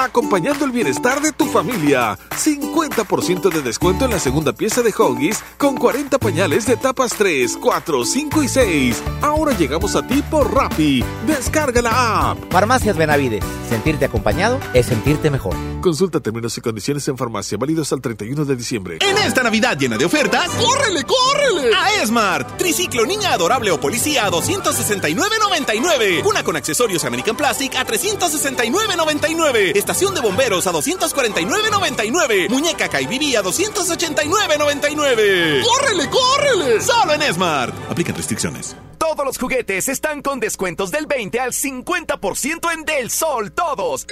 Acompañando 0.00 0.64
el 0.64 0.70
bienestar 0.70 1.20
de 1.20 1.30
tu 1.30 1.44
familia. 1.44 2.18
50% 2.30 3.50
de 3.50 3.60
descuento 3.60 4.06
en 4.06 4.12
la 4.12 4.18
segunda 4.18 4.54
pieza 4.54 4.80
de 4.80 4.94
Hoggies 4.96 5.44
con 5.58 5.76
40 5.76 6.18
pañales 6.18 6.64
de 6.64 6.78
tapas 6.78 7.12
3, 7.18 7.58
4, 7.60 8.04
5 8.06 8.42
y 8.42 8.48
6. 8.48 9.02
Ahora 9.20 9.52
llegamos 9.52 9.94
a 9.96 10.06
ti 10.06 10.22
por 10.22 10.54
Rappi. 10.54 11.04
Descarga 11.26 11.82
la 11.82 12.30
app. 12.30 12.38
Farmacias 12.50 12.96
Benavides. 12.96 13.44
Sentirte 13.68 14.06
acompañado 14.06 14.58
es 14.72 14.86
sentirte 14.86 15.30
mejor. 15.30 15.54
Consulta 15.82 16.20
términos 16.20 16.56
y 16.56 16.62
condiciones 16.62 17.06
en 17.08 17.18
farmacia 17.18 17.58
válidos 17.58 17.92
al 17.92 18.00
31 18.00 18.46
de 18.46 18.56
diciembre. 18.56 18.98
En 19.00 19.18
esta 19.18 19.42
Navidad 19.42 19.78
llena 19.78 19.98
de 19.98 20.06
ofertas, 20.06 20.48
¡córrele, 20.50 21.04
córrele! 21.04 21.74
A 21.74 22.02
Esmart. 22.02 22.56
Triciclo 22.56 23.04
niña 23.04 23.32
adorable 23.32 23.70
o 23.70 23.78
policía 23.78 24.24
a 24.24 24.30
269.99. 24.30 26.24
Una 26.26 26.42
con 26.42 26.56
accesorios 26.56 27.04
American 27.04 27.36
Plastic 27.36 27.76
a 27.76 27.86
369.99. 27.86 29.72
Estación 29.90 30.14
de 30.14 30.20
bomberos 30.20 30.68
a 30.68 30.72
249.99. 30.72 32.48
Muñeca 32.48 32.88
Kaibibi 32.88 33.34
a 33.34 33.42
289.99. 33.42 35.64
¡Córrele, 35.64 36.08
córrele! 36.08 36.80
Solo 36.80 37.14
en 37.14 37.22
Esmart. 37.22 37.74
Aplican 37.90 38.14
restricciones. 38.14 38.76
Todos 38.98 39.26
los 39.26 39.36
juguetes 39.36 39.88
están 39.88 40.22
con 40.22 40.38
descuentos 40.38 40.92
del 40.92 41.06
20 41.06 41.40
al 41.40 41.50
50% 41.50 42.72
en 42.72 42.84
Del 42.84 43.10
Sol, 43.10 43.50
todos. 43.50 44.06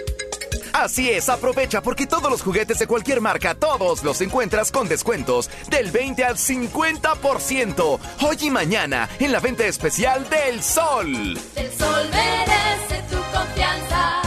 Así 0.72 1.10
es, 1.10 1.28
aprovecha 1.28 1.80
porque 1.80 2.08
todos 2.08 2.28
los 2.28 2.42
juguetes 2.42 2.80
de 2.80 2.88
cualquier 2.88 3.20
marca, 3.20 3.54
todos 3.54 4.02
los 4.02 4.20
encuentras 4.20 4.72
con 4.72 4.88
descuentos 4.88 5.48
del 5.70 5.92
20 5.92 6.24
al 6.24 6.38
50%. 6.38 8.00
Hoy 8.22 8.36
y 8.40 8.50
mañana 8.50 9.08
en 9.20 9.30
la 9.30 9.38
venta 9.38 9.64
especial 9.64 10.28
del 10.28 10.60
Sol. 10.60 11.38
El 11.54 11.72
sol 11.78 12.08
merece 12.10 13.00
tu 13.08 13.18
confianza. 13.32 14.22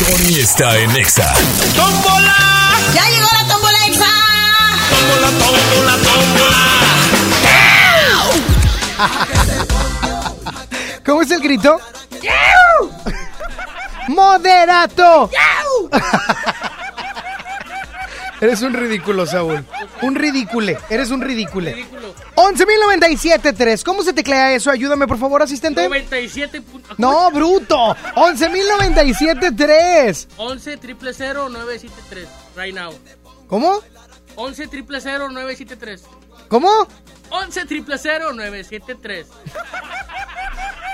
Sony 0.00 0.40
está 0.40 0.78
en 0.78 0.96
Exa. 0.96 1.30
¡Tómbola! 1.76 2.34
¡Ya 2.94 3.04
llegó 3.10 3.28
la 3.38 3.44
tómbola 3.46 3.86
Exa! 3.86 4.06
¡Tómbola, 4.88 5.28
tómbola, 5.38 5.94
tómbola! 6.08 6.62
¿Cómo 11.04 11.20
es 11.20 11.30
el 11.30 11.40
grito? 11.42 11.78
¡Moderato! 14.08 15.28
Eres 18.40 18.62
un 18.62 18.72
ridículo, 18.72 19.26
Saúl. 19.26 19.62
Un 20.02 20.14
ridícule. 20.14 20.78
Eres 20.88 21.10
un 21.10 21.20
ridícule. 21.20 21.84
11.097.3. 22.36 23.84
¿Cómo 23.84 24.02
se 24.02 24.14
teclea 24.14 24.54
eso? 24.54 24.70
Ayúdame, 24.70 25.06
por 25.06 25.18
favor, 25.18 25.42
asistente. 25.42 25.82
97. 25.82 26.62
No, 26.96 27.30
bruto. 27.30 27.94
11.097.3. 28.14 30.28
11 30.38 30.76
triple 30.78 31.12
973. 31.12 32.28
Right 32.56 32.74
now. 32.74 32.94
¿Cómo? 33.46 33.80
11 34.36 34.68
triple 34.68 35.00
973. 35.00 36.04
¿Cómo? 36.48 36.70
11 37.30 37.66
triple 37.66 37.96
973. 37.96 39.26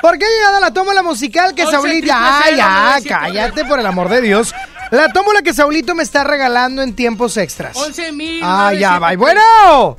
¿Por 0.07 0.19
qué 0.19 0.24
ha 0.24 0.28
llegado 0.28 0.61
la 0.61 0.73
tómbola 0.73 1.03
musical 1.03 1.53
que 1.53 1.65
11 1.65 1.77
Saulito? 1.77 2.07
Ya, 2.07 2.45
ya, 2.57 2.99
cállate 3.09 3.65
por 3.65 3.81
el 3.81 3.87
amor 3.87 4.09
de 4.09 4.20
Dios. 4.20 4.55
La 4.93 5.12
tómbola 5.12 5.43
que 5.43 5.53
Saulito 5.53 5.97
me 5.97 6.05
está 6.05 6.23
regalando 6.23 6.81
en 6.81 6.95
tiempos 6.95 7.37
extras. 7.37 7.77
11 7.77 8.12
mil. 8.12 8.41
Ah, 8.41 8.73
ya 8.73 9.01
va. 9.01 9.16
Bueno. 9.16 9.97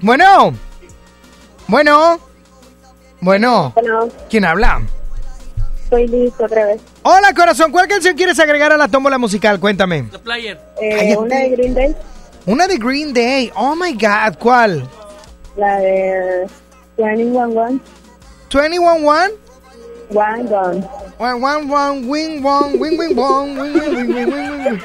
Bueno. 0.00 0.54
Bueno. 1.66 2.20
Bueno. 3.20 3.74
¿Quién 4.30 4.44
habla? 4.44 4.82
Estoy 5.82 6.06
listo 6.06 6.44
otra 6.44 6.64
vez. 6.66 6.80
Hola, 7.02 7.34
corazón. 7.34 7.72
¿Cuál 7.72 7.88
canción 7.88 8.14
quieres 8.14 8.38
agregar 8.38 8.70
a 8.70 8.76
la 8.76 8.86
tómbola 8.86 9.18
musical? 9.18 9.58
Cuéntame. 9.58 10.04
The 10.12 10.18
Player. 10.20 10.60
Eh, 10.80 11.16
una 11.16 11.38
de 11.38 11.48
Green 11.48 11.74
Day, 11.74 11.96
Una 12.46 12.68
de 12.68 12.78
Green 12.78 13.12
Day. 13.12 13.50
Oh 13.56 13.74
my 13.74 13.94
God. 13.94 14.38
¿Cuál? 14.38 14.88
la 15.56 15.76
de 15.80 16.46
21 16.98 17.80
¿21 18.58 19.02
One? 19.02 19.32
One. 20.10 20.88
One, 21.18 21.42
one, 21.42 21.68
one, 21.72 22.06
wing, 22.06 22.40
one, 22.44 22.78
wing, 22.78 22.96
wing, 22.98 23.16
one, 23.16 23.60
wing, 23.60 23.72
wing, 23.72 23.94
wing, 23.94 24.14
wing, 24.14 24.30
wing, 24.32 24.64
wing. 24.64 24.82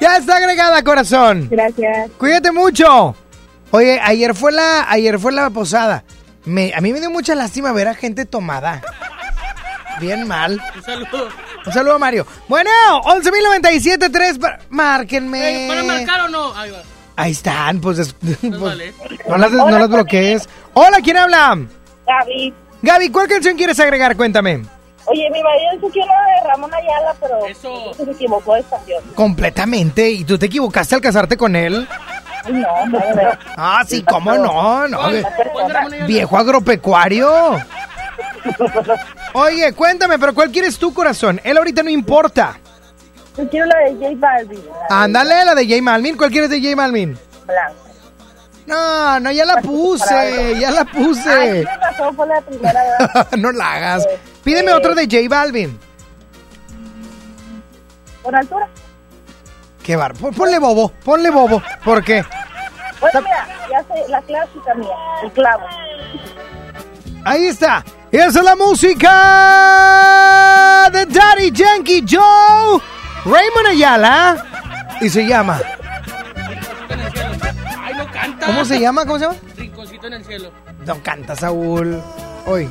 Ya 0.00 0.16
está 0.16 0.36
agregada, 0.36 0.82
corazón. 0.84 1.48
Gracias. 1.50 2.10
Cuídate 2.18 2.52
mucho. 2.52 3.16
Oye, 3.72 4.00
ayer 4.02 4.34
fue 4.34 4.52
la, 4.52 4.88
ayer 4.90 5.18
fue 5.18 5.32
la 5.32 5.50
posada. 5.50 6.04
Me, 6.44 6.72
a 6.74 6.80
mí 6.80 6.92
me 6.92 7.00
dio 7.00 7.10
mucha 7.10 7.34
lástima 7.34 7.72
ver 7.72 7.88
a 7.88 7.94
gente 7.94 8.24
tomada. 8.24 8.80
Bien 10.00 10.26
mal. 10.26 10.62
Un 10.76 10.82
saludo. 10.84 11.28
Un 11.66 11.72
saludo 11.72 11.94
a 11.96 11.98
Mario. 11.98 12.26
Bueno, 12.48 12.70
11.097.3. 13.02 14.38
pa- 14.40 14.58
Márquenme. 14.70 15.66
Eh, 15.66 15.68
¿Para 15.68 15.82
marcar 15.82 16.20
o 16.22 16.28
no? 16.28 16.54
Ahí 16.56 16.70
va. 16.70 16.78
Ahí 17.18 17.32
están, 17.32 17.80
pues, 17.80 17.98
es- 17.98 18.12
pues, 18.20 18.60
vale. 18.60 18.94
no, 19.28 19.36
las, 19.36 19.50
no 19.50 19.68
las 19.78 19.88
bloquees. 19.88 20.48
Hola, 20.74 20.98
¿quién 21.02 21.16
habla? 21.16 21.58
Gaby. 22.06 22.54
Gaby, 22.80 23.10
¿cuál 23.10 23.26
canción 23.26 23.56
quieres 23.56 23.80
agregar? 23.80 24.16
Cuéntame. 24.16 24.62
Oye, 25.06 25.28
mi 25.32 25.42
marido 25.42 25.70
dice 25.74 25.92
que 25.94 26.00
una 26.00 26.12
de 26.12 26.48
Ramón 26.48 26.70
Ayala, 26.72 27.14
pero 27.20 27.44
Eso. 27.46 27.92
se 27.94 28.08
equivocó 28.08 28.54
de 28.54 28.60
estación. 28.60 29.02
Completamente. 29.16 30.08
¿Y 30.10 30.22
tú 30.22 30.38
te 30.38 30.46
equivocaste 30.46 30.94
al 30.94 31.00
casarte 31.00 31.36
con 31.36 31.56
él? 31.56 31.88
No, 32.48 32.86
no, 32.86 32.98
no. 33.00 33.30
Ah, 33.56 33.82
sí, 33.84 34.02
cómo 34.08 34.32
no, 34.34 34.86
no. 34.86 35.00
Viejo 36.06 36.38
agropecuario. 36.38 37.58
Oye, 39.32 39.72
cuéntame, 39.72 40.18
pero 40.20 40.34
¿cuál 40.34 40.50
quieres 40.52 40.78
tú, 40.78 40.94
corazón? 40.94 41.40
Él 41.42 41.56
ahorita 41.58 41.82
no 41.82 41.90
importa. 41.90 42.58
Yo 43.38 43.48
quiero 43.48 43.66
la 43.66 43.78
de 43.78 43.94
J 43.94 44.08
Balvin. 44.16 44.60
Ándale, 44.90 45.44
la 45.44 45.54
de 45.54 45.66
J 45.68 45.80
Malmin. 45.82 46.16
¿Cuál 46.16 46.30
quieres 46.30 46.50
de 46.50 46.60
J 46.60 46.74
Malmin? 46.76 47.16
Blanca. 47.46 47.72
No, 48.66 49.18
no, 49.20 49.30
ya 49.32 49.44
la 49.46 49.62
puse, 49.62 50.58
ya 50.60 50.70
la 50.72 50.84
puse. 50.84 51.22
tienes 51.22 51.80
razón, 51.80 52.14
fue 52.14 52.26
la 52.26 52.40
primera 52.42 52.82
vez. 52.82 52.98
no 53.38 53.50
la 53.52 53.72
hagas. 53.72 54.06
Pídeme 54.44 54.72
otro 54.74 54.94
de 54.94 55.04
J 55.04 55.16
Balvin. 55.28 55.78
¿Por 58.22 58.34
altura? 58.36 58.68
Qué 59.82 59.96
bar. 59.96 60.12
pon- 60.14 60.34
Ponle 60.34 60.58
bobo, 60.58 60.90
ponle 61.04 61.30
bobo. 61.30 61.62
¿Por 61.84 62.04
qué? 62.04 62.22
Bueno, 63.00 63.22
mira, 63.22 63.46
ya 63.70 63.80
sé, 63.84 64.04
la 64.10 64.20
clásica 64.22 64.74
mía, 64.74 64.94
el 65.22 65.30
clavo. 65.32 65.64
Ahí 67.24 67.46
está. 67.46 67.82
Esa 68.10 68.26
es 68.40 68.44
la 68.44 68.54
música 68.56 69.10
de 70.92 71.06
Daddy 71.06 71.50
Yankee 71.52 72.04
Joe. 72.08 72.80
Raymond 73.24 73.66
Ayala. 73.68 74.44
Y 75.00 75.08
se 75.08 75.26
llama. 75.26 75.60
Ay, 77.84 77.94
no 77.96 78.10
canta. 78.12 78.46
¿Cómo 78.46 78.64
se 78.64 78.80
llama? 78.80 79.06
¿Cómo 79.06 79.18
se 79.18 79.24
llama? 79.26 79.36
Rinconcito 79.56 80.06
en 80.06 80.12
el 80.14 80.24
cielo. 80.24 80.50
No 80.86 81.02
canta, 81.02 81.36
Saúl. 81.36 82.02
Hoy. 82.46 82.68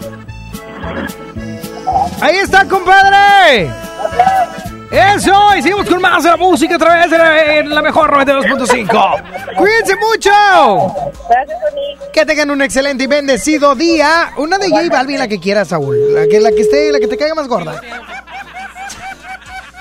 Ahí 2.21 2.37
está, 2.37 2.67
compadre. 2.67 3.69
Eso, 4.89 5.55
y 5.57 5.61
seguimos 5.61 5.85
con 5.87 6.01
más 6.01 6.23
de 6.23 6.29
la 6.29 6.37
música 6.37 6.75
a 6.75 6.77
través 6.77 7.11
de 7.11 7.17
la, 7.17 7.55
en 7.57 7.69
la 7.75 7.81
mejor 7.81 8.09
92.5. 8.09 9.55
Cuídense 9.57 9.95
mucho. 9.97 10.31
Que 12.13 12.25
tengan 12.25 12.51
un 12.51 12.61
excelente 12.61 13.03
y 13.03 13.07
bendecido 13.07 13.75
día. 13.75 14.31
Una 14.37 14.57
de 14.57 14.69
J 14.69 14.87
Balvin, 14.89 15.19
la 15.19 15.27
que 15.27 15.39
quieras, 15.39 15.67
Saúl. 15.67 16.13
La 16.13 16.27
que, 16.27 16.39
la 16.39 16.51
que 16.51 16.61
esté, 16.61 16.91
la 16.91 16.99
que 16.99 17.07
te 17.07 17.17
caiga 17.17 17.35
más 17.35 17.47
gorda. 17.47 17.81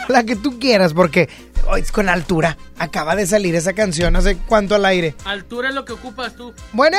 La 0.09 0.25
que 0.25 0.37
tú 0.37 0.59
quieras, 0.59 0.93
porque 0.95 1.29
hoy 1.69 1.81
es 1.81 1.91
con 1.93 2.09
altura. 2.09 2.57
Acaba 2.79 3.17
de 3.17 3.27
salir 3.27 3.55
esa 3.55 3.73
canción 3.73 4.15
hace 4.17 4.37
cuánto 4.37 4.75
al 4.75 4.85
aire. 4.85 5.15
Altura 5.25 5.69
es 5.71 5.75
lo 5.75 5.85
que 5.85 5.93
ocupas 5.95 6.35
tú. 6.35 6.53
Bueno. 6.73 6.99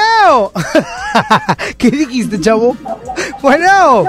¿Qué 1.78 1.90
dijiste, 1.92 2.40
chavo? 2.42 2.76
Bueno. 3.42 4.06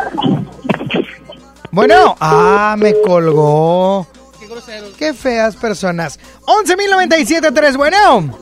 Bueno. 1.71 2.17
Ah, 2.21 2.75
me 2.79 2.95
colgó. 3.03 4.07
groseros. 4.49 4.95
Qué 4.97 5.13
feas 5.15 5.55
personas. 5.57 6.19
11.097.3, 6.47 7.77
bueno. 7.77 8.39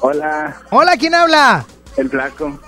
Hola, 0.00 0.56
Hola, 0.70 0.96
¿quién 0.96 1.14
habla? 1.14 1.64
el 1.96 2.08
flaco. 2.08 2.58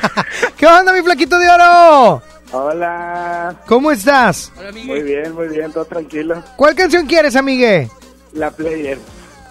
¿Qué 0.56 0.66
onda, 0.66 0.92
mi 0.94 1.02
flaquito 1.02 1.38
de 1.38 1.50
oro? 1.50 2.22
Hola. 2.52 3.54
¿Cómo 3.66 3.92
estás? 3.92 4.52
Muy 4.84 5.02
bien, 5.02 5.32
muy 5.34 5.48
bien, 5.48 5.72
todo 5.72 5.84
tranquilo. 5.84 6.42
¿Cuál 6.56 6.74
canción 6.74 7.06
quieres, 7.06 7.36
amigue? 7.36 7.88
La 8.32 8.50
player. 8.50 8.98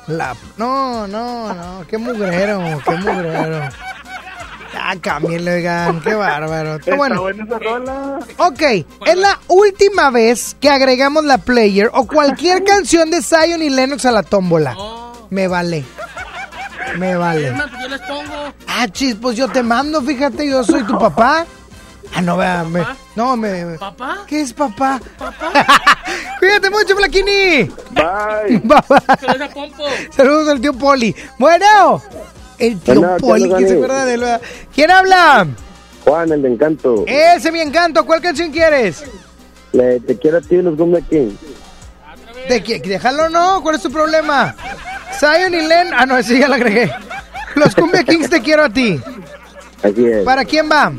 La... 0.08 0.36
No, 0.58 1.08
no, 1.08 1.54
no, 1.54 1.88
qué 1.88 1.98
mugrero, 1.98 2.62
qué 2.84 2.92
mugrero. 2.96 3.70
Ya, 4.74 4.96
cámbienle, 5.02 5.56
oigan, 5.56 6.02
qué 6.02 6.14
bárbaro. 6.14 6.76
Está 6.76 6.96
bueno. 6.96 7.22
buena 7.22 7.44
esa 7.44 7.60
rola. 7.60 8.20
Ok, 8.38 8.62
es 9.06 9.18
la 9.18 9.40
última 9.48 10.10
vez 10.10 10.56
que 10.60 10.70
agregamos 10.70 11.24
la 11.26 11.38
player 11.38 11.90
o 11.94 12.06
cualquier 12.06 12.64
canción 12.64 13.10
de 13.12 13.22
Zion 13.22 13.62
y 13.62 13.70
Lennox 13.70 14.06
a 14.06 14.12
la 14.12 14.24
tómbola. 14.24 14.76
Me 15.30 15.48
vale. 15.48 15.86
Me 16.98 17.16
vale. 17.16 17.48
Es 17.48 17.56
más, 17.56 17.72
yo 17.82 17.88
les 17.88 18.02
pongo. 18.02 18.54
Ah, 18.68 18.88
chis, 18.88 19.16
pues 19.16 19.38
yo 19.38 19.48
te 19.48 19.64
mando, 19.64 20.02
fíjate, 20.02 20.48
yo 20.48 20.64
soy 20.64 20.84
tu 20.84 20.98
papá. 20.98 21.46
Ah, 22.16 22.22
no, 22.22 22.38
vea, 22.38 22.64
me- 22.64 22.86
no, 23.16 23.38
me... 23.38 23.78
¿Papá? 23.78 24.20
¿Qué 24.28 24.42
es 24.42 24.52
papá? 24.54 25.00
Cuídate 26.40 26.70
mucho, 26.70 26.96
Flaquini. 26.96 27.70
Bye. 27.92 28.62
Pero 29.22 29.34
esa 29.34 29.50
pompo. 29.50 29.84
Saludos 30.10 30.50
al 30.50 30.60
tío 30.62 30.74
Poli. 30.74 31.16
Bueno, 31.38 32.02
el 32.58 32.80
tío 32.80 32.96
Bueno, 32.96 33.16
¿qué 33.18 33.22
Poli, 33.22 33.44
¿quién 33.44 33.60
se 33.60 33.66
Dani? 33.68 33.76
acuerda 33.84 34.06
de 34.06 34.14
él? 34.16 34.26
¿Quién 34.74 34.92
habla? 34.92 35.48
Juan, 36.04 36.32
el 36.32 36.42
de 36.42 36.50
Encanto. 36.54 37.04
Ese 37.08 37.52
mi 37.52 37.60
encanto, 37.62 38.06
¿cuál 38.06 38.22
canción 38.22 38.52
quieres? 38.52 39.04
Le- 39.74 40.00
te 40.00 40.18
quiero 40.18 40.38
a 40.38 40.42
ti, 40.42 40.58
los 40.58 40.76
Gumbia 40.76 41.02
King. 41.08 41.32
¿De 42.48 42.64
qué? 42.64 42.80
Déjalo, 42.80 43.30
no, 43.30 43.62
¿cuál 43.62 43.76
es 43.76 43.84
tu 43.84 43.92
problema? 43.92 44.56
Zion 45.20 45.54
y 45.54 45.62
Len, 45.68 45.90
ah, 45.94 46.06
no, 46.06 46.18
ese 46.18 46.40
ya 46.40 46.48
la 46.48 46.56
agregué. 46.56 46.92
Los 47.56 47.76
Cumbia 47.76 48.04
Kings 48.04 48.30
te 48.30 48.42
quiero 48.42 48.64
a 48.64 48.70
ti. 48.70 49.00
Así 49.84 50.06
es, 50.06 50.24
¿Para 50.24 50.44
quién 50.46 50.70
va? 50.72 50.92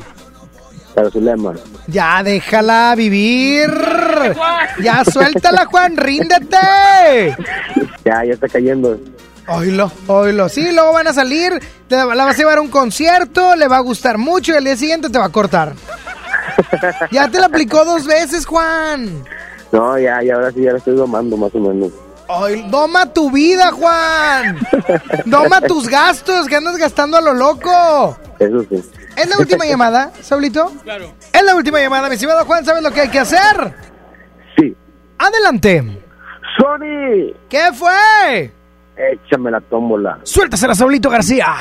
Para 0.94 1.10
su 1.10 1.20
lema. 1.20 1.54
Ya 1.86 2.22
déjala 2.22 2.94
vivir. 2.96 3.70
Ya 4.82 5.04
suéltala, 5.04 5.66
Juan, 5.66 5.96
ríndete. 5.96 7.36
Ya, 8.04 8.24
ya 8.24 8.32
está 8.32 8.48
cayendo. 8.48 8.98
Oílo, 9.48 9.90
oílo. 10.06 10.48
Sí, 10.48 10.70
luego 10.72 10.92
van 10.92 11.08
a 11.08 11.12
salir, 11.12 11.60
te 11.88 11.96
la 11.96 12.04
vas 12.04 12.34
a 12.34 12.38
llevar 12.38 12.58
a 12.58 12.60
un 12.60 12.68
concierto, 12.68 13.56
le 13.56 13.66
va 13.66 13.78
a 13.78 13.80
gustar 13.80 14.16
mucho 14.16 14.52
y 14.52 14.56
al 14.56 14.64
día 14.64 14.76
siguiente 14.76 15.10
te 15.10 15.18
va 15.18 15.26
a 15.26 15.30
cortar. 15.30 15.74
Ya 17.10 17.28
te 17.28 17.40
la 17.40 17.46
aplicó 17.46 17.84
dos 17.84 18.06
veces, 18.06 18.46
Juan. 18.46 19.24
No, 19.72 19.98
ya, 19.98 20.22
ya 20.22 20.34
ahora 20.34 20.52
sí 20.52 20.62
ya 20.62 20.72
la 20.72 20.78
estoy 20.78 20.94
domando 20.94 21.36
más 21.36 21.54
o 21.54 21.58
menos. 21.58 21.90
Ay, 22.32 22.64
doma 22.68 23.12
tu 23.12 23.30
vida, 23.30 23.72
Juan. 23.72 24.58
Doma 25.24 25.60
tus 25.60 25.88
gastos, 25.88 26.46
que 26.46 26.56
andas 26.56 26.76
gastando 26.76 27.16
a 27.16 27.20
lo 27.20 27.34
loco. 27.34 28.16
Eso 28.38 28.64
sí. 28.68 28.82
¿Es 29.16 29.28
la 29.28 29.38
última 29.38 29.66
llamada, 29.66 30.12
Saulito? 30.22 30.72
Claro. 30.84 31.12
Es 31.32 31.42
la 31.42 31.56
última 31.56 31.80
llamada, 31.80 32.08
mi 32.08 32.14
estimado 32.14 32.44
Juan, 32.44 32.64
¿sabes 32.64 32.82
lo 32.82 32.92
que 32.92 33.00
hay 33.00 33.08
que 33.08 33.18
hacer? 33.18 33.74
Sí. 34.56 34.76
Adelante. 35.18 36.04
¡Sony! 36.56 37.34
¿Qué 37.48 37.70
fue? 37.74 38.52
Échame 38.96 39.50
la 39.50 39.60
tómbola. 39.60 40.20
Suéltasela, 40.22 40.74
Saulito 40.74 41.10
García. 41.10 41.56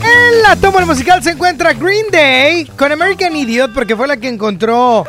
En 0.00 0.42
la 0.42 0.56
tómbola 0.56 0.86
musical 0.86 1.22
se 1.22 1.30
encuentra 1.32 1.72
Green 1.72 2.06
Day 2.10 2.66
con 2.76 2.92
American 2.92 3.34
Idiot 3.34 3.72
porque 3.72 3.96
fue 3.96 4.06
la 4.06 4.16
que 4.16 4.28
encontró 4.28 5.04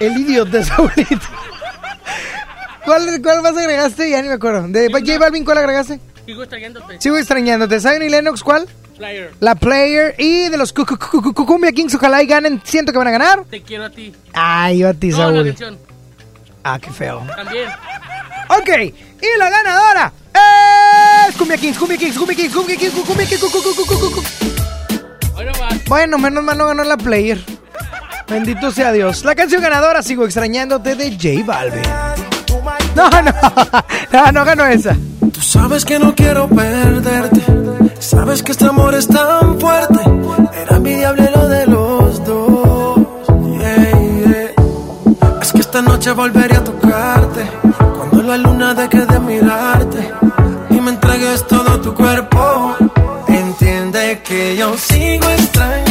el 0.00 0.16
idiot 0.18 0.48
de 0.48 0.64
Saulito. 0.64 1.26
¿Cuál, 2.84 3.20
¿Cuál 3.22 3.42
más 3.42 3.56
agregaste? 3.56 4.08
Ya 4.10 4.22
ni 4.22 4.28
me 4.28 4.34
acuerdo. 4.34 4.68
¿De 4.68 4.90
J 4.92 5.18
Balvin 5.18 5.44
cuál 5.44 5.58
agregaste? 5.58 6.00
Sigo 6.24 6.42
extrayéndote. 6.42 7.00
Sigo 7.00 7.16
extrañándote. 7.16 7.80
¿Zion 7.80 8.02
y 8.02 8.08
Lennox 8.08 8.42
cuál? 8.42 8.66
Flyer. 8.96 9.32
La 9.40 9.54
Player 9.56 10.14
y 10.18 10.48
de 10.48 10.56
los 10.56 10.72
Cu- 10.72 10.86
Cu- 10.86 10.96
Cu- 10.98 11.34
Cu- 11.34 11.46
Cumbia 11.46 11.72
Kings 11.72 11.94
ojalá 11.96 12.22
y 12.22 12.26
ganen. 12.26 12.62
Siento 12.64 12.92
que 12.92 12.98
van 12.98 13.08
a 13.08 13.10
ganar. 13.10 13.44
Te 13.50 13.60
quiero 13.62 13.84
a 13.84 13.90
ti. 13.90 14.14
Ay, 14.32 14.78
yo 14.78 14.88
a 14.88 14.94
ti, 14.94 15.08
No, 15.08 15.16
Saúl. 15.18 15.56
Ah, 16.64 16.78
qué 16.80 16.90
feo. 16.90 17.24
También. 17.36 17.68
Ok, 18.48 18.68
y 19.22 19.38
la 19.38 19.50
ganadora 19.50 20.12
es 21.28 21.36
Cumbia 21.36 21.56
Kings, 21.56 21.78
Cumbia 21.78 21.96
Kings, 21.98 22.16
Cumbia 22.16 22.36
Kings, 22.36 22.54
Cumbia 22.54 22.76
Kings, 22.76 22.92
Cumbia 22.94 23.26
Kings, 23.26 23.40
cu- 23.40 23.50
cu- 23.50 23.62
cu- 23.62 23.86
cu- 23.86 23.98
cu- 23.98 24.12
cu- 24.14 24.22
Bueno, 25.88 26.18
menos 26.18 26.42
mal 26.44 26.56
no 26.56 26.66
ganó 26.66 26.84
la 26.84 26.96
player. 26.96 27.38
Bendito 28.28 28.70
sea 28.70 28.92
Dios. 28.92 29.24
La 29.24 29.34
canción 29.34 29.62
ganadora, 29.62 30.02
sigo 30.02 30.24
extrañándote, 30.24 30.94
de 30.96 31.12
J 31.12 31.44
Balvin. 31.46 31.82
No, 32.94 33.08
no, 33.22 33.32
no, 34.12 34.32
no 34.32 34.44
ganó 34.44 34.66
esa. 34.66 34.96
Tú 35.32 35.40
sabes 35.40 35.84
que 35.84 35.98
no 35.98 36.14
quiero 36.14 36.48
perderte. 36.48 37.42
Sabes 38.00 38.42
que 38.42 38.52
este 38.52 38.66
amor 38.66 38.94
es 38.94 39.06
tan 39.06 39.60
fuerte. 39.60 40.00
Era 40.62 40.76
envidiable 40.76 41.30
lo 41.34 41.48
de 41.48 41.66
los 41.66 42.24
dos. 42.24 42.96
Yeah, 43.58 43.76
yeah. 44.24 45.40
Es 45.40 45.52
que 45.52 45.60
esta 45.60 45.82
noche 45.82 46.10
volveré 46.12 46.56
a 46.56 46.64
tocarte. 46.64 47.46
Cuando 47.78 48.22
la 48.22 48.36
luna 48.38 48.74
deje 48.74 49.06
de 49.06 49.20
mirarte. 49.20 50.10
Y 50.70 50.80
me 50.80 50.90
entregues 50.90 51.46
todo 51.46 51.80
tu 51.80 51.94
cuerpo. 51.94 52.76
Entiende 53.28 54.20
que 54.24 54.56
yo 54.56 54.76
sigo 54.76 55.28
extrañándote. 55.30 55.85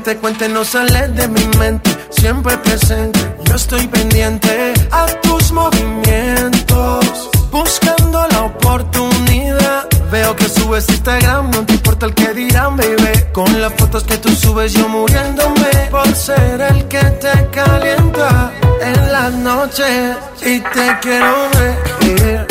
Te 0.00 0.16
cuente, 0.16 0.48
no 0.48 0.64
sale 0.64 1.08
de 1.08 1.28
mi 1.28 1.44
mente, 1.58 1.90
siempre 2.10 2.56
presente. 2.58 3.18
Yo 3.44 3.54
estoy 3.54 3.86
pendiente 3.88 4.72
a 4.90 5.06
tus 5.22 5.52
movimientos, 5.52 7.30
buscando 7.50 8.26
la 8.28 8.44
oportunidad. 8.44 9.86
Veo 10.10 10.34
que 10.36 10.48
subes 10.48 10.88
Instagram, 10.88 11.50
no 11.50 11.64
te 11.66 11.74
importa 11.74 12.06
el 12.06 12.14
que 12.14 12.32
dirán, 12.34 12.76
baby. 12.76 13.24
Con 13.32 13.60
las 13.60 13.72
fotos 13.74 14.04
que 14.04 14.16
tú 14.18 14.30
subes, 14.30 14.72
yo 14.72 14.88
muriéndome 14.88 15.70
por 15.90 16.14
ser 16.14 16.60
el 16.60 16.88
que 16.88 17.02
te 17.02 17.48
calienta 17.50 18.52
en 18.80 19.12
las 19.12 19.32
noches. 19.34 20.16
Y 20.42 20.60
te 20.60 20.98
quiero 21.00 21.48
ver 21.58 22.46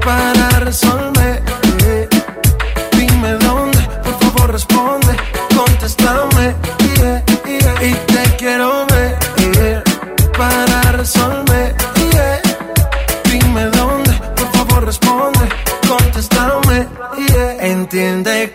para 0.00 0.60
resolver. 0.60 1.63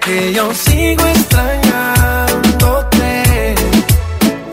Que 0.09 0.33
yo 0.33 0.51
sigo 0.55 1.05
extrañándote 1.05 3.53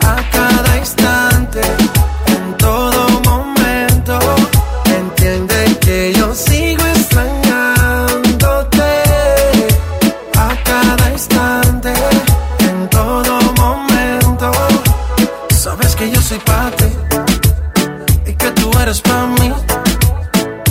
a 0.05 0.15
cada 0.35 0.77
instante, 0.77 1.61
en 2.27 2.53
todo 2.57 3.07
momento. 3.29 4.19
Entiende 4.85 5.77
que 5.81 6.13
yo 6.13 6.35
sigo 6.35 6.85
extrañándote 6.95 8.89
a 10.37 10.55
cada 10.63 11.11
instante, 11.11 11.91
en 12.59 12.87
todo 12.89 13.41
momento. 13.63 14.51
Sabes 15.49 15.95
que 15.95 16.11
yo 16.11 16.21
soy 16.21 16.37
para 16.39 16.69
ti 16.71 16.85
y 18.27 18.33
que 18.33 18.51
tú 18.51 18.71
eres 18.79 19.01
para 19.01 19.25
mí. 19.39 19.51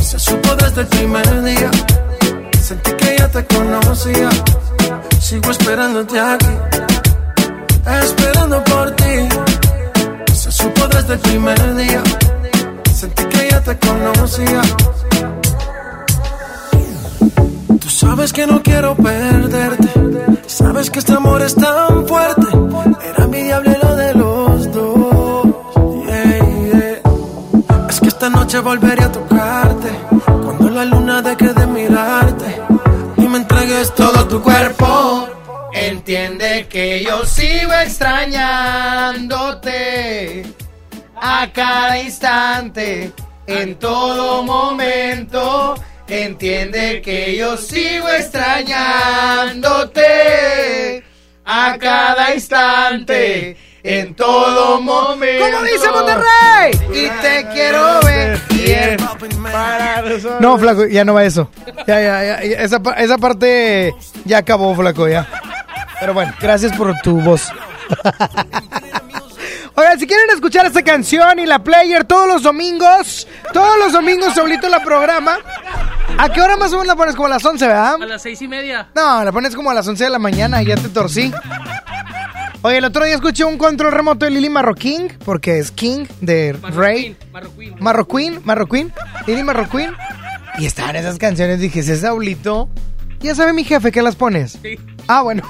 Se 0.00 0.18
supo 0.20 0.54
desde 0.54 0.82
el 0.82 0.86
primer 0.86 1.42
día. 1.42 1.72
Sentí 2.62 2.92
que 2.92 3.16
ya 3.18 3.28
te 3.28 3.44
conocía. 3.46 4.30
Esperándote 5.48 6.18
aquí, 6.20 6.46
esperando 8.02 8.62
por 8.64 8.90
ti. 8.92 9.28
Se 10.32 10.50
supo 10.52 10.86
desde 10.88 11.14
el 11.14 11.18
primer 11.20 11.74
día. 11.76 12.02
Sentí 12.92 13.24
que 13.24 13.48
ya 13.50 13.60
te 13.60 13.76
conocía. 13.78 14.62
Tú 17.80 17.88
sabes 17.88 18.32
que 18.32 18.46
no 18.46 18.62
quiero 18.62 18.94
perderte. 18.96 19.90
Sabes 20.46 20.90
que 20.90 20.98
este 21.00 21.12
amor 21.12 21.42
es 21.42 21.54
tan 21.54 22.06
fuerte. 22.06 22.46
Era 23.08 23.24
envidiable 23.24 23.78
lo 23.82 23.96
de 23.96 24.14
los 24.14 24.72
dos. 24.72 25.46
Yeah. 26.06 27.00
Es 27.88 28.00
que 28.00 28.08
esta 28.08 28.30
noche 28.30 28.60
volveré 28.60 29.04
a 29.04 29.12
tocarte. 29.12 29.90
Cuando 30.44 30.70
la 30.70 30.84
luna 30.84 31.22
deje 31.22 31.52
de 31.52 31.66
mirarte. 31.66 32.62
Y 33.16 33.28
me 33.28 33.38
entregues 33.38 33.94
todo 33.94 34.26
tu 34.26 34.40
cuerpo. 34.42 35.35
Entiende 35.86 36.66
que 36.68 37.04
yo 37.04 37.24
sigo 37.24 37.72
extrañándote 37.72 40.44
a 41.14 41.48
cada 41.52 42.00
instante, 42.00 43.12
en 43.46 43.76
todo 43.76 44.42
momento. 44.42 45.76
Entiende 46.08 47.00
que 47.00 47.36
yo 47.36 47.56
sigo 47.56 48.08
extrañándote 48.08 51.04
a 51.44 51.76
cada 51.78 52.34
instante, 52.34 53.56
en 53.84 54.16
todo 54.16 54.80
momento. 54.80 55.44
¿Cómo 55.52 55.62
dice 55.62 55.88
Monterrey? 55.88 56.72
Y 56.92 57.08
te 57.22 57.46
quiero 57.52 58.00
ver. 58.00 58.40
Bien. 58.50 58.96
No, 60.40 60.58
flaco, 60.58 60.84
ya 60.86 61.04
no 61.04 61.14
va 61.14 61.22
eso. 61.24 61.48
Ya, 61.86 62.00
ya, 62.00 62.24
ya. 62.24 62.42
Esa, 62.42 62.82
esa 62.98 63.18
parte 63.18 63.94
ya 64.24 64.38
acabó, 64.38 64.74
flaco, 64.74 65.06
ya. 65.08 65.28
Pero 66.00 66.14
bueno, 66.14 66.32
gracias 66.40 66.76
por 66.76 66.94
tu 67.00 67.20
voz. 67.20 67.48
Oigan, 69.78 69.98
si 69.98 70.06
quieren 70.06 70.30
escuchar 70.30 70.64
esta 70.64 70.82
canción 70.82 71.38
y 71.38 71.44
la 71.44 71.62
player 71.62 72.04
todos 72.04 72.26
los 72.26 72.42
domingos, 72.42 73.28
todos 73.52 73.78
los 73.78 73.92
domingos 73.92 74.32
solito 74.34 74.68
la 74.70 74.82
programa. 74.82 75.36
¿A 76.18 76.32
qué 76.32 76.40
hora 76.40 76.56
más 76.56 76.72
o 76.72 76.76
menos 76.76 76.86
la 76.86 76.96
pones? 76.96 77.14
Como 77.14 77.26
a 77.26 77.30
las 77.30 77.44
11, 77.44 77.66
¿verdad? 77.66 77.94
A 78.00 78.06
las 78.06 78.22
seis 78.22 78.40
y 78.40 78.48
media. 78.48 78.88
No, 78.94 79.22
la 79.22 79.32
pones 79.32 79.54
como 79.54 79.70
a 79.70 79.74
las 79.74 79.86
11 79.86 80.04
de 80.04 80.10
la 80.10 80.18
mañana 80.18 80.62
y 80.62 80.66
ya 80.66 80.76
te 80.76 80.88
torcí. 80.88 81.30
Oye, 82.62 82.78
el 82.78 82.84
otro 82.86 83.04
día 83.04 83.14
escuché 83.14 83.44
un 83.44 83.58
control 83.58 83.92
remoto 83.92 84.24
de 84.24 84.30
Lili 84.30 84.48
Marroquín, 84.48 85.12
porque 85.24 85.58
es 85.58 85.70
King 85.70 86.06
de 86.22 86.56
Rey. 86.74 87.16
Marroquín, 87.78 88.40
Marroquín, 88.44 88.92
Lili 89.26 89.42
Marroquín. 89.42 89.92
Y 90.58 90.64
estaban 90.64 90.96
esas 90.96 91.18
canciones, 91.18 91.60
dije, 91.60 91.80
¿es 91.80 92.00
Saulito? 92.00 92.70
Ya 93.20 93.34
sabe 93.34 93.52
mi 93.52 93.64
jefe 93.64 93.92
que 93.92 94.00
las 94.00 94.16
pones. 94.16 94.58
Sí. 94.62 94.78
Ah, 95.08 95.22
bueno. 95.22 95.42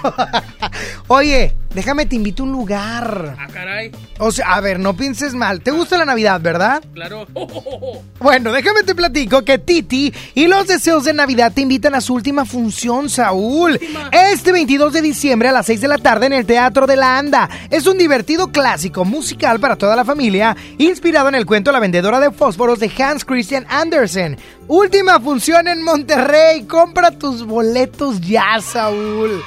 Oye, 1.08 1.54
déjame 1.74 2.06
te 2.06 2.16
invito 2.16 2.42
a 2.42 2.46
un 2.46 2.52
lugar. 2.52 3.36
Ah, 3.38 3.46
caray. 3.52 3.92
O 4.18 4.32
sea, 4.32 4.54
a 4.54 4.60
ver, 4.60 4.80
no 4.80 4.96
pienses 4.96 5.34
mal. 5.34 5.60
¿Te 5.60 5.70
gusta 5.70 5.96
la 5.98 6.04
Navidad, 6.04 6.40
verdad? 6.40 6.82
Claro. 6.94 7.26
Bueno, 8.18 8.50
déjame 8.50 8.82
te 8.82 8.94
platico 8.94 9.44
que 9.44 9.58
Titi 9.58 10.12
y 10.34 10.46
los 10.46 10.66
deseos 10.66 11.04
de 11.04 11.12
Navidad 11.12 11.52
te 11.54 11.60
invitan 11.60 11.94
a 11.94 12.00
su 12.00 12.14
última 12.14 12.46
función, 12.46 13.10
Saúl. 13.10 13.78
Este 14.10 14.52
22 14.52 14.94
de 14.94 15.02
diciembre 15.02 15.50
a 15.50 15.52
las 15.52 15.66
6 15.66 15.82
de 15.82 15.88
la 15.88 15.98
tarde 15.98 16.26
en 16.26 16.32
el 16.32 16.46
Teatro 16.46 16.86
de 16.86 16.96
la 16.96 17.18
Anda. 17.18 17.48
Es 17.70 17.86
un 17.86 17.98
divertido 17.98 18.50
clásico 18.50 19.04
musical 19.04 19.60
para 19.60 19.76
toda 19.76 19.94
la 19.94 20.04
familia, 20.04 20.56
inspirado 20.78 21.28
en 21.28 21.34
el 21.34 21.46
cuento 21.46 21.72
La 21.72 21.78
vendedora 21.78 22.18
de 22.18 22.32
fósforos 22.32 22.80
de 22.80 22.90
Hans 22.98 23.24
Christian 23.24 23.66
Andersen. 23.68 24.38
Última 24.66 25.20
función 25.20 25.68
en 25.68 25.82
Monterrey. 25.82 26.64
Compra 26.64 27.10
tus 27.10 27.44
boletos 27.44 28.20
ya, 28.22 28.60
Saúl. 28.60 29.42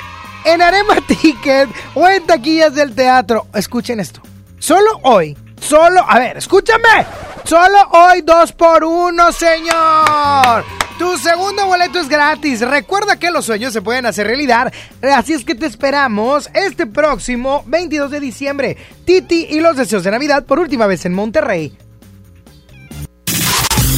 En 0.45 0.61
Arema 0.61 0.95
Ticket 1.07 1.69
o 1.93 2.07
en 2.07 2.25
taquillas 2.25 2.73
del 2.73 2.95
teatro. 2.95 3.47
Escuchen 3.53 3.99
esto. 3.99 4.21
Solo 4.59 4.99
hoy, 5.03 5.37
solo, 5.61 6.03
a 6.07 6.19
ver, 6.19 6.37
escúchame. 6.37 7.05
Solo 7.43 7.77
hoy 7.91 8.21
dos 8.21 8.51
por 8.51 8.83
uno, 8.83 9.31
señor. 9.31 10.65
Tu 10.99 11.17
segundo 11.17 11.65
boleto 11.65 11.99
es 11.99 12.09
gratis. 12.09 12.59
Recuerda 12.59 13.17
que 13.17 13.31
los 13.31 13.45
sueños 13.45 13.71
se 13.71 13.81
pueden 13.81 14.05
hacer 14.05 14.27
realidad. 14.27 14.73
Así 15.01 15.31
es 15.33 15.45
que 15.45 15.55
te 15.55 15.65
esperamos 15.65 16.49
este 16.53 16.85
próximo 16.87 17.63
22 17.67 18.11
de 18.11 18.19
diciembre. 18.19 18.77
Titi 19.05 19.47
y 19.49 19.61
los 19.61 19.77
deseos 19.77 20.03
de 20.03 20.11
Navidad 20.11 20.45
por 20.45 20.59
última 20.59 20.87
vez 20.87 21.05
en 21.05 21.13
Monterrey. 21.13 21.75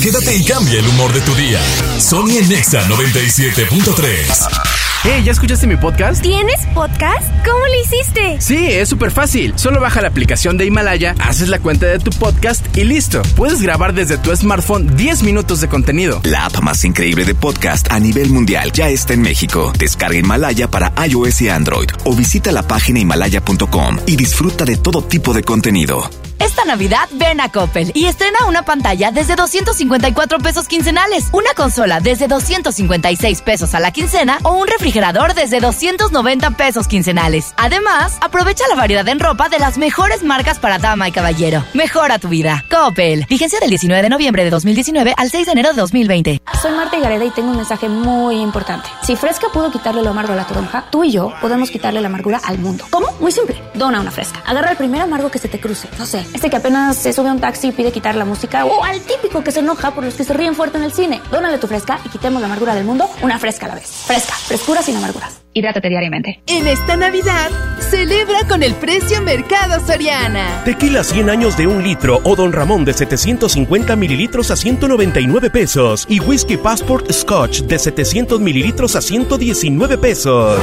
Quédate 0.02 0.36
y 0.36 0.46
cambia 0.46 0.80
el 0.80 0.88
humor 0.88 1.12
de 1.12 1.22
tu 1.22 1.34
día. 1.36 1.60
Sony 2.00 2.38
en 2.40 2.50
Nexa 2.50 2.84
97.3. 2.88 4.81
Hey, 5.04 5.24
¿ya 5.26 5.32
escuchaste 5.32 5.66
mi 5.66 5.78
podcast? 5.78 6.22
¿Tienes 6.22 6.64
podcast? 6.76 7.28
¿Cómo 7.44 7.66
lo 7.66 7.82
hiciste? 7.82 8.40
Sí, 8.40 8.68
es 8.68 8.88
súper 8.88 9.10
fácil. 9.10 9.54
Solo 9.58 9.82
baja 9.82 10.00
la 10.00 10.10
aplicación 10.10 10.60
de 10.60 10.68
Himalaya, 10.68 11.16
haces 11.18 11.50
la 11.50 11.58
cuenta 11.58 11.88
de 11.88 11.98
tu 11.98 12.12
podcast 12.12 12.64
y 12.78 12.84
listo. 12.84 13.24
Puedes 13.36 13.64
grabar 13.64 13.96
desde 13.96 14.20
tu 14.20 14.36
smartphone 14.36 14.96
10 14.96 15.24
minutos 15.24 15.60
de 15.60 15.70
contenido. 15.70 16.22
La 16.24 16.46
app 16.46 16.60
más 16.60 16.86
increíble 16.86 17.26
de 17.26 17.34
podcast 17.34 17.92
a 17.92 18.00
nivel 18.00 18.30
mundial 18.30 18.72
ya 18.74 18.90
está 18.90 19.14
en 19.14 19.24
México. 19.24 19.74
Descarga 19.76 20.20
Himalaya 20.20 20.70
para 20.70 20.94
iOS 21.04 21.42
y 21.42 21.50
Android 21.50 21.90
o 22.04 22.14
visita 22.14 22.52
la 22.52 22.62
página 22.62 23.00
himalaya.com 23.00 23.98
y 24.06 24.16
disfruta 24.16 24.66
de 24.66 24.78
todo 24.78 25.04
tipo 25.04 25.34
de 25.34 25.42
contenido. 25.42 26.08
Esta 26.38 26.66
Navidad 26.66 27.08
ven 27.14 27.40
a 27.40 27.52
Coppel 27.52 27.92
y 27.94 28.06
estrena 28.06 28.40
una 28.48 28.66
pantalla 28.66 29.12
desde 29.12 29.36
254 29.36 30.40
pesos 30.40 30.68
quincenales, 30.68 31.28
una 31.34 31.54
consola 31.56 32.00
desde 32.00 32.28
256 32.28 33.42
pesos 33.42 33.76
a 33.76 33.80
la 33.80 33.92
quincena 33.92 34.40
o 34.42 34.54
un 34.54 34.68
refrigerador 34.68 34.91
desde 34.92 35.62
290 35.62 36.52
pesos 36.52 36.88
quincenales. 36.88 37.54
Además, 37.56 38.18
aprovecha 38.20 38.66
la 38.68 38.76
variedad 38.76 39.08
en 39.08 39.20
ropa 39.20 39.48
de 39.48 39.58
las 39.58 39.78
mejores 39.78 40.22
marcas 40.22 40.60
para 40.60 40.80
dama 40.80 41.08
y 41.08 41.14
caballero. 41.14 41.64
Mejora 41.74 42.20
tu 42.20 42.28
vida. 42.28 42.66
Coppel. 42.70 43.26
Vigencia 43.30 43.60
del 43.62 43.70
19 43.70 44.02
de 44.02 44.10
noviembre 44.10 44.44
de 44.44 44.50
2019 44.50 45.14
al 45.16 45.32
6 45.32 45.46
de 45.46 45.52
enero 45.54 45.70
de 45.70 45.76
2020. 45.76 46.42
Soy 46.62 46.72
Marta 46.72 47.00
Gareda 47.00 47.24
y 47.24 47.30
tengo 47.32 47.52
un 47.52 47.58
mensaje 47.58 47.88
muy 47.88 48.42
importante. 48.42 48.90
Si 49.02 49.16
Fresca 49.16 49.48
pudo 49.54 49.72
quitarle 49.72 50.04
lo 50.04 50.10
amargo 50.10 50.34
a 50.34 50.36
la 50.36 50.46
toronja, 50.46 50.86
tú 50.92 51.06
y 51.06 51.12
yo 51.12 51.34
podemos 51.40 51.72
quitarle 51.72 52.02
la 52.02 52.08
amargura 52.08 52.42
al 52.44 52.60
mundo. 52.60 52.84
¿Cómo? 52.90 53.08
Muy 53.22 53.32
simple. 53.32 53.62
Dona 53.74 54.02
una 54.02 54.12
Fresca. 54.12 54.44
Agarra 54.46 54.72
el 54.72 54.78
primer 54.78 55.02
amargo 55.02 55.32
que 55.32 55.40
se 55.40 55.48
te 55.48 55.60
cruce. 55.60 55.88
No 55.98 56.06
sé, 56.06 56.20
este 56.34 56.50
que 56.50 56.58
apenas 56.58 56.98
se 56.98 57.14
sube 57.14 57.30
a 57.30 57.32
un 57.32 57.40
taxi 57.40 57.70
y 57.70 57.72
pide 57.72 57.94
quitar 57.94 58.16
la 58.16 58.26
música 58.26 58.66
o 58.66 58.84
al 58.84 59.00
típico 59.02 59.42
que 59.42 59.52
se 59.52 59.62
enoja 59.62 59.92
por 59.92 60.04
los 60.04 60.16
que 60.16 60.26
se 60.26 60.34
ríen 60.34 60.54
fuerte 60.54 60.78
en 60.78 60.84
el 60.84 60.92
cine. 60.92 61.22
Dónale 61.32 61.58
tu 61.60 61.68
Fresca 61.68 62.00
y 62.04 62.10
quitemos 62.10 62.42
la 62.42 62.48
amargura 62.48 62.76
del 62.76 62.84
mundo 62.84 63.10
una 63.22 63.40
Fresca 63.40 63.68
a 63.68 63.70
la 63.70 63.76
vez. 63.76 63.90
Fresca, 64.06 64.34
frescura 64.34 64.81
sin 64.82 64.98
amarguras. 64.98 65.42
Hidrátate 65.54 65.90
diariamente. 65.90 66.42
En 66.48 66.68
esta 66.68 66.96
Navidad, 66.96 67.50
celebra 67.90 68.48
con 68.48 68.64
el 68.64 68.74
precio 68.76 69.22
Mercado 69.22 69.86
Soriana. 69.86 70.62
Tequila 70.64 71.04
100 71.04 71.30
años 71.30 71.58
de 71.58 71.68
un 71.68 71.84
litro 71.84 72.22
o 72.24 72.36
Don 72.36 72.54
Ramón 72.54 72.86
de 72.86 72.94
750 72.94 73.96
mililitros 73.96 74.50
a 74.52 74.56
199 74.56 75.50
pesos. 75.50 76.06
Y 76.08 76.20
Whisky 76.22 76.58
Passport 76.58 77.12
Scotch 77.12 77.62
de 77.62 77.80
700 77.80 78.40
mililitros 78.40 78.96
a 78.96 79.02
119 79.02 79.98
pesos. 79.98 80.60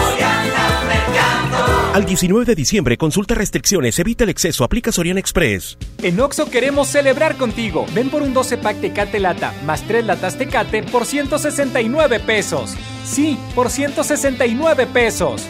Al 1.98 2.06
19 2.06 2.44
de 2.44 2.54
diciembre, 2.54 2.96
consulta 2.96 3.34
restricciones, 3.34 3.98
evita 3.98 4.22
el 4.22 4.30
exceso, 4.30 4.62
aplica 4.62 4.92
Soriana 4.92 5.18
Express. 5.18 5.76
En 6.00 6.20
Oxo 6.20 6.48
queremos 6.48 6.86
celebrar 6.86 7.34
contigo. 7.34 7.86
Ven 7.92 8.08
por 8.08 8.22
un 8.22 8.32
12 8.32 8.58
pack 8.58 8.80
Tecate 8.80 9.18
Lata 9.18 9.52
más 9.64 9.82
3 9.82 10.06
latas 10.06 10.38
Tecate 10.38 10.84
por 10.84 11.04
169 11.04 12.20
pesos. 12.20 12.76
Sí, 13.04 13.36
por 13.52 13.68
169 13.68 14.86
pesos. 14.86 15.42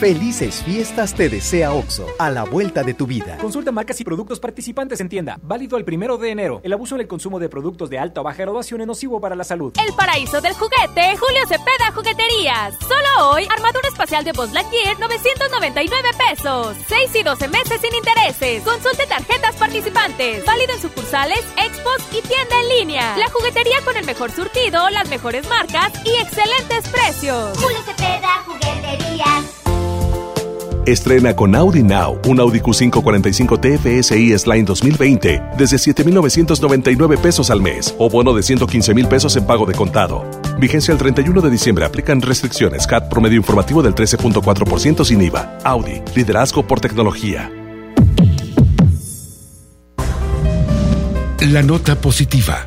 Felices 0.00 0.62
fiestas 0.64 1.12
te 1.12 1.28
desea 1.28 1.74
OXO, 1.74 2.06
a 2.18 2.30
la 2.30 2.44
vuelta 2.44 2.82
de 2.82 2.94
tu 2.94 3.06
vida. 3.06 3.36
Consulta 3.36 3.70
marcas 3.70 4.00
y 4.00 4.04
productos 4.04 4.40
participantes 4.40 4.98
en 5.02 5.10
tienda. 5.10 5.38
Válido 5.42 5.76
el 5.76 5.84
primero 5.84 6.16
de 6.16 6.30
enero. 6.30 6.62
El 6.64 6.72
abuso 6.72 6.94
en 6.94 7.02
el 7.02 7.06
consumo 7.06 7.38
de 7.38 7.50
productos 7.50 7.90
de 7.90 7.98
alta 7.98 8.22
o 8.22 8.24
baja 8.24 8.38
graduación 8.38 8.80
es 8.80 8.86
nocivo 8.86 9.20
para 9.20 9.36
la 9.36 9.44
salud. 9.44 9.74
El 9.86 9.94
paraíso 9.94 10.40
del 10.40 10.54
juguete, 10.54 11.18
Julio 11.18 11.42
Cepeda 11.46 11.92
Jugueterías. 11.94 12.76
Solo 12.80 13.28
hoy, 13.28 13.46
armadura 13.54 13.88
espacial 13.88 14.24
de 14.24 14.32
Buzz 14.32 14.54
Lightyear, 14.54 14.98
999 14.98 16.08
pesos. 16.30 16.76
6 16.88 17.16
y 17.16 17.22
12 17.22 17.48
meses 17.48 17.80
sin 17.82 17.94
intereses. 17.94 18.62
Consulte 18.62 19.06
tarjetas 19.06 19.54
participantes. 19.56 20.46
Válido 20.46 20.72
en 20.72 20.80
sucursales, 20.80 21.44
expos 21.58 21.98
y 22.10 22.26
tienda 22.26 22.58
en 22.58 22.68
línea. 22.78 23.18
La 23.18 23.28
juguetería 23.28 23.82
con 23.84 23.98
el 23.98 24.06
mejor 24.06 24.32
surtido, 24.32 24.88
las 24.88 25.10
mejores 25.10 25.46
marcas 25.46 25.92
y 26.06 26.22
excelentes 26.22 26.88
precios. 26.88 27.58
Julio 27.58 27.82
Cepeda. 27.84 28.09
Estrena 30.86 31.34
con 31.36 31.54
Audi 31.54 31.82
Now 31.82 32.18
un 32.26 32.40
Audi 32.40 32.60
Q5 32.60 33.02
45 33.02 33.58
TFSI 33.58 34.32
S-Line 34.32 34.64
2020 34.64 35.42
desde 35.58 35.78
7,999 35.78 37.18
pesos 37.18 37.50
al 37.50 37.60
mes 37.60 37.94
o 37.98 38.08
bono 38.08 38.32
de 38.32 38.42
115 38.42 38.94
mil 38.94 39.06
pesos 39.06 39.36
en 39.36 39.46
pago 39.46 39.66
de 39.66 39.74
contado. 39.74 40.24
Vigencia 40.58 40.92
el 40.92 40.98
31 40.98 41.40
de 41.40 41.50
diciembre. 41.50 41.84
Aplican 41.84 42.20
restricciones. 42.20 42.86
CAT 42.86 43.08
promedio 43.08 43.36
informativo 43.36 43.82
del 43.82 43.94
13.4% 43.94 45.04
sin 45.04 45.22
IVA. 45.22 45.58
Audi. 45.64 46.02
Liderazgo 46.14 46.66
por 46.66 46.80
tecnología. 46.80 47.50
La 51.40 51.62
nota 51.62 51.96
positiva. 51.96 52.66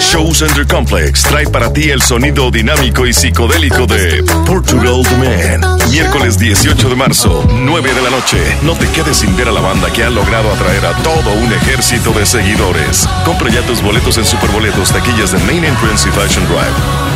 Show 0.00 0.34
Center 0.34 0.66
Complex 0.66 1.22
trae 1.22 1.46
para 1.46 1.72
ti 1.72 1.90
el 1.90 2.02
sonido 2.02 2.50
dinámico 2.50 3.06
y 3.06 3.12
psicodélico 3.12 3.86
de 3.86 4.22
Portugal 4.46 5.02
The 5.08 5.16
Man. 5.16 5.78
Miércoles 5.90 6.38
18 6.38 6.88
de 6.88 6.94
marzo, 6.94 7.44
9 7.50 7.94
de 7.94 8.02
la 8.02 8.10
noche. 8.10 8.38
No 8.62 8.74
te 8.74 8.86
quedes 8.88 9.16
sin 9.18 9.36
ver 9.36 9.48
a 9.48 9.52
la 9.52 9.60
banda 9.60 9.90
que 9.92 10.04
ha 10.04 10.10
logrado 10.10 10.52
atraer 10.52 10.84
a 10.86 10.92
todo 11.02 11.32
un 11.32 11.52
ejército 11.52 12.12
de 12.12 12.26
seguidores. 12.26 13.08
Compra 13.24 13.50
ya 13.50 13.62
tus 13.62 13.82
boletos 13.82 14.18
en 14.18 14.24
Superboletos, 14.24 14.92
taquillas 14.92 15.32
de 15.32 15.38
Main 15.38 15.64
Entrance 15.64 16.08
y 16.08 16.12
Fashion 16.12 16.46
Drive. 16.46 17.07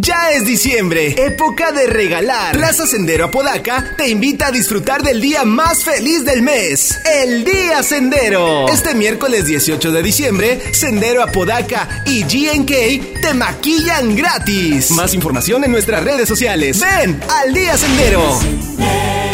Ya 0.00 0.30
es 0.30 0.44
diciembre, 0.44 1.12
época 1.26 1.72
de 1.72 1.88
regalar. 1.88 2.52
Plaza 2.52 2.86
Sendero 2.86 3.24
Apodaca 3.24 3.96
te 3.96 4.08
invita 4.08 4.46
a 4.46 4.52
disfrutar 4.52 5.02
del 5.02 5.20
día 5.20 5.44
más 5.44 5.82
feliz 5.82 6.24
del 6.24 6.40
mes, 6.40 6.96
el 7.04 7.42
Día 7.44 7.82
Sendero. 7.82 8.68
Este 8.68 8.94
miércoles 8.94 9.46
18 9.46 9.90
de 9.90 10.02
diciembre, 10.04 10.72
Sendero 10.72 11.20
Apodaca 11.20 12.04
y 12.06 12.22
GNK 12.22 13.20
te 13.20 13.34
maquillan 13.34 14.14
gratis. 14.14 14.92
Más 14.92 15.14
información 15.14 15.64
en 15.64 15.72
nuestras 15.72 16.04
redes 16.04 16.28
sociales. 16.28 16.78
Ven 16.78 17.20
al 17.28 17.52
Día 17.52 17.76
Sendero. 17.76 18.22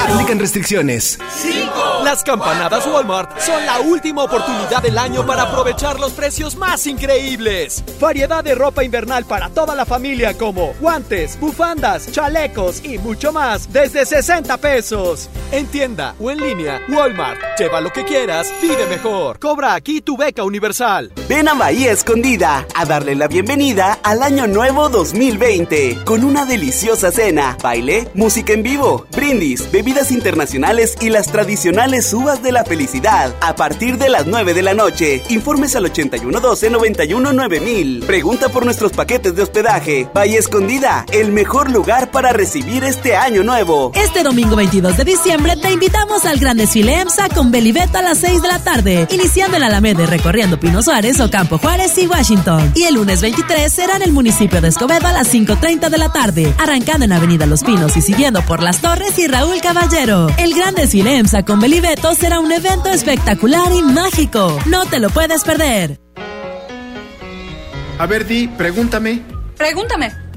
Aplican 0.01 0.39
restricciones. 0.39 1.19
Las 2.05 2.23
campanadas 2.23 2.87
Walmart 2.87 3.41
son 3.41 3.65
la 3.65 3.81
última 3.81 4.25
oportunidad 4.25 4.83
del 4.83 4.99
año 4.99 5.27
para 5.27 5.45
aprovechar 5.45 5.99
los 5.99 6.13
precios 6.13 6.55
más 6.57 6.87
increíbles. 6.87 7.83
Variedad 7.99 8.45
de 8.45 8.55
ropa 8.55 8.85
invernal 8.85 9.25
para 9.25 9.49
toda 9.49 9.75
la 9.75 9.87
familia 9.87 10.37
como 10.55 10.73
guantes, 10.81 11.39
bufandas, 11.41 12.11
chalecos 12.13 12.85
y 12.85 12.99
mucho 12.99 13.33
más 13.33 13.73
desde 13.73 14.07
60 14.07 14.57
pesos. 14.59 15.29
En 15.51 15.67
tienda 15.67 16.15
o 16.21 16.31
en 16.31 16.39
línea, 16.39 16.81
Walmart. 16.89 17.41
Lleva 17.59 17.81
lo 17.81 17.93
que 17.93 18.05
quieras, 18.05 18.53
vive 18.63 18.87
mejor. 18.87 19.39
Cobra 19.39 19.75
aquí 19.75 20.01
tu 20.01 20.17
beca 20.17 20.45
universal. 20.45 21.13
Ven 21.29 21.49
a 21.49 21.55
Bahía 21.55 21.93
Escondida 21.93 22.67
a 22.75 22.85
darle 22.85 23.15
la 23.15 23.29
bienvenida 23.29 23.99
al 24.03 24.23
Año 24.23 24.47
Nuevo 24.47 24.89
2020 24.89 26.05
con 26.05 26.25
una 26.25 26.45
deliciosa 26.45 27.11
cena, 27.11 27.57
baile, 27.63 28.09
música 28.15 28.53
en 28.53 28.63
vivo, 28.63 29.07
brindis, 29.13 29.71
bebidas 29.73 30.13
internacionales 30.13 30.97
y 31.01 31.11
las 31.11 31.33
tradicionales 31.33 32.13
uvas 32.13 32.43
de 32.43 32.53
la 32.53 32.65
felicidad 32.65 33.35
a 33.41 33.57
partir 33.57 33.99
de 33.99 34.09
las 34.09 34.27
9 34.27 34.55
de 34.55 34.63
la 34.63 34.75
noche. 34.75 35.23
Informes 35.31 35.75
al 35.77 35.87
8112 35.87 36.71
919000. 36.71 38.05
Pregunta 38.07 38.49
por 38.49 38.65
nuestros 38.65 38.93
paquetes 38.93 39.35
de 39.35 39.43
hospedaje. 39.43 40.09
Escondida, 40.45 41.07
el 41.11 41.33
mejor 41.33 41.71
lugar 41.71 42.11
para 42.11 42.35
recibir 42.35 42.85
este 42.85 43.17
año 43.17 43.43
nuevo. 43.43 43.93
Este 43.95 44.23
domingo 44.23 44.57
22 44.57 44.99
de 44.99 45.05
diciembre 45.05 45.57
te 45.57 45.73
invitamos 45.73 46.27
al 46.27 46.39
gran 46.39 46.59
desfile 46.59 47.01
EMSA 47.01 47.31
con 47.31 47.51
Belibeto 47.51 47.97
a 47.97 48.03
las 48.03 48.19
6 48.19 48.43
de 48.43 48.49
la 48.49 48.59
tarde, 48.59 49.09
iniciando 49.11 49.57
en 49.57 49.63
Alameda 49.63 50.03
y 50.03 50.07
recorriendo 50.07 50.61
Pino 50.61 50.83
Suárez, 50.83 51.19
Ocampo 51.19 51.57
Juárez 51.57 51.97
y 51.97 52.07
Washington. 52.07 52.73
Y 52.75 52.83
el 52.83 52.97
lunes 52.97 53.23
23 53.23 53.73
será 53.73 53.97
en 53.97 54.03
el 54.03 54.13
municipio 54.13 54.61
de 54.61 54.69
Escobedo 54.69 55.07
a 55.07 55.15
las 55.15 55.33
5.30 55.33 55.89
de 55.89 55.97
la 55.97 56.13
tarde, 56.13 56.55
arrancando 56.59 57.07
en 57.07 57.13
Avenida 57.15 57.47
Los 57.47 57.65
Pinos 57.65 57.97
y 57.97 58.03
siguiendo 58.03 58.43
por 58.43 58.63
Las 58.63 58.83
Torres 58.83 59.19
y 59.19 59.27
Raúl 59.27 59.63
Caballero. 59.63 60.27
El 60.37 60.53
gran 60.55 60.75
desfile 60.75 61.17
EMSA 61.17 61.47
con 61.47 61.59
Belibeto 61.59 62.15
será 62.15 62.39
un 62.41 62.53
evento 62.53 62.91
espectacular 62.91 63.73
y 63.73 63.81
mágico. 63.81 64.59
No 64.67 64.85
te 64.85 65.01
lo 65.01 65.09
puedes 65.09 65.43
perder. 65.43 65.99
A 67.99 68.05
ver, 68.07 68.27
Di, 68.27 68.47
pregúntame. 68.47 69.23
Pregúntame. 69.57 70.24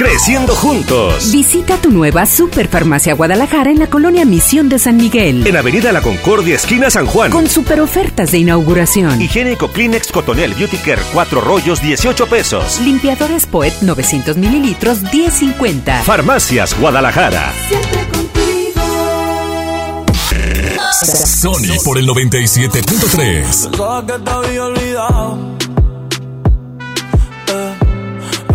Creciendo 0.00 0.56
juntos. 0.56 1.30
Visita 1.30 1.76
tu 1.76 1.90
nueva 1.90 2.24
Superfarmacia 2.24 3.12
Guadalajara 3.12 3.70
en 3.70 3.78
la 3.78 3.88
colonia 3.88 4.24
Misión 4.24 4.70
de 4.70 4.78
San 4.78 4.96
Miguel. 4.96 5.46
En 5.46 5.58
Avenida 5.58 5.92
La 5.92 6.00
Concordia, 6.00 6.54
esquina 6.54 6.88
San 6.88 7.04
Juan. 7.04 7.30
Con 7.30 7.46
super 7.46 7.82
ofertas 7.82 8.32
de 8.32 8.38
inauguración. 8.38 9.20
Higiénico 9.20 9.68
Kleenex 9.68 10.10
Cotonel 10.10 10.54
Beauty 10.54 10.78
Care, 10.78 11.02
4 11.12 11.42
rollos, 11.42 11.82
18 11.82 12.26
pesos. 12.28 12.80
Limpiadores 12.80 13.44
Poet 13.44 13.74
900 13.82 14.38
mililitros, 14.38 15.02
10.50. 15.02 16.02
Farmacias 16.02 16.74
Guadalajara. 16.80 17.52
Sony 21.04 21.76
por 21.84 21.98
el 21.98 22.08
97.3. 22.08 23.68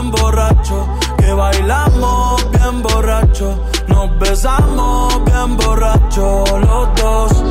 bien 0.00 0.10
borracho, 0.10 0.88
que 1.18 1.32
bailamos 1.32 2.50
bien 2.52 2.82
borracho, 2.82 3.64
nos 3.88 4.18
besamos 4.18 5.24
bien 5.24 5.56
borracho 5.56 6.44
los 6.58 6.94
dos. 6.94 7.44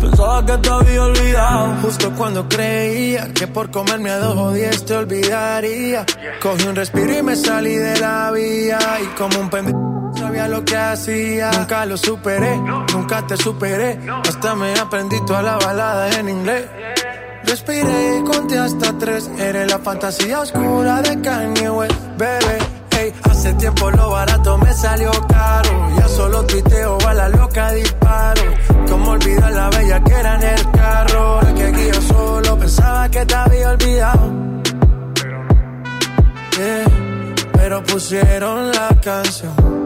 Pensaba 0.00 0.44
que 0.44 0.58
te 0.58 0.70
había 0.70 1.02
olvidado. 1.02 1.76
Justo 1.82 2.12
cuando 2.16 2.48
creía 2.48 3.32
que 3.32 3.46
por 3.46 3.70
comerme 3.70 4.10
a 4.10 4.18
dos 4.18 4.36
o 4.36 4.84
te 4.84 4.96
olvidaría. 4.96 6.04
Cogí 6.40 6.66
un 6.66 6.76
respiro 6.76 7.18
y 7.18 7.22
me 7.22 7.36
salí 7.36 7.74
de 7.74 7.98
la 7.98 8.30
vía. 8.30 8.78
Y 9.02 9.06
como 9.18 9.40
un 9.40 9.50
pendejo 9.50 10.12
sabía 10.16 10.48
lo 10.48 10.64
que 10.64 10.76
hacía. 10.76 11.50
Nunca 11.52 11.86
lo 11.86 11.96
superé, 11.96 12.56
nunca 12.92 13.26
te 13.26 13.36
superé. 13.36 14.00
Hasta 14.26 14.54
me 14.54 14.74
aprendí 14.78 15.16
toda 15.26 15.42
la 15.42 15.56
balada 15.56 16.10
en 16.18 16.28
inglés. 16.28 16.66
Respiré 17.46 18.18
y 18.18 18.24
conté 18.24 18.58
hasta 18.58 18.92
tres. 18.98 19.30
Eres 19.38 19.70
la 19.70 19.78
fantasía 19.78 20.40
oscura 20.40 21.00
de 21.02 21.20
Kanye 21.20 21.70
West, 21.70 21.94
bebé. 22.18 22.58
Hey, 22.90 23.12
hace 23.30 23.52
tiempo 23.54 23.90
lo 23.90 24.10
barato 24.10 24.58
me 24.58 24.72
salió 24.72 25.10
caro. 25.28 25.70
Ya 25.96 26.08
solo 26.08 26.44
tuiteo 26.44 26.98
a 27.06 27.14
la 27.14 27.28
loca 27.28 27.70
disparo. 27.72 28.42
Como 28.88 29.12
olvidar 29.12 29.52
la 29.52 29.70
bella 29.70 30.02
que 30.02 30.12
era 30.12 30.34
en 30.34 30.42
el 30.42 30.70
carro. 30.72 31.42
La 31.42 31.54
que 31.54 31.70
guío 31.72 32.02
solo 32.02 32.58
pensaba 32.58 33.08
que 33.08 33.24
te 33.24 33.34
había 33.34 33.70
olvidado. 33.70 34.32
Yeah, 36.56 36.84
pero 37.52 37.82
pusieron 37.84 38.72
la 38.72 38.88
canción. 39.02 39.85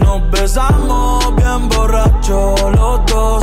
nos 0.00 0.30
besamos 0.30 1.34
bien 1.36 1.68
borracho 1.68 2.54
los 2.72 3.06
dos. 3.06 3.42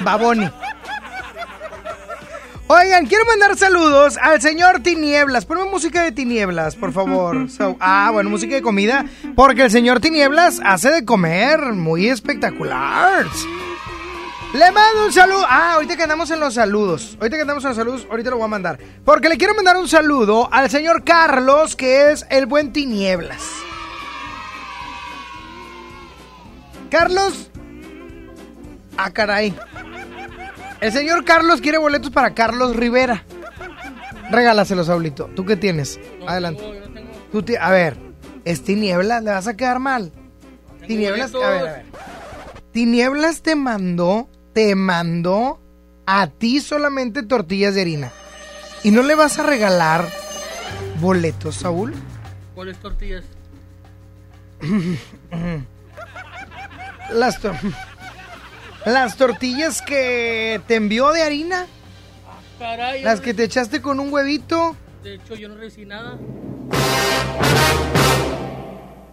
Baboni. 0.00 0.48
Oigan, 2.70 3.06
quiero 3.06 3.24
mandar 3.24 3.56
saludos 3.56 4.18
al 4.20 4.42
señor 4.42 4.80
Tinieblas. 4.80 5.46
Ponme 5.46 5.64
música 5.64 6.02
de 6.02 6.12
Tinieblas, 6.12 6.76
por 6.76 6.92
favor. 6.92 7.48
So- 7.50 7.76
ah, 7.80 8.10
bueno, 8.12 8.28
música 8.28 8.54
de 8.54 8.62
comida. 8.62 9.06
Porque 9.34 9.62
el 9.62 9.70
señor 9.70 10.00
Tinieblas 10.00 10.60
hace 10.62 10.90
de 10.90 11.04
comer 11.06 11.72
muy 11.72 12.08
espectacular. 12.08 13.24
Le 14.52 14.70
mando 14.70 15.06
un 15.06 15.12
saludo. 15.12 15.46
Ah, 15.48 15.72
ahorita 15.74 15.96
que 15.96 16.02
andamos 16.02 16.30
en 16.30 16.40
los 16.40 16.54
saludos. 16.54 17.16
Ahorita 17.18 17.36
que 17.36 17.42
andamos 17.42 17.64
en 17.64 17.68
los 17.70 17.76
saludos, 17.76 18.06
ahorita 18.10 18.30
lo 18.30 18.36
voy 18.36 18.44
a 18.44 18.48
mandar. 18.48 18.78
Porque 19.02 19.30
le 19.30 19.38
quiero 19.38 19.54
mandar 19.54 19.78
un 19.78 19.88
saludo 19.88 20.48
al 20.52 20.68
señor 20.68 21.04
Carlos, 21.04 21.74
que 21.74 22.10
es 22.12 22.26
el 22.28 22.44
buen 22.44 22.72
Tinieblas. 22.74 23.42
Carlos. 26.90 27.47
Ah, 28.98 29.10
caray. 29.12 29.54
El 30.80 30.92
señor 30.92 31.24
Carlos 31.24 31.60
quiere 31.60 31.78
boletos 31.78 32.10
para 32.10 32.34
Carlos 32.34 32.76
Rivera. 32.76 33.24
Regálaselos, 34.30 34.88
Saulito. 34.88 35.30
¿Tú 35.34 35.44
qué 35.46 35.56
tienes? 35.56 35.98
Adelante. 36.26 36.62
Tú 37.32 37.42
ti- 37.42 37.56
a 37.56 37.70
ver, 37.70 37.96
es 38.44 38.62
Tinieblas, 38.62 39.22
le 39.22 39.30
vas 39.30 39.46
a 39.46 39.56
quedar 39.56 39.78
mal. 39.78 40.12
Tinieblas, 40.86 41.34
a 41.34 41.38
ver, 41.38 41.46
a 41.60 41.62
ver. 41.62 41.84
Tinieblas 42.72 43.42
te 43.42 43.54
mandó, 43.56 44.28
te 44.52 44.74
mandó 44.74 45.60
a 46.06 46.26
ti 46.26 46.60
solamente 46.60 47.22
tortillas 47.22 47.74
de 47.74 47.80
harina. 47.82 48.12
¿Y 48.82 48.90
no 48.90 49.02
le 49.02 49.14
vas 49.14 49.38
a 49.38 49.42
regalar 49.44 50.04
boletos, 51.00 51.54
Saúl? 51.56 51.94
¿Cuáles 52.54 52.76
tortillas? 52.78 53.24
Las, 57.12 57.40
tor- 57.40 57.56
las 58.84 59.16
tortillas 59.16 59.82
que 59.82 60.60
te 60.66 60.76
envió 60.76 61.10
de 61.12 61.22
harina. 61.22 61.66
Caray, 62.58 63.02
Las 63.02 63.20
que 63.20 63.34
te 63.34 63.44
echaste 63.44 63.80
con 63.80 64.00
un 64.00 64.12
huevito. 64.12 64.76
de 65.02 65.14
hecho 65.14 65.34
yo 65.36 65.48
no 65.48 65.56
recibí 65.56 65.86
nada. 65.86 66.18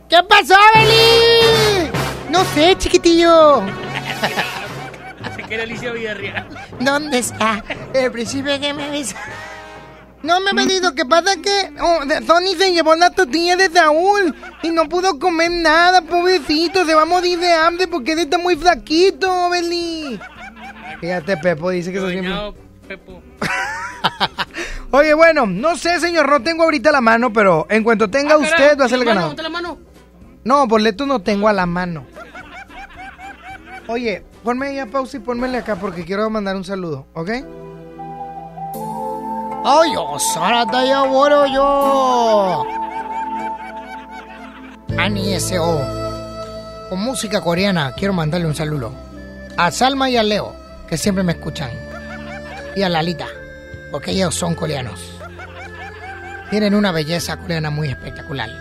¿Qué 0.10 0.18
pasó, 0.28 0.56
Beli? 0.76 1.90
No 2.30 2.44
sé, 2.46 2.76
chiquitillo. 2.78 3.64
Se 5.36 5.42
quiere 5.44 5.64
Alicia 5.64 5.92
Villarreal. 5.92 6.48
¿Dónde 6.80 7.20
está 7.20 7.64
el 7.94 8.12
príncipe 8.12 8.60
que 8.60 8.74
me 8.74 8.86
avisa? 8.86 9.18
No 10.26 10.40
me 10.42 10.50
ha 10.50 10.54
venido, 10.54 10.96
¿qué 10.96 11.06
pasa 11.06 11.36
que 11.40 11.72
oh, 11.80 12.00
Tony 12.26 12.56
se 12.56 12.74
llevó 12.74 12.96
la 12.96 13.12
tortilla 13.12 13.56
de 13.56 13.70
Saúl 13.70 14.36
y 14.64 14.72
no 14.72 14.90
pudo 14.90 15.20
comer 15.20 15.52
nada, 15.52 16.02
pobrecito, 16.02 16.84
se 16.86 16.96
va 16.96 17.04
a 17.04 17.06
morir 17.06 17.38
de 17.40 17.54
hambre 17.54 17.88
porque 17.88 18.14
él 18.14 18.20
está 18.20 18.40
muy 18.40 18.56
flaquito, 18.56 19.50
Beli. 19.52 20.20
Fíjate, 21.00 21.38
Pepo 21.38 21.70
dice 21.70 21.92
que 21.94 22.00
sos 22.00 22.10
bien... 22.10 22.26
Pepo. 22.88 23.22
Oye, 24.92 25.14
bueno, 25.14 25.46
no 25.46 25.76
sé, 25.78 26.00
señor, 26.00 26.28
no 26.30 26.42
tengo 26.42 26.64
ahorita 26.64 26.92
la 26.92 27.02
mano, 27.02 27.32
pero 27.32 27.68
en 27.70 27.84
cuanto 27.84 28.10
tenga 28.10 28.34
Ah, 28.36 28.38
usted 28.38 28.56
caray, 28.58 28.76
va 28.78 28.86
a 28.86 28.90
ser 28.90 29.00
el 29.00 29.06
¿la 29.06 29.14
mano? 29.14 29.22
ganador. 29.28 29.36
¿Dónde 29.36 29.44
la 29.44 29.50
mano? 29.50 29.78
No, 30.44 30.68
boletos 30.68 31.08
no 31.08 31.20
tengo 31.22 31.48
a 31.48 31.54
la 31.54 31.66
mano. 31.66 32.06
Oye, 33.88 34.24
ponme 34.44 34.68
ahí 34.68 34.80
a 34.80 34.88
pausa 34.88 35.18
y 35.18 35.20
pónmele 35.20 35.58
acá 35.60 35.76
porque 35.76 36.04
quiero 36.06 36.28
mandar 36.30 36.56
un 36.56 36.64
saludo, 36.64 37.06
¿ok? 37.14 37.30
¡Ay, 39.68 39.94
yo, 39.96 40.20
Sarata 40.20 40.86
ya 40.86 41.02
bueno 41.02 41.48
yo! 41.48 42.64
Ani 44.96 45.34
S.O. 45.34 45.82
Con 46.88 47.00
música 47.00 47.42
coreana 47.42 47.92
quiero 47.98 48.14
mandarle 48.14 48.46
un 48.46 48.54
saludo. 48.54 48.94
A 49.58 49.72
Salma 49.72 50.08
y 50.08 50.18
a 50.18 50.24
Leo, 50.24 50.54
que 50.88 51.00
siempre 51.00 51.24
me 51.24 51.32
escuchan. 51.32 51.72
Y 52.76 52.84
a 52.84 52.90
Lalita, 52.90 53.26
porque 53.92 54.12
ellos 54.12 54.36
son 54.36 54.54
coreanos. 54.54 55.00
Tienen 56.52 56.76
una 56.76 56.92
belleza 56.92 57.36
coreana 57.38 57.72
muy 57.72 57.88
espectacular. 57.88 58.52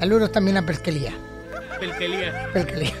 Saludos 0.00 0.32
también 0.32 0.58
a 0.58 0.66
Pesquelía. 0.66 1.14
Pelquelía. 1.80 2.50
Pesquelía. 2.52 2.92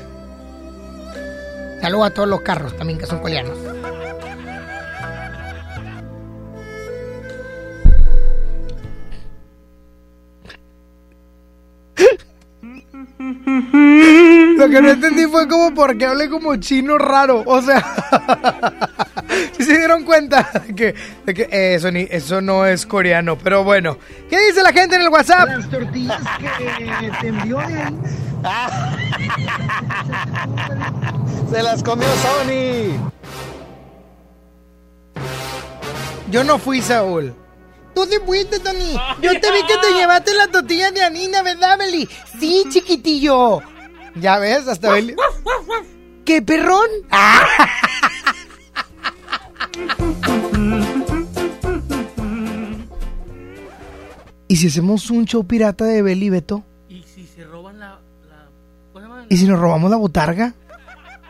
Saludos 1.82 2.06
a 2.06 2.14
todos 2.14 2.28
los 2.30 2.40
carros 2.40 2.74
también 2.78 2.98
que 2.98 3.04
son 3.04 3.18
coreanos. 3.18 3.71
Lo 14.58 14.68
que 14.68 14.82
no 14.82 14.90
entendí 14.90 15.24
fue 15.26 15.48
como 15.48 15.72
porque 15.74 16.06
hablé 16.06 16.28
como 16.28 16.56
chino 16.56 16.98
raro. 16.98 17.42
O 17.46 17.62
sea, 17.62 17.82
¿sí 19.56 19.64
se 19.64 19.78
dieron 19.78 20.04
cuenta 20.04 20.48
de 20.66 20.74
que, 20.74 20.94
de 21.24 21.34
que 21.34 21.42
eh, 21.50 21.74
eso, 21.76 21.90
ni- 21.90 22.06
eso 22.10 22.40
no 22.40 22.66
es 22.66 22.84
coreano. 22.86 23.36
Pero 23.38 23.64
bueno, 23.64 23.96
¿qué 24.28 24.38
dice 24.46 24.62
la 24.62 24.72
gente 24.72 24.96
en 24.96 25.02
el 25.02 25.08
WhatsApp? 25.08 25.48
Las 25.48 25.70
tortillas 25.70 26.20
que 26.38 27.10
te 27.20 27.28
envió 27.28 27.58
Se 31.50 31.62
las 31.62 31.82
comió 31.82 32.08
Sony. 32.08 32.96
Yo 36.30 36.44
no 36.44 36.58
fui, 36.58 36.80
Saúl. 36.80 37.34
Tú 37.94 38.06
te 38.06 38.20
fuiste, 38.20 38.58
Tony. 38.60 38.96
Yo 39.20 39.32
te 39.32 39.52
vi 39.52 39.66
que 39.66 39.76
te 39.80 39.94
llevaste 39.94 40.34
la 40.34 40.48
tortilla 40.48 40.90
de 40.90 41.02
Anina, 41.02 41.42
¿verdad, 41.42 41.78
Beli? 41.78 42.08
Sí, 42.38 42.64
chiquitillo. 42.70 43.60
Ya 44.14 44.38
ves, 44.38 44.68
hasta 44.68 44.92
Beli. 44.92 45.14
¿Qué 46.24 46.42
perrón? 46.42 46.88
Ah. 47.10 47.46
¿Y 54.52 54.56
si 54.56 54.66
hacemos 54.66 55.08
un 55.10 55.24
show 55.24 55.46
pirata 55.46 55.86
de 55.86 56.02
Beli 56.02 56.26
y 56.26 56.30
Beto? 56.30 56.62
Y 56.86 57.02
si 57.04 57.26
se 57.26 57.42
roban 57.42 57.78
la. 57.78 58.00
la 58.28 58.50
¿Cómo 58.92 59.00
se 59.00 59.08
llama? 59.08 59.26
¿Y 59.30 59.36
si 59.38 59.46
nos 59.46 59.58
robamos 59.58 59.90
la 59.90 59.96
botarga? 59.96 60.52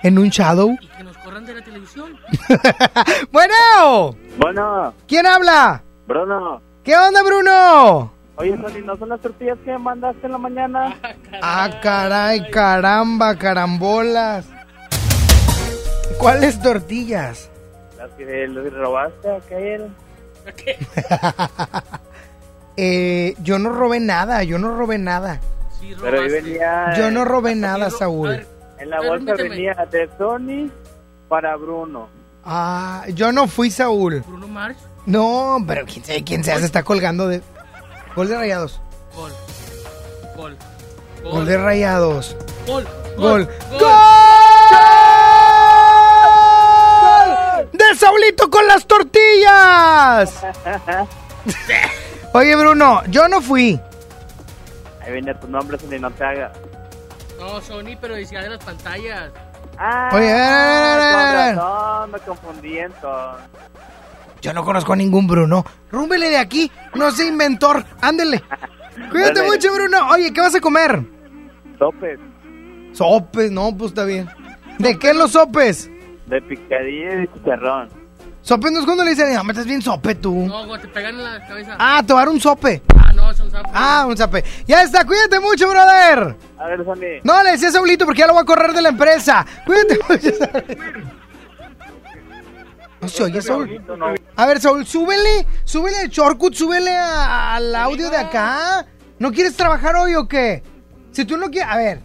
¿En 0.02 0.18
un 0.18 0.28
shadow? 0.28 0.76
Y 0.80 0.89
que 0.89 1.05
nos 1.05 1.16
corran 1.18 1.47
de 1.47 1.55
la 1.55 1.62
televisión. 1.62 2.18
¡Bueno! 3.30 4.16
Bueno, 4.39 4.93
¿Quién 5.06 5.26
habla? 5.26 5.84
Bruno. 6.12 6.60
¿Qué 6.84 6.94
onda, 6.94 7.22
Bruno? 7.22 8.12
Oye, 8.36 8.56
Sony, 8.59 8.84
¿no 8.84 8.97
son 8.98 9.09
las 9.09 9.20
tortillas 9.20 9.59
que 9.64 9.72
me 9.72 9.78
mandaste 9.78 10.26
en 10.26 10.32
la 10.32 10.39
mañana? 10.39 10.94
Ah, 11.43 11.70
caray, 11.82 12.51
caramba, 12.51 13.36
carambolas. 13.36 14.47
¿Cuáles 16.18 16.60
tortillas? 16.60 17.51
Las 17.97 18.10
que 18.12 18.47
robaste 18.47 19.28
ayer. 19.55 19.89
Eh, 22.74 23.34
yo 23.43 23.59
no 23.59 23.68
robé 23.68 24.01
nada, 24.01 24.43
yo 24.44 24.59
no 24.59 24.74
robé 24.74 24.97
nada. 24.97 25.43
Pero 26.01 26.22
ahí 26.22 26.30
venía... 26.30 26.94
Yo 26.97 27.10
no 27.10 27.26
robé 27.26 27.55
nada, 27.55 27.90
Saúl. 27.90 28.47
En 28.78 28.89
la 28.89 29.02
bolsa 29.02 29.34
venía 29.34 29.74
de 29.90 30.09
Sony 30.16 30.70
para 31.28 31.55
Bruno. 31.56 32.09
Ah, 32.47 33.05
yo 33.12 33.30
no 33.30 33.47
fui 33.47 33.70
Saúl. 33.70 34.24
Bruno 34.26 34.48
Mars. 34.48 34.78
No, 35.07 35.59
pero 35.66 35.85
quién 35.85 36.05
sabe 36.05 36.23
quién 36.24 36.45
sea, 36.45 36.59
se 36.59 36.66
está 36.66 36.83
colgando 36.83 37.27
de. 37.29 37.43
Gol 38.15 38.29
de 38.29 38.37
rayados. 38.37 38.81
Gol. 39.15 39.33
Gol. 40.37 40.57
Gol 41.24 41.47
de 41.47 41.57
rayados. 41.59 42.37
Gol. 42.66 42.87
Gol. 43.16 43.49
¡Gol! 47.12 47.69
¡De 47.73 47.95
Saulito 47.97 48.49
con 48.51 48.66
las 48.66 48.87
tortillas! 48.87 50.35
Oye, 52.33 52.57
Bruno, 52.57 53.03
yo 53.09 53.29
no 53.29 53.41
fui. 53.43 53.79
Ahí 55.01 55.12
venía 55.12 55.39
tu 55.39 55.49
nombre, 55.49 55.79
Sony, 55.79 55.99
no 56.01 56.11
te 56.11 56.24
hagas. 56.24 56.53
No, 57.39 57.61
Sony, 57.61 57.97
pero 58.01 58.15
decía 58.15 58.41
de 58.43 58.51
las 58.51 58.65
pantallas. 58.65 59.31
Ah, 59.79 60.11
Oye, 60.12 60.31
a 60.31 60.35
ver, 60.35 60.43
a 60.43 60.47
ver, 60.49 61.01
a 61.01 61.07
ver, 61.07 61.16
a 61.16 61.33
ver. 61.47 61.55
con 61.55 61.65
razón, 61.65 62.11
me 62.12 62.19
confundí 62.20 62.79
entonces. 62.79 63.47
Yo 64.43 64.52
no 64.52 64.64
conozco 64.64 64.93
a 64.93 64.97
ningún 64.97 65.27
Bruno. 65.27 65.64
Rúmbele 65.90 66.28
de 66.28 66.36
aquí. 66.36 66.70
No 66.94 67.10
sé, 67.12 67.27
inventor. 67.28 67.85
Ándele. 68.01 68.43
Cuídate 69.10 69.40
Dale. 69.40 69.51
mucho, 69.51 69.73
Bruno. 69.73 70.09
Oye, 70.10 70.32
¿qué 70.32 70.40
vas 70.40 70.55
a 70.55 70.60
comer? 70.60 71.02
Sopes 71.78 72.19
Sopes, 72.93 73.51
no, 73.51 73.74
pues 73.77 73.93
está 73.93 74.05
bien. 74.05 74.28
¿De 74.78 74.98
qué 74.98 75.14
los 75.14 75.32
sopes? 75.32 75.89
de 76.27 76.40
picadilla 76.43 77.12
y 77.14 77.16
de 77.20 77.31
chicharrón. 77.35 77.89
Sopes 78.43 78.73
no 78.73 78.81
es 78.81 78.85
cuando 78.85 79.05
le 79.05 79.10
dicen, 79.10 79.32
no, 79.35 79.44
me 79.44 79.52
estás 79.52 79.66
bien 79.66 79.81
sope 79.82 80.14
tú. 80.16 80.35
No, 80.47 80.66
güey, 80.66 80.81
te 80.81 80.89
pegan 80.89 81.14
en 81.14 81.23
la 81.24 81.47
cabeza. 81.47 81.77
Ah, 81.78 82.02
tomar 82.06 82.28
un 82.28 82.40
sope. 82.40 82.82
Ah, 82.97 83.12
no, 83.14 83.32
son 83.35 83.51
Ah, 83.73 84.05
un 84.09 84.16
zape. 84.16 84.43
Ya 84.66 84.82
está, 84.82 85.05
cuídate 85.05 85.39
mucho, 85.40 85.69
brother. 85.69 86.36
A 86.59 86.66
ver, 86.66 86.85
Sony. 86.85 87.20
No, 87.23 87.43
le 87.43 87.52
decía 87.52 87.69
a 87.69 87.73
Saulito 87.73 88.05
porque 88.05 88.20
ya 88.20 88.27
lo 88.27 88.32
voy 88.32 88.43
a 88.43 88.47
correr 88.47 88.73
de 88.73 88.82
la 88.82 88.89
empresa. 88.89 89.47
Cuídate 89.64 89.98
mucho. 90.09 90.31
No 93.03 93.09
se 93.09 93.23
oye, 93.24 93.43
Saúl. 93.43 93.85
A 94.37 94.47
ver, 94.47 94.61
Saúl, 94.61 94.87
súbele, 94.87 95.45
súbele 95.65 96.03
el 96.03 96.09
shortcut, 96.09 96.55
súbele 96.55 96.97
a- 96.97 97.57
al 97.57 97.74
audio 97.74 98.09
de 98.09 98.16
acá. 98.16 98.87
¿No 99.19 99.33
quieres 99.33 99.57
trabajar 99.57 99.97
hoy 99.97 100.15
o 100.15 100.27
qué? 100.29 100.62
Si 101.11 101.24
tú 101.24 101.37
no 101.37 101.51
quieres, 101.51 101.69
a 101.70 101.77
ver, 101.77 102.01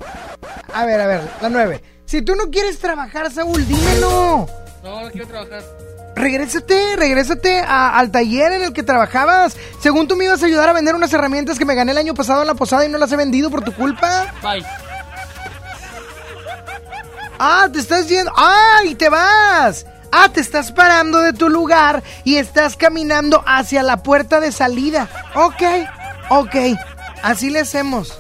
a 0.74 0.86
ver, 0.86 1.00
a 1.02 1.08
ver, 1.08 1.22
la 1.42 1.50
nueve. 1.50 1.84
Si 2.06 2.22
tú 2.24 2.36
no 2.36 2.46
quieres 2.50 2.80
trabajar, 2.80 3.32
Saúl, 3.32 3.66
dímelo. 3.68 4.48
No, 4.84 5.02
no 5.02 5.10
quiero 5.12 5.28
trabajar. 5.28 5.62
Regrésate, 6.16 6.96
regrésate 6.96 7.60
a- 7.60 7.98
al 8.00 8.10
taller 8.12 8.52
en 8.54 8.64
el 8.64 8.74
que 8.74 8.82
trabajabas. 8.82 9.56
Según 9.80 10.08
tú 10.08 10.16
me 10.16 10.26
ibas 10.26 10.42
a 10.42 10.48
ayudar 10.48 10.68
a 10.68 10.74
vender 10.74 10.96
unas 10.96 11.14
herramientas 11.14 11.60
que 11.60 11.66
me 11.66 11.76
gané 11.76 11.92
el 11.92 11.98
año 12.00 12.16
pasado 12.16 12.42
en 12.42 12.48
la 12.48 12.56
posada 12.56 12.86
y 12.86 12.90
no 12.90 12.98
las 12.98 13.12
he 13.12 13.16
vendido 13.18 13.52
por 13.52 13.64
tu 13.64 13.72
culpa. 13.74 14.34
Bye. 14.42 14.66
Ah, 17.40 17.68
te 17.72 17.80
estás 17.80 18.08
yendo. 18.10 18.32
¡Ah! 18.36 18.80
Y 18.84 18.96
te 18.96 19.10
vas. 19.10 19.86
Ah, 20.12 20.30
te 20.34 20.40
estás 20.40 20.72
parando 20.72 21.20
de 21.20 21.34
tu 21.34 21.50
lugar 21.50 22.04
y 22.24 22.38
estás 22.38 22.76
caminando 22.76 23.44
hacia 23.46 23.84
la 23.84 23.98
puerta 24.04 24.40
de 24.40 24.52
salida. 24.52 25.10
Ok, 25.36 25.64
ok. 26.30 26.56
Así 27.24 27.50
le 27.50 27.62
hacemos. 27.62 28.20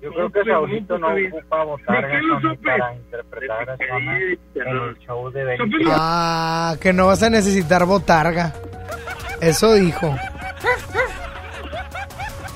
Yo 0.00 0.10
creo 0.12 0.32
que 0.32 0.44
Saulito 0.44 0.98
no 0.98 1.08
ocupa 1.08 1.64
votar 1.64 2.02
para 2.64 2.94
interpretar 2.94 3.70
a 3.70 3.74
en 3.74 4.68
el 4.68 4.98
show 4.98 5.30
de 5.30 5.44
Benny. 5.44 5.84
Ah, 5.88 6.74
que 6.80 6.92
no 6.92 7.06
vas 7.06 7.22
a 7.22 7.30
necesitar 7.30 7.84
botarga. 7.84 8.52
Eso 9.40 9.74
dijo. 9.74 10.14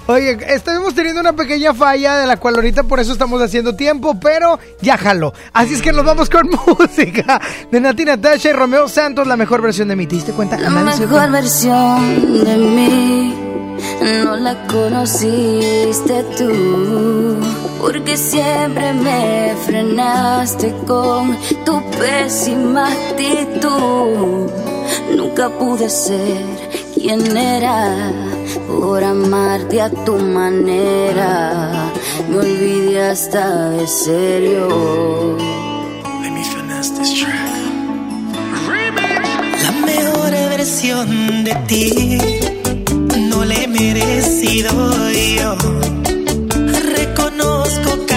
Oye, 0.08 0.38
estamos 0.48 0.94
teniendo 0.94 1.20
una 1.20 1.32
pequeña 1.32 1.74
falla 1.74 2.18
de 2.18 2.26
la 2.26 2.36
cual 2.36 2.54
ahorita 2.54 2.84
por 2.84 3.00
eso 3.00 3.12
estamos 3.12 3.42
haciendo 3.42 3.74
tiempo, 3.74 4.18
pero 4.20 4.58
ya 4.80 4.96
jaló. 4.96 5.34
Así 5.52 5.74
es 5.74 5.82
que 5.82 5.92
nos 5.92 6.04
vamos 6.04 6.30
con 6.30 6.48
música 6.78 7.40
de 7.72 7.80
Nati 7.80 8.04
Natasha 8.04 8.50
y 8.50 8.52
Romeo 8.52 8.88
Santos, 8.88 9.26
la 9.26 9.36
mejor 9.36 9.62
versión 9.62 9.88
de 9.88 9.96
mí. 9.96 10.06
¿Te 10.06 10.14
diste 10.14 10.32
cuenta? 10.32 10.56
La 10.58 10.70
mejor 10.70 11.30
versión 11.32 12.44
de 12.44 12.56
mí 12.56 13.34
no 14.24 14.36
la 14.36 14.66
conociste 14.68 16.24
tú, 16.38 17.40
porque 17.80 18.16
siempre 18.16 18.92
me 18.92 19.54
frenaste 19.66 20.72
con 20.86 21.36
tu 21.64 21.82
pésima 21.90 22.92
actitud. 22.92 24.50
Nunca 25.16 25.48
pude 25.48 25.90
ser 25.90 26.44
quien 26.94 27.36
era 27.36 28.35
por 28.68 29.02
amarte 29.02 29.80
a 29.80 29.90
tu 29.90 30.16
manera. 30.16 31.90
Me 32.28 32.38
olvidé 32.38 33.02
hasta 33.02 33.70
de 33.70 33.86
serio. 33.86 35.36
La 39.62 39.72
mejor 39.84 40.30
versión 40.30 41.44
de 41.44 41.54
ti 41.66 42.18
no 43.30 43.44
le 43.44 43.64
he 43.64 43.68
merecido 43.68 44.70
yo. 45.10 45.56
Reconozco 46.94 47.90
cada 48.06 48.15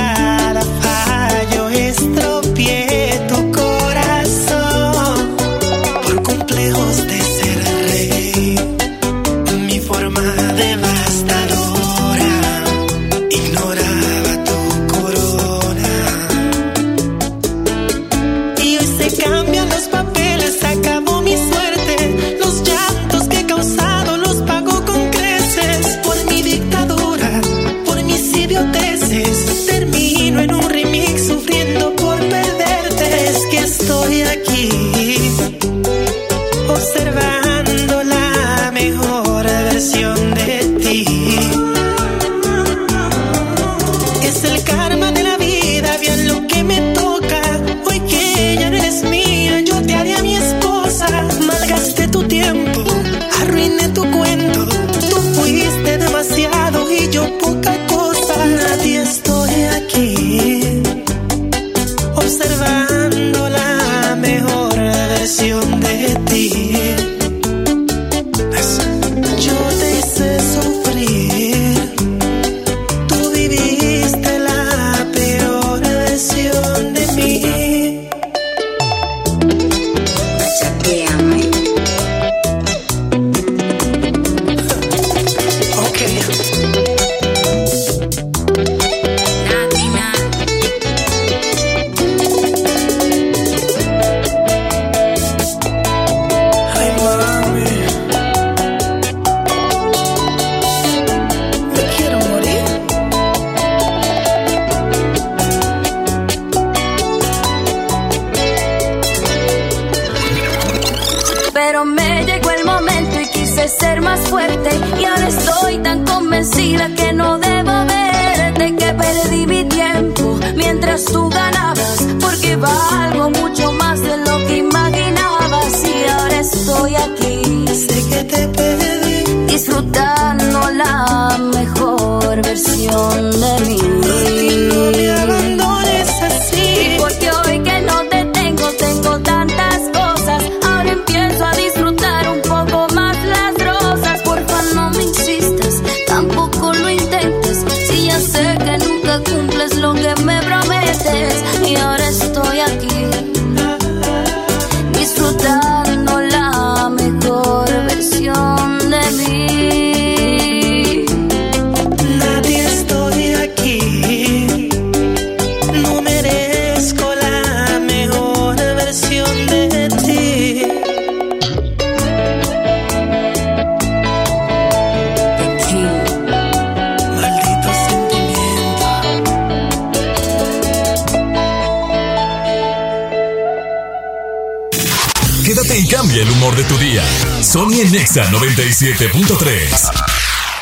Sony 188.20 188.48
en 188.48 188.56
Nexa 188.56 188.84
97.3. 188.98 190.20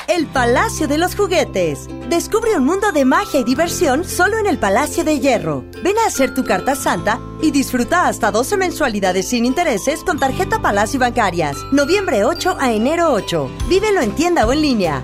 El 0.08 0.28
Palacio 0.28 0.88
de 0.88 0.98
los 0.98 1.16
Juguetes. 1.16 1.88
Descubre 2.10 2.56
un 2.56 2.66
mundo 2.66 2.92
de 2.92 3.04
magia 3.04 3.40
y 3.40 3.44
diversión 3.44 4.06
solo 4.06 4.38
en 4.38 4.48
el 4.48 4.58
Palacio 4.58 5.04
de 5.04 5.20
Hierro. 5.20 5.66
Ven 5.84 5.98
a 5.98 6.08
hacer 6.08 6.34
tu 6.34 6.46
carta 6.46 6.76
santa 6.76 7.20
y 7.42 7.52
disfruta 7.52 8.08
hasta 8.08 8.32
12 8.32 8.58
mensualidades 8.58 9.28
sin 9.30 9.46
intereses 9.46 10.04
con 10.04 10.20
tarjeta 10.20 10.62
Palacio 10.62 11.00
Bancarias. 11.00 11.58
Noviembre 11.72 12.24
8 12.24 12.58
a 12.60 12.72
enero 12.72 13.12
8. 13.12 13.50
Vívelo 13.68 14.02
en 14.02 14.14
tienda 14.14 14.46
o 14.46 14.54
en 14.54 14.62
línea. 14.62 15.04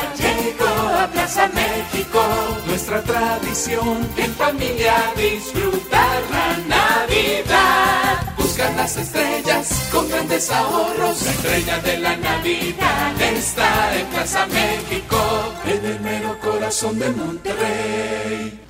Plaza 1.07 1.49
México. 1.53 2.21
Nuestra 2.67 3.01
tradición 3.01 4.07
en 4.17 4.31
familia 4.33 4.93
disfrutar 5.15 6.21
la 6.29 6.57
Navidad. 6.75 8.35
Buscar 8.37 8.73
las 8.75 8.97
estrellas 8.97 9.89
con 9.91 10.09
grandes 10.09 10.51
ahorros. 10.51 11.23
La 11.23 11.31
estrella 11.31 11.79
de 11.79 11.97
la 11.97 12.15
Navidad 12.17 13.21
está 13.35 13.97
en 13.97 14.07
Plaza 14.07 14.45
México. 14.47 15.17
En 15.65 15.85
el 15.85 15.99
mero 16.01 16.37
corazón 16.39 16.99
de 16.99 17.09
Monterrey. 17.11 18.61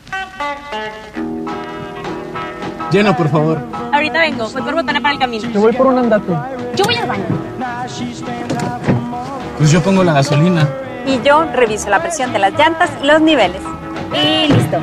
Llena, 2.91 3.15
por 3.15 3.29
favor. 3.29 3.59
Ahorita 3.93 4.19
vengo, 4.19 4.49
voy 4.49 4.61
por 4.61 4.73
botana 4.73 4.99
para 5.01 5.13
el 5.13 5.19
camino. 5.19 5.49
Te 5.51 5.57
voy 5.57 5.71
por 5.71 5.87
un 5.87 5.97
andate. 5.97 6.33
Yo 6.75 6.83
voy 6.83 6.95
al 6.95 7.07
baño. 7.07 7.25
Pues 9.57 9.71
yo 9.71 9.81
pongo 9.81 10.03
la 10.03 10.13
gasolina. 10.13 10.67
Y 11.05 11.21
yo 11.21 11.45
reviso 11.53 11.89
la 11.89 12.01
presión 12.01 12.33
de 12.33 12.39
las 12.39 12.53
llantas 12.53 12.89
y 13.01 13.05
los 13.05 13.21
niveles. 13.21 13.61
Y 14.13 14.51
listo. 14.51 14.77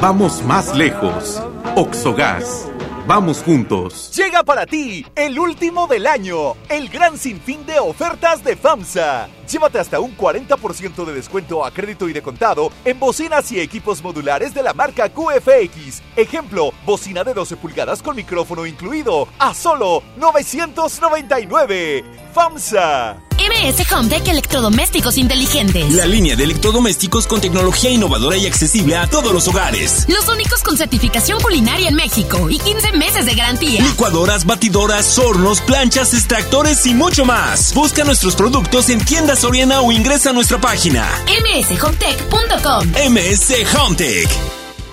Vamos 0.00 0.42
más 0.42 0.74
lejos. 0.74 1.42
Oxogas. 1.76 2.72
Vamos 3.06 3.42
juntos. 3.42 4.12
Llega 4.14 4.44
para 4.44 4.64
ti 4.64 5.04
el 5.16 5.36
último 5.36 5.88
del 5.88 6.06
año, 6.06 6.54
el 6.68 6.88
gran 6.88 7.18
sinfín 7.18 7.66
de 7.66 7.80
ofertas 7.80 8.44
de 8.44 8.54
FAMSA. 8.54 9.28
Llévate 9.50 9.80
hasta 9.80 9.98
un 9.98 10.16
40% 10.16 11.04
de 11.04 11.12
descuento 11.12 11.64
a 11.64 11.72
crédito 11.72 12.08
y 12.08 12.12
de 12.12 12.22
contado 12.22 12.70
en 12.84 13.00
bocinas 13.00 13.50
y 13.50 13.60
equipos 13.60 14.02
modulares 14.04 14.54
de 14.54 14.62
la 14.62 14.72
marca 14.72 15.08
QFX. 15.08 16.00
Ejemplo, 16.16 16.72
bocina 16.86 17.24
de 17.24 17.34
12 17.34 17.56
pulgadas 17.56 18.02
con 18.02 18.14
micrófono 18.14 18.66
incluido 18.66 19.26
a 19.38 19.52
solo 19.52 20.04
999. 20.16 22.21
FAMSA. 22.32 23.16
MS 23.38 23.92
Hometech 23.92 24.28
Electrodomésticos 24.28 25.18
Inteligentes. 25.18 25.92
La 25.92 26.06
línea 26.06 26.36
de 26.36 26.44
electrodomésticos 26.44 27.26
con 27.26 27.40
tecnología 27.40 27.90
innovadora 27.90 28.36
y 28.36 28.46
accesible 28.46 28.96
a 28.96 29.08
todos 29.08 29.32
los 29.32 29.48
hogares. 29.48 30.06
Los 30.08 30.28
únicos 30.28 30.62
con 30.62 30.76
certificación 30.76 31.40
culinaria 31.40 31.88
en 31.88 31.94
México 31.94 32.48
y 32.48 32.58
15 32.58 32.92
meses 32.92 33.26
de 33.26 33.34
garantía. 33.34 33.82
Licuadoras, 33.82 34.46
batidoras, 34.46 35.18
hornos, 35.18 35.60
planchas, 35.60 36.14
extractores 36.14 36.86
y 36.86 36.94
mucho 36.94 37.24
más. 37.24 37.74
Busca 37.74 38.04
nuestros 38.04 38.36
productos 38.36 38.88
en 38.90 39.04
tiendas 39.04 39.40
Soriana 39.40 39.80
o 39.80 39.92
ingresa 39.92 40.30
a 40.30 40.32
nuestra 40.32 40.60
página 40.60 41.08
mshometech.com. 41.26 42.88
MS 43.10 43.52
Hometech. 43.76 44.61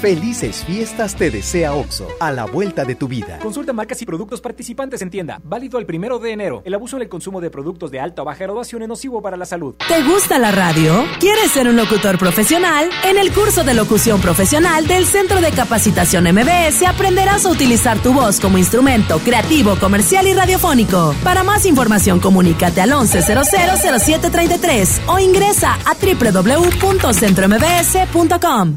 Felices 0.00 0.64
fiestas 0.64 1.14
te 1.16 1.28
desea 1.28 1.74
OXO, 1.74 2.06
a 2.20 2.30
la 2.30 2.44
vuelta 2.44 2.84
de 2.84 2.94
tu 2.94 3.08
vida. 3.08 3.40
Consulta 3.40 3.72
marcas 3.72 4.00
y 4.00 4.06
productos 4.06 4.40
participantes 4.40 5.02
en 5.02 5.10
tienda. 5.10 5.40
Válido 5.42 5.76
el 5.80 5.86
primero 5.86 6.20
de 6.20 6.30
enero. 6.30 6.62
El 6.64 6.74
abuso 6.74 6.94
en 6.96 7.02
el 7.02 7.08
consumo 7.08 7.40
de 7.40 7.50
productos 7.50 7.90
de 7.90 7.98
alta 7.98 8.22
o 8.22 8.24
baja 8.24 8.44
graduación 8.44 8.82
es 8.82 8.88
nocivo 8.88 9.20
para 9.20 9.36
la 9.36 9.44
salud. 9.44 9.74
¿Te 9.88 10.04
gusta 10.04 10.38
la 10.38 10.52
radio? 10.52 11.04
¿Quieres 11.18 11.50
ser 11.50 11.66
un 11.66 11.74
locutor 11.74 12.16
profesional? 12.16 12.88
En 13.04 13.18
el 13.18 13.32
curso 13.32 13.64
de 13.64 13.74
locución 13.74 14.20
profesional 14.20 14.86
del 14.86 15.04
Centro 15.04 15.40
de 15.40 15.50
Capacitación 15.50 16.32
MBS 16.32 16.84
aprenderás 16.86 17.44
a 17.44 17.50
utilizar 17.50 17.98
tu 17.98 18.12
voz 18.12 18.38
como 18.38 18.56
instrumento 18.56 19.18
creativo, 19.18 19.74
comercial 19.80 20.28
y 20.28 20.32
radiofónico. 20.32 21.12
Para 21.24 21.42
más 21.42 21.66
información, 21.66 22.20
comunícate 22.20 22.80
al 22.80 22.92
11000733 22.92 25.00
o 25.08 25.18
ingresa 25.18 25.76
a 25.84 25.94
www.centrombs.com. 25.94 28.76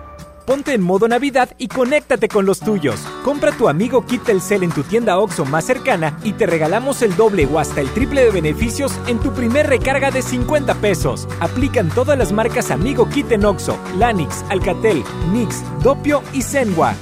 Ponte 0.51 0.73
en 0.73 0.81
modo 0.81 1.07
Navidad 1.07 1.55
y 1.57 1.69
conéctate 1.69 2.27
con 2.27 2.45
los 2.45 2.59
tuyos. 2.59 2.99
Compra 3.23 3.53
tu 3.53 3.69
amigo 3.69 4.05
Kit 4.05 4.25
Telcel 4.25 4.63
en 4.63 4.71
tu 4.73 4.83
tienda 4.83 5.17
OXO 5.17 5.45
más 5.45 5.63
cercana 5.63 6.19
y 6.25 6.33
te 6.33 6.45
regalamos 6.45 7.01
el 7.03 7.15
doble 7.15 7.45
o 7.45 7.57
hasta 7.57 7.79
el 7.79 7.89
triple 7.93 8.25
de 8.25 8.31
beneficios 8.31 8.91
en 9.07 9.17
tu 9.21 9.31
primer 9.31 9.67
recarga 9.67 10.11
de 10.11 10.21
50 10.21 10.75
pesos. 10.81 11.25
Aplican 11.39 11.87
todas 11.87 12.17
las 12.17 12.33
marcas 12.33 12.69
Amigo 12.69 13.07
Kit 13.07 13.31
en 13.31 13.45
OXO, 13.45 13.77
Lanix, 13.97 14.43
Alcatel, 14.49 15.05
Nix, 15.31 15.63
Dopio 15.81 16.21
y 16.33 16.41
Zenwa. 16.41 16.95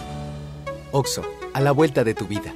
OXO, 0.91 1.23
a 1.51 1.59
la 1.59 1.71
vuelta 1.71 2.03
de 2.03 2.13
tu 2.13 2.27
vida. 2.27 2.53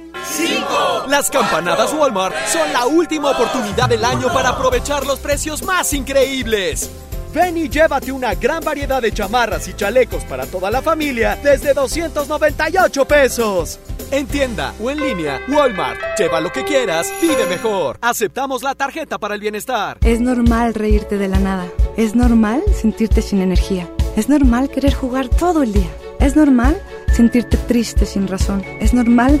Las 1.08 1.28
campanadas 1.28 1.92
Walmart 1.92 2.36
son 2.46 2.72
la 2.72 2.86
última 2.86 3.32
oportunidad 3.32 3.88
del 3.88 4.04
año 4.04 4.32
para 4.32 4.50
aprovechar 4.50 5.04
los 5.04 5.18
precios 5.18 5.64
más 5.64 5.92
increíbles. 5.92 6.88
Ven 7.34 7.56
y 7.56 7.68
llévate 7.68 8.12
una 8.12 8.34
gran 8.36 8.62
variedad 8.62 9.02
de 9.02 9.10
chamarras 9.10 9.66
y 9.66 9.74
chalecos 9.74 10.22
para 10.24 10.46
toda 10.46 10.70
la 10.70 10.80
familia 10.80 11.36
desde 11.42 11.74
298 11.74 13.04
pesos. 13.06 13.80
En 14.12 14.26
tienda 14.26 14.72
o 14.80 14.88
en 14.88 15.00
línea, 15.00 15.40
Walmart. 15.48 15.98
Lleva 16.16 16.40
lo 16.40 16.52
que 16.52 16.62
quieras, 16.62 17.12
vive 17.20 17.44
mejor. 17.46 17.98
Aceptamos 18.00 18.62
la 18.62 18.76
tarjeta 18.76 19.18
para 19.18 19.34
el 19.34 19.40
bienestar. 19.40 19.98
Es 20.02 20.20
normal 20.20 20.74
reírte 20.74 21.18
de 21.18 21.26
la 21.26 21.40
nada. 21.40 21.66
Es 21.96 22.14
normal 22.14 22.62
sentirte 22.80 23.20
sin 23.20 23.40
energía. 23.40 23.90
Es 24.16 24.28
normal 24.28 24.70
querer 24.70 24.94
jugar 24.94 25.28
todo 25.28 25.64
el 25.64 25.72
día. 25.72 25.90
Es 26.20 26.36
normal 26.36 26.80
sentirte 27.12 27.56
triste 27.56 28.06
sin 28.06 28.28
razón. 28.28 28.64
Es 28.78 28.94
normal 28.94 29.40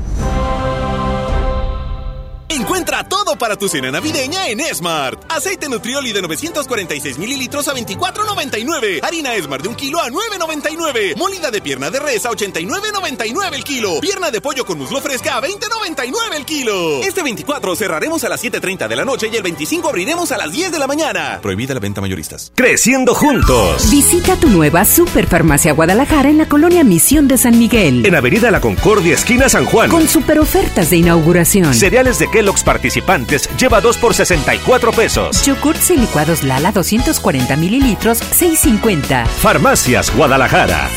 Encuentra 2.51 3.05
todo 3.05 3.37
para 3.37 3.55
tu 3.55 3.69
cena 3.69 3.91
navideña 3.91 4.49
en 4.49 4.59
Smart. 4.75 5.23
Aceite 5.29 5.69
Nutrioli 5.69 6.11
de 6.11 6.21
946 6.21 7.17
mililitros 7.17 7.65
a 7.69 7.73
24.99. 7.73 8.99
Harina 9.01 9.31
Smart 9.41 9.63
de 9.63 9.69
un 9.69 9.75
kilo 9.75 10.01
a 10.01 10.09
9.99. 10.09 11.15
Molida 11.15 11.49
de 11.49 11.61
pierna 11.61 11.89
de 11.89 12.01
res 12.01 12.25
a 12.25 12.29
89.99 12.31 13.53
el 13.53 13.63
kilo. 13.63 14.01
Pierna 14.01 14.31
de 14.31 14.41
pollo 14.41 14.65
con 14.65 14.77
muslo 14.79 14.99
fresca 14.99 15.37
a 15.37 15.41
20.99 15.41 16.35
el 16.35 16.43
kilo. 16.43 17.01
Este 17.01 17.23
24 17.23 17.73
cerraremos 17.77 18.25
a 18.25 18.29
las 18.29 18.43
7.30 18.43 18.89
de 18.89 18.95
la 18.97 19.05
noche 19.05 19.29
y 19.31 19.35
el 19.37 19.43
25 19.43 19.87
abriremos 19.87 20.33
a 20.33 20.37
las 20.37 20.51
10 20.51 20.73
de 20.73 20.79
la 20.79 20.87
mañana. 20.87 21.39
Prohibida 21.41 21.73
la 21.73 21.79
venta 21.79 22.01
mayoristas. 22.01 22.51
Creciendo 22.53 23.15
juntos. 23.15 23.89
Visita 23.89 24.35
tu 24.35 24.49
nueva 24.49 24.83
Superfarmacia 24.83 25.71
Guadalajara 25.71 26.29
en 26.29 26.37
la 26.37 26.49
colonia 26.49 26.83
Misión 26.83 27.29
de 27.29 27.37
San 27.37 27.57
Miguel. 27.57 28.05
En 28.05 28.13
Avenida 28.13 28.51
La 28.51 28.59
Concordia, 28.59 29.13
esquina 29.13 29.47
San 29.47 29.63
Juan. 29.63 29.89
Con 29.89 30.05
super 30.09 30.37
ofertas 30.39 30.89
de 30.89 30.97
inauguración. 30.97 31.73
Cereales 31.73 32.19
de 32.19 32.29
Kellogg's 32.41 32.63
participantes 32.63 33.47
lleva 33.55 33.81
2 33.81 33.97
por 33.97 34.15
64 34.15 34.91
pesos. 34.93 35.45
Yogurts 35.45 35.91
y 35.91 35.97
licuados 35.97 36.41
Lala 36.41 36.71
240 36.71 37.55
mililitros, 37.55 38.19
6.50. 38.19 39.27
Farmacias 39.27 40.11
Guadalajara. 40.15 40.89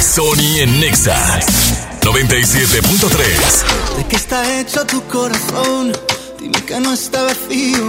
Sony 0.00 0.60
en 0.60 0.78
Nexa 0.78 1.40
97.3. 2.02 3.96
¿De 3.96 4.04
qué 4.08 4.14
está 4.14 4.60
hecho 4.60 4.86
tu 4.86 5.02
corazón? 5.08 5.90
Dime 6.38 6.62
que 6.64 6.78
no 6.78 6.92
está 6.92 7.24
vacío. 7.24 7.88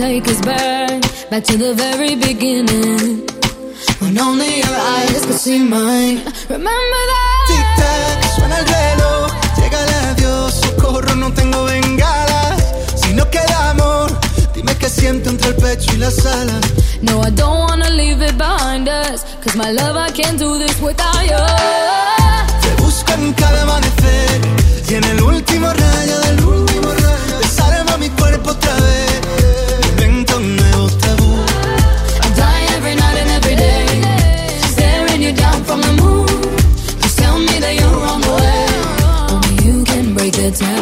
take 0.00 0.26
us 0.28 0.40
back? 0.40 1.02
Back 1.30 1.44
to 1.50 1.56
the 1.58 1.72
very 1.74 2.14
beginning. 2.16 3.28
When 4.00 4.14
only 4.18 4.50
your 4.62 4.76
eyes 4.96 5.22
could 5.26 5.40
see 5.46 5.60
mine. 5.76 6.16
Remember 6.48 7.02
that? 7.12 7.44
Tic 7.50 7.66
tac, 7.80 8.16
suena 8.34 8.56
el 8.60 8.66
reloj. 8.76 9.30
Llega 9.58 9.78
el 9.84 9.92
adiós, 10.10 10.54
socorro, 10.62 11.14
no 11.22 11.28
tengo 11.40 11.64
bengalas. 11.64 12.58
Si 13.00 13.12
no 13.12 13.24
queda 13.34 13.70
amor, 13.72 14.08
dime 14.54 14.74
qué 14.80 14.88
siento 14.88 15.28
entre 15.28 15.48
el 15.50 15.56
pecho 15.56 15.92
y 15.94 15.98
las 15.98 16.24
alas. 16.24 16.64
No, 17.02 17.20
I 17.28 17.30
don't 17.30 17.58
wanna 17.66 17.90
leave 17.90 18.22
it 18.22 18.36
behind 18.38 18.88
us. 18.88 19.18
Cause 19.42 19.54
my 19.56 19.70
love, 19.70 19.96
I 19.96 20.10
can't 20.18 20.38
do 20.38 20.58
this 20.58 20.80
without 20.80 21.22
you. 21.32 21.44
Te 22.62 22.70
busco 22.82 23.12
en 23.12 23.34
cada 23.34 23.62
amanecer 23.62 24.40
y 24.88 24.94
en 24.94 25.04
el 25.04 25.22
último 25.22 25.66
rayo 25.66 26.20
de 26.20 26.32
luz. 26.40 26.60
Desarma 26.70 26.99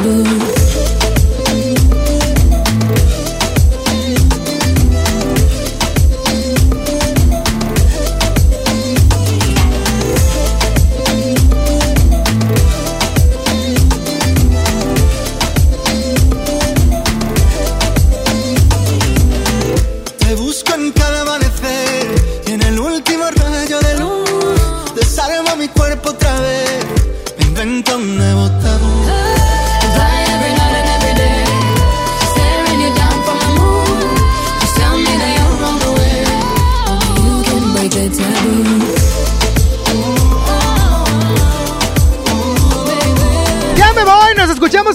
the 0.08 0.57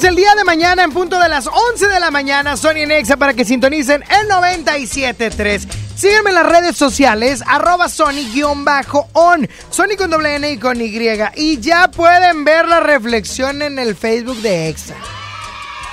escuchamos 0.03 0.09
el 0.09 0.15
día 0.15 0.35
de 0.35 0.43
mañana 0.43 0.83
en 0.83 0.91
punto 0.91 1.19
de 1.19 1.29
las 1.29 1.47
11 1.47 1.87
de 1.87 1.99
la 1.99 2.11
mañana, 2.11 2.57
Sony 2.57 2.85
Nexa, 2.87 3.17
para 3.17 3.33
que 3.33 3.45
sintonicen 3.45 4.03
el 4.03 4.29
97.3. 4.29 5.67
Sígueme 5.95 6.29
en 6.29 6.35
las 6.35 6.45
redes 6.45 6.77
sociales, 6.77 7.43
arroba 7.45 7.87
Sony-on, 7.89 9.49
Sony 9.69 9.95
con 9.97 10.09
doble 10.09 10.35
N 10.35 10.51
y 10.51 10.57
con 10.57 10.79
Y. 10.81 10.91
Y 11.35 11.59
ya 11.59 11.89
pueden 11.89 12.43
ver 12.43 12.67
la 12.67 12.79
reflexión 12.79 13.61
en 13.61 13.79
el 13.79 13.95
Facebook 13.95 14.37
de 14.37 14.69
Exa. 14.69 14.95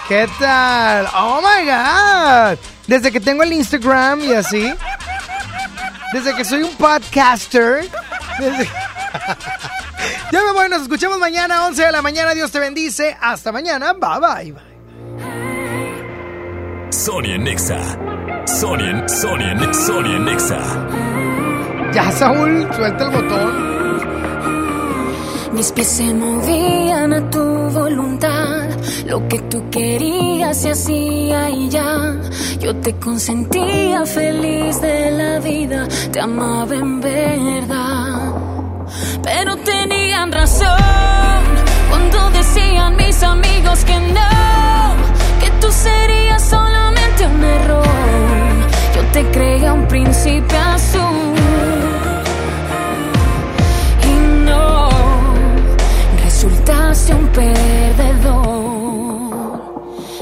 ¿Qué 0.09 0.29
tal? 0.39 1.07
Oh 1.15 1.41
my 1.41 1.65
God. 1.67 2.59
Desde 2.87 3.13
que 3.13 3.21
tengo 3.21 3.43
el 3.43 3.53
Instagram 3.53 4.21
y 4.23 4.35
así. 4.35 4.75
Desde 6.13 6.35
que 6.35 6.45
soy 6.45 6.63
un 6.63 6.75
podcaster. 6.77 7.89
Desde... 8.39 8.69
Ya 10.33 10.45
me 10.45 10.53
voy, 10.53 10.69
nos 10.69 10.83
escuchamos 10.83 11.19
mañana, 11.19 11.67
11 11.67 11.87
de 11.87 11.93
la 11.93 12.03
mañana. 12.03 12.35
Dios 12.35 12.53
te 12.53 12.61
bendice. 12.61 13.17
Hasta 13.21 13.51
mañana. 13.51 13.95
Bye 13.95 14.53
bye. 14.53 14.71
Sony 16.91 17.35
en 17.35 17.45
Nexa. 17.45 17.79
Sony 18.47 19.09
Sony 19.09 19.75
Sony 19.75 20.19
Nexa. 20.21 20.61
Ya, 21.93 22.13
Saúl, 22.13 22.69
suelta 22.77 23.05
el 23.07 23.11
botón. 23.11 23.71
Mis 25.53 25.73
pies 25.73 25.89
se 25.89 26.15
movían 26.15 27.13
a 27.13 27.29
tu 27.31 27.41
voluntad. 27.41 28.69
Lo 29.07 29.27
que 29.27 29.41
tú 29.41 29.69
querías 29.71 30.57
se 30.57 30.71
hacía 30.71 31.51
y 31.51 31.69
ya. 31.69 32.17
Yo 32.61 32.77
te 32.77 32.95
consentía 32.97 34.07
feliz 34.07 34.81
de 34.81 35.11
la 35.11 35.41
vida. 35.41 35.89
Te 36.13 36.21
amaba 36.21 36.75
en 36.77 37.01
verdad. 37.01 38.30
Pero 39.23 39.57
tenían 39.57 40.33
razón 40.33 41.41
cuando 41.89 42.31
decían 42.31 42.97
mis 42.97 43.23
amigos 43.23 43.85
que 43.85 43.99
no. 44.01 44.95
Que 45.41 45.51
tú 45.61 45.71
serías 45.71 46.43
solamente 46.43 47.27
un 47.27 47.45
error. 47.45 47.85
Yo 48.95 49.03
te 49.13 49.23
creía 49.31 49.73
un 49.73 49.87
príncipe 49.87 50.57
azul. 50.57 51.35
Y 54.03 54.13
no 54.45 54.89
resultaste 56.25 57.15
un 57.15 57.27
perdedor. 57.29 58.51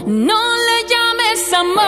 No 0.06 0.40
le 0.66 0.76
llames 0.90 1.52
amor, 1.52 1.88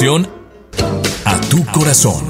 A 0.00 1.40
tu 1.50 1.66
corazón. 1.72 2.24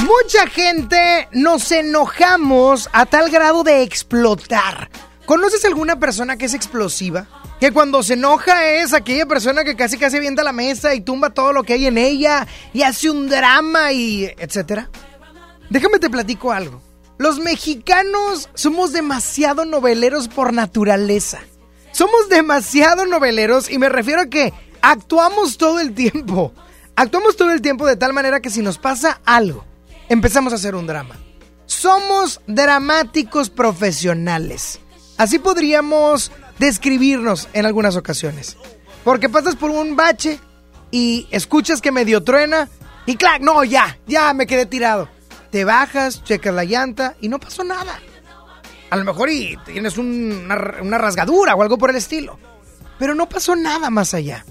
Mucha 0.00 0.46
gente 0.46 1.26
nos 1.32 1.72
enojamos 1.72 2.90
a 2.92 3.06
tal 3.06 3.30
grado 3.30 3.62
de 3.62 3.82
explotar. 3.82 4.90
¿Conoces 5.24 5.64
alguna 5.64 5.98
persona 5.98 6.36
que 6.36 6.44
es 6.44 6.52
explosiva? 6.52 7.28
Que 7.60 7.72
cuando 7.72 8.02
se 8.02 8.12
enoja 8.12 8.66
es 8.66 8.92
aquella 8.92 9.24
persona 9.24 9.64
que 9.64 9.74
casi 9.74 9.96
casi 9.96 10.18
avienta 10.18 10.42
la 10.42 10.52
mesa 10.52 10.94
y 10.94 11.00
tumba 11.00 11.30
todo 11.30 11.54
lo 11.54 11.62
que 11.62 11.72
hay 11.72 11.86
en 11.86 11.96
ella 11.96 12.46
y 12.74 12.82
hace 12.82 13.08
un 13.08 13.26
drama 13.26 13.90
y 13.92 14.26
etcétera. 14.36 14.90
Déjame 15.70 15.98
te 15.98 16.10
platico 16.10 16.52
algo. 16.52 16.82
Los 17.16 17.38
mexicanos 17.38 18.50
somos 18.52 18.92
demasiado 18.92 19.64
noveleros 19.64 20.28
por 20.28 20.52
naturaleza. 20.52 21.40
Somos 21.92 22.28
demasiado 22.28 23.06
noveleros 23.06 23.70
y 23.70 23.78
me 23.78 23.88
refiero 23.88 24.22
a 24.22 24.26
que 24.26 24.52
actuamos 24.82 25.58
todo 25.58 25.80
el 25.80 25.94
tiempo. 25.94 26.52
Actuamos 26.96 27.36
todo 27.36 27.50
el 27.52 27.62
tiempo 27.62 27.86
de 27.86 27.96
tal 27.96 28.12
manera 28.12 28.40
que 28.40 28.50
si 28.50 28.62
nos 28.62 28.78
pasa 28.78 29.20
algo, 29.24 29.64
empezamos 30.08 30.52
a 30.52 30.56
hacer 30.56 30.74
un 30.74 30.86
drama. 30.86 31.16
Somos 31.66 32.40
dramáticos 32.46 33.48
profesionales. 33.48 34.80
Así 35.16 35.38
podríamos 35.38 36.32
describirnos 36.58 37.48
en 37.52 37.66
algunas 37.66 37.96
ocasiones. 37.96 38.56
Porque 39.04 39.28
pasas 39.28 39.56
por 39.56 39.70
un 39.70 39.96
bache 39.96 40.38
y 40.90 41.26
escuchas 41.30 41.80
que 41.80 41.92
medio 41.92 42.22
truena 42.22 42.68
y 43.06 43.16
clac, 43.16 43.40
no, 43.40 43.64
ya, 43.64 43.98
ya 44.06 44.34
me 44.34 44.46
quedé 44.46 44.66
tirado. 44.66 45.08
Te 45.50 45.64
bajas, 45.64 46.22
checas 46.22 46.54
la 46.54 46.64
llanta 46.64 47.16
y 47.20 47.28
no 47.28 47.40
pasó 47.40 47.64
nada. 47.64 48.00
A 48.90 48.96
lo 48.96 49.04
mejor 49.04 49.30
y 49.30 49.56
tienes 49.64 49.98
un- 49.98 50.42
una, 50.44 50.76
una 50.82 50.98
rasgadura 50.98 51.54
o 51.54 51.62
algo 51.62 51.78
por 51.78 51.90
el 51.90 51.96
estilo. 51.96 52.38
Pero 52.98 53.14
no 53.14 53.28
pasó 53.28 53.54
nada 53.56 53.88
más 53.90 54.14
allá. 54.14 54.44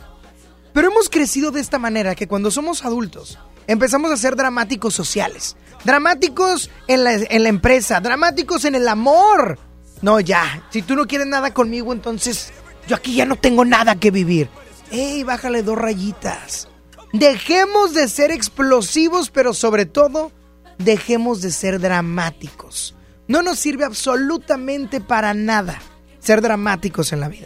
Pero 0.73 0.89
hemos 0.91 1.09
crecido 1.09 1.51
de 1.51 1.59
esta 1.61 1.77
manera 1.79 2.15
que 2.15 2.27
cuando 2.27 2.49
somos 2.51 2.85
adultos 2.85 3.37
empezamos 3.67 4.11
a 4.11 4.17
ser 4.17 4.35
dramáticos 4.35 4.93
sociales. 4.93 5.55
Dramáticos 5.83 6.69
en 6.87 7.03
la, 7.03 7.13
en 7.13 7.43
la 7.43 7.49
empresa, 7.49 7.99
dramáticos 7.99 8.65
en 8.65 8.75
el 8.75 8.87
amor. 8.87 9.59
No, 10.01 10.19
ya, 10.19 10.63
si 10.71 10.81
tú 10.81 10.95
no 10.95 11.05
quieres 11.05 11.27
nada 11.27 11.53
conmigo, 11.53 11.91
entonces 11.93 12.51
yo 12.87 12.95
aquí 12.95 13.15
ya 13.15 13.25
no 13.25 13.35
tengo 13.35 13.65
nada 13.65 13.95
que 13.95 14.11
vivir. 14.11 14.49
¡Ey, 14.91 15.23
bájale 15.23 15.61
dos 15.63 15.77
rayitas! 15.77 16.67
Dejemos 17.13 17.93
de 17.93 18.07
ser 18.07 18.31
explosivos, 18.31 19.29
pero 19.29 19.53
sobre 19.53 19.85
todo, 19.85 20.31
dejemos 20.77 21.41
de 21.41 21.51
ser 21.51 21.79
dramáticos. 21.79 22.95
No 23.29 23.43
nos 23.43 23.59
sirve 23.59 23.85
absolutamente 23.85 25.01
para 25.01 25.35
nada 25.35 25.79
ser 26.19 26.41
dramáticos 26.41 27.13
en 27.13 27.19
la 27.19 27.29
vida. 27.29 27.45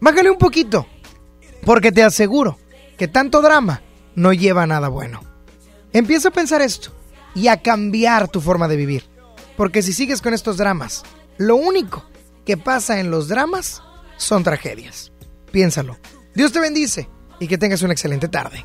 Bájale 0.00 0.30
un 0.30 0.38
poquito, 0.38 0.86
porque 1.66 1.92
te 1.92 2.02
aseguro 2.02 2.58
que 2.96 3.06
tanto 3.06 3.42
drama 3.42 3.82
no 4.14 4.32
lleva 4.32 4.62
a 4.62 4.66
nada 4.66 4.88
bueno. 4.88 5.20
Empieza 5.92 6.28
a 6.28 6.32
pensar 6.32 6.62
esto 6.62 6.90
y 7.34 7.48
a 7.48 7.60
cambiar 7.60 8.28
tu 8.28 8.40
forma 8.40 8.66
de 8.66 8.76
vivir. 8.76 9.04
Porque 9.58 9.82
si 9.82 9.92
sigues 9.92 10.22
con 10.22 10.32
estos 10.32 10.56
dramas, 10.56 11.02
lo 11.36 11.54
único 11.56 12.02
que 12.46 12.56
pasa 12.56 12.98
en 12.98 13.10
los 13.10 13.28
dramas 13.28 13.82
son 14.16 14.42
tragedias. 14.42 15.12
Piénsalo. 15.52 15.98
Dios 16.34 16.50
te 16.50 16.60
bendice 16.60 17.10
y 17.38 17.46
que 17.46 17.58
tengas 17.58 17.82
una 17.82 17.92
excelente 17.92 18.28
tarde. 18.28 18.64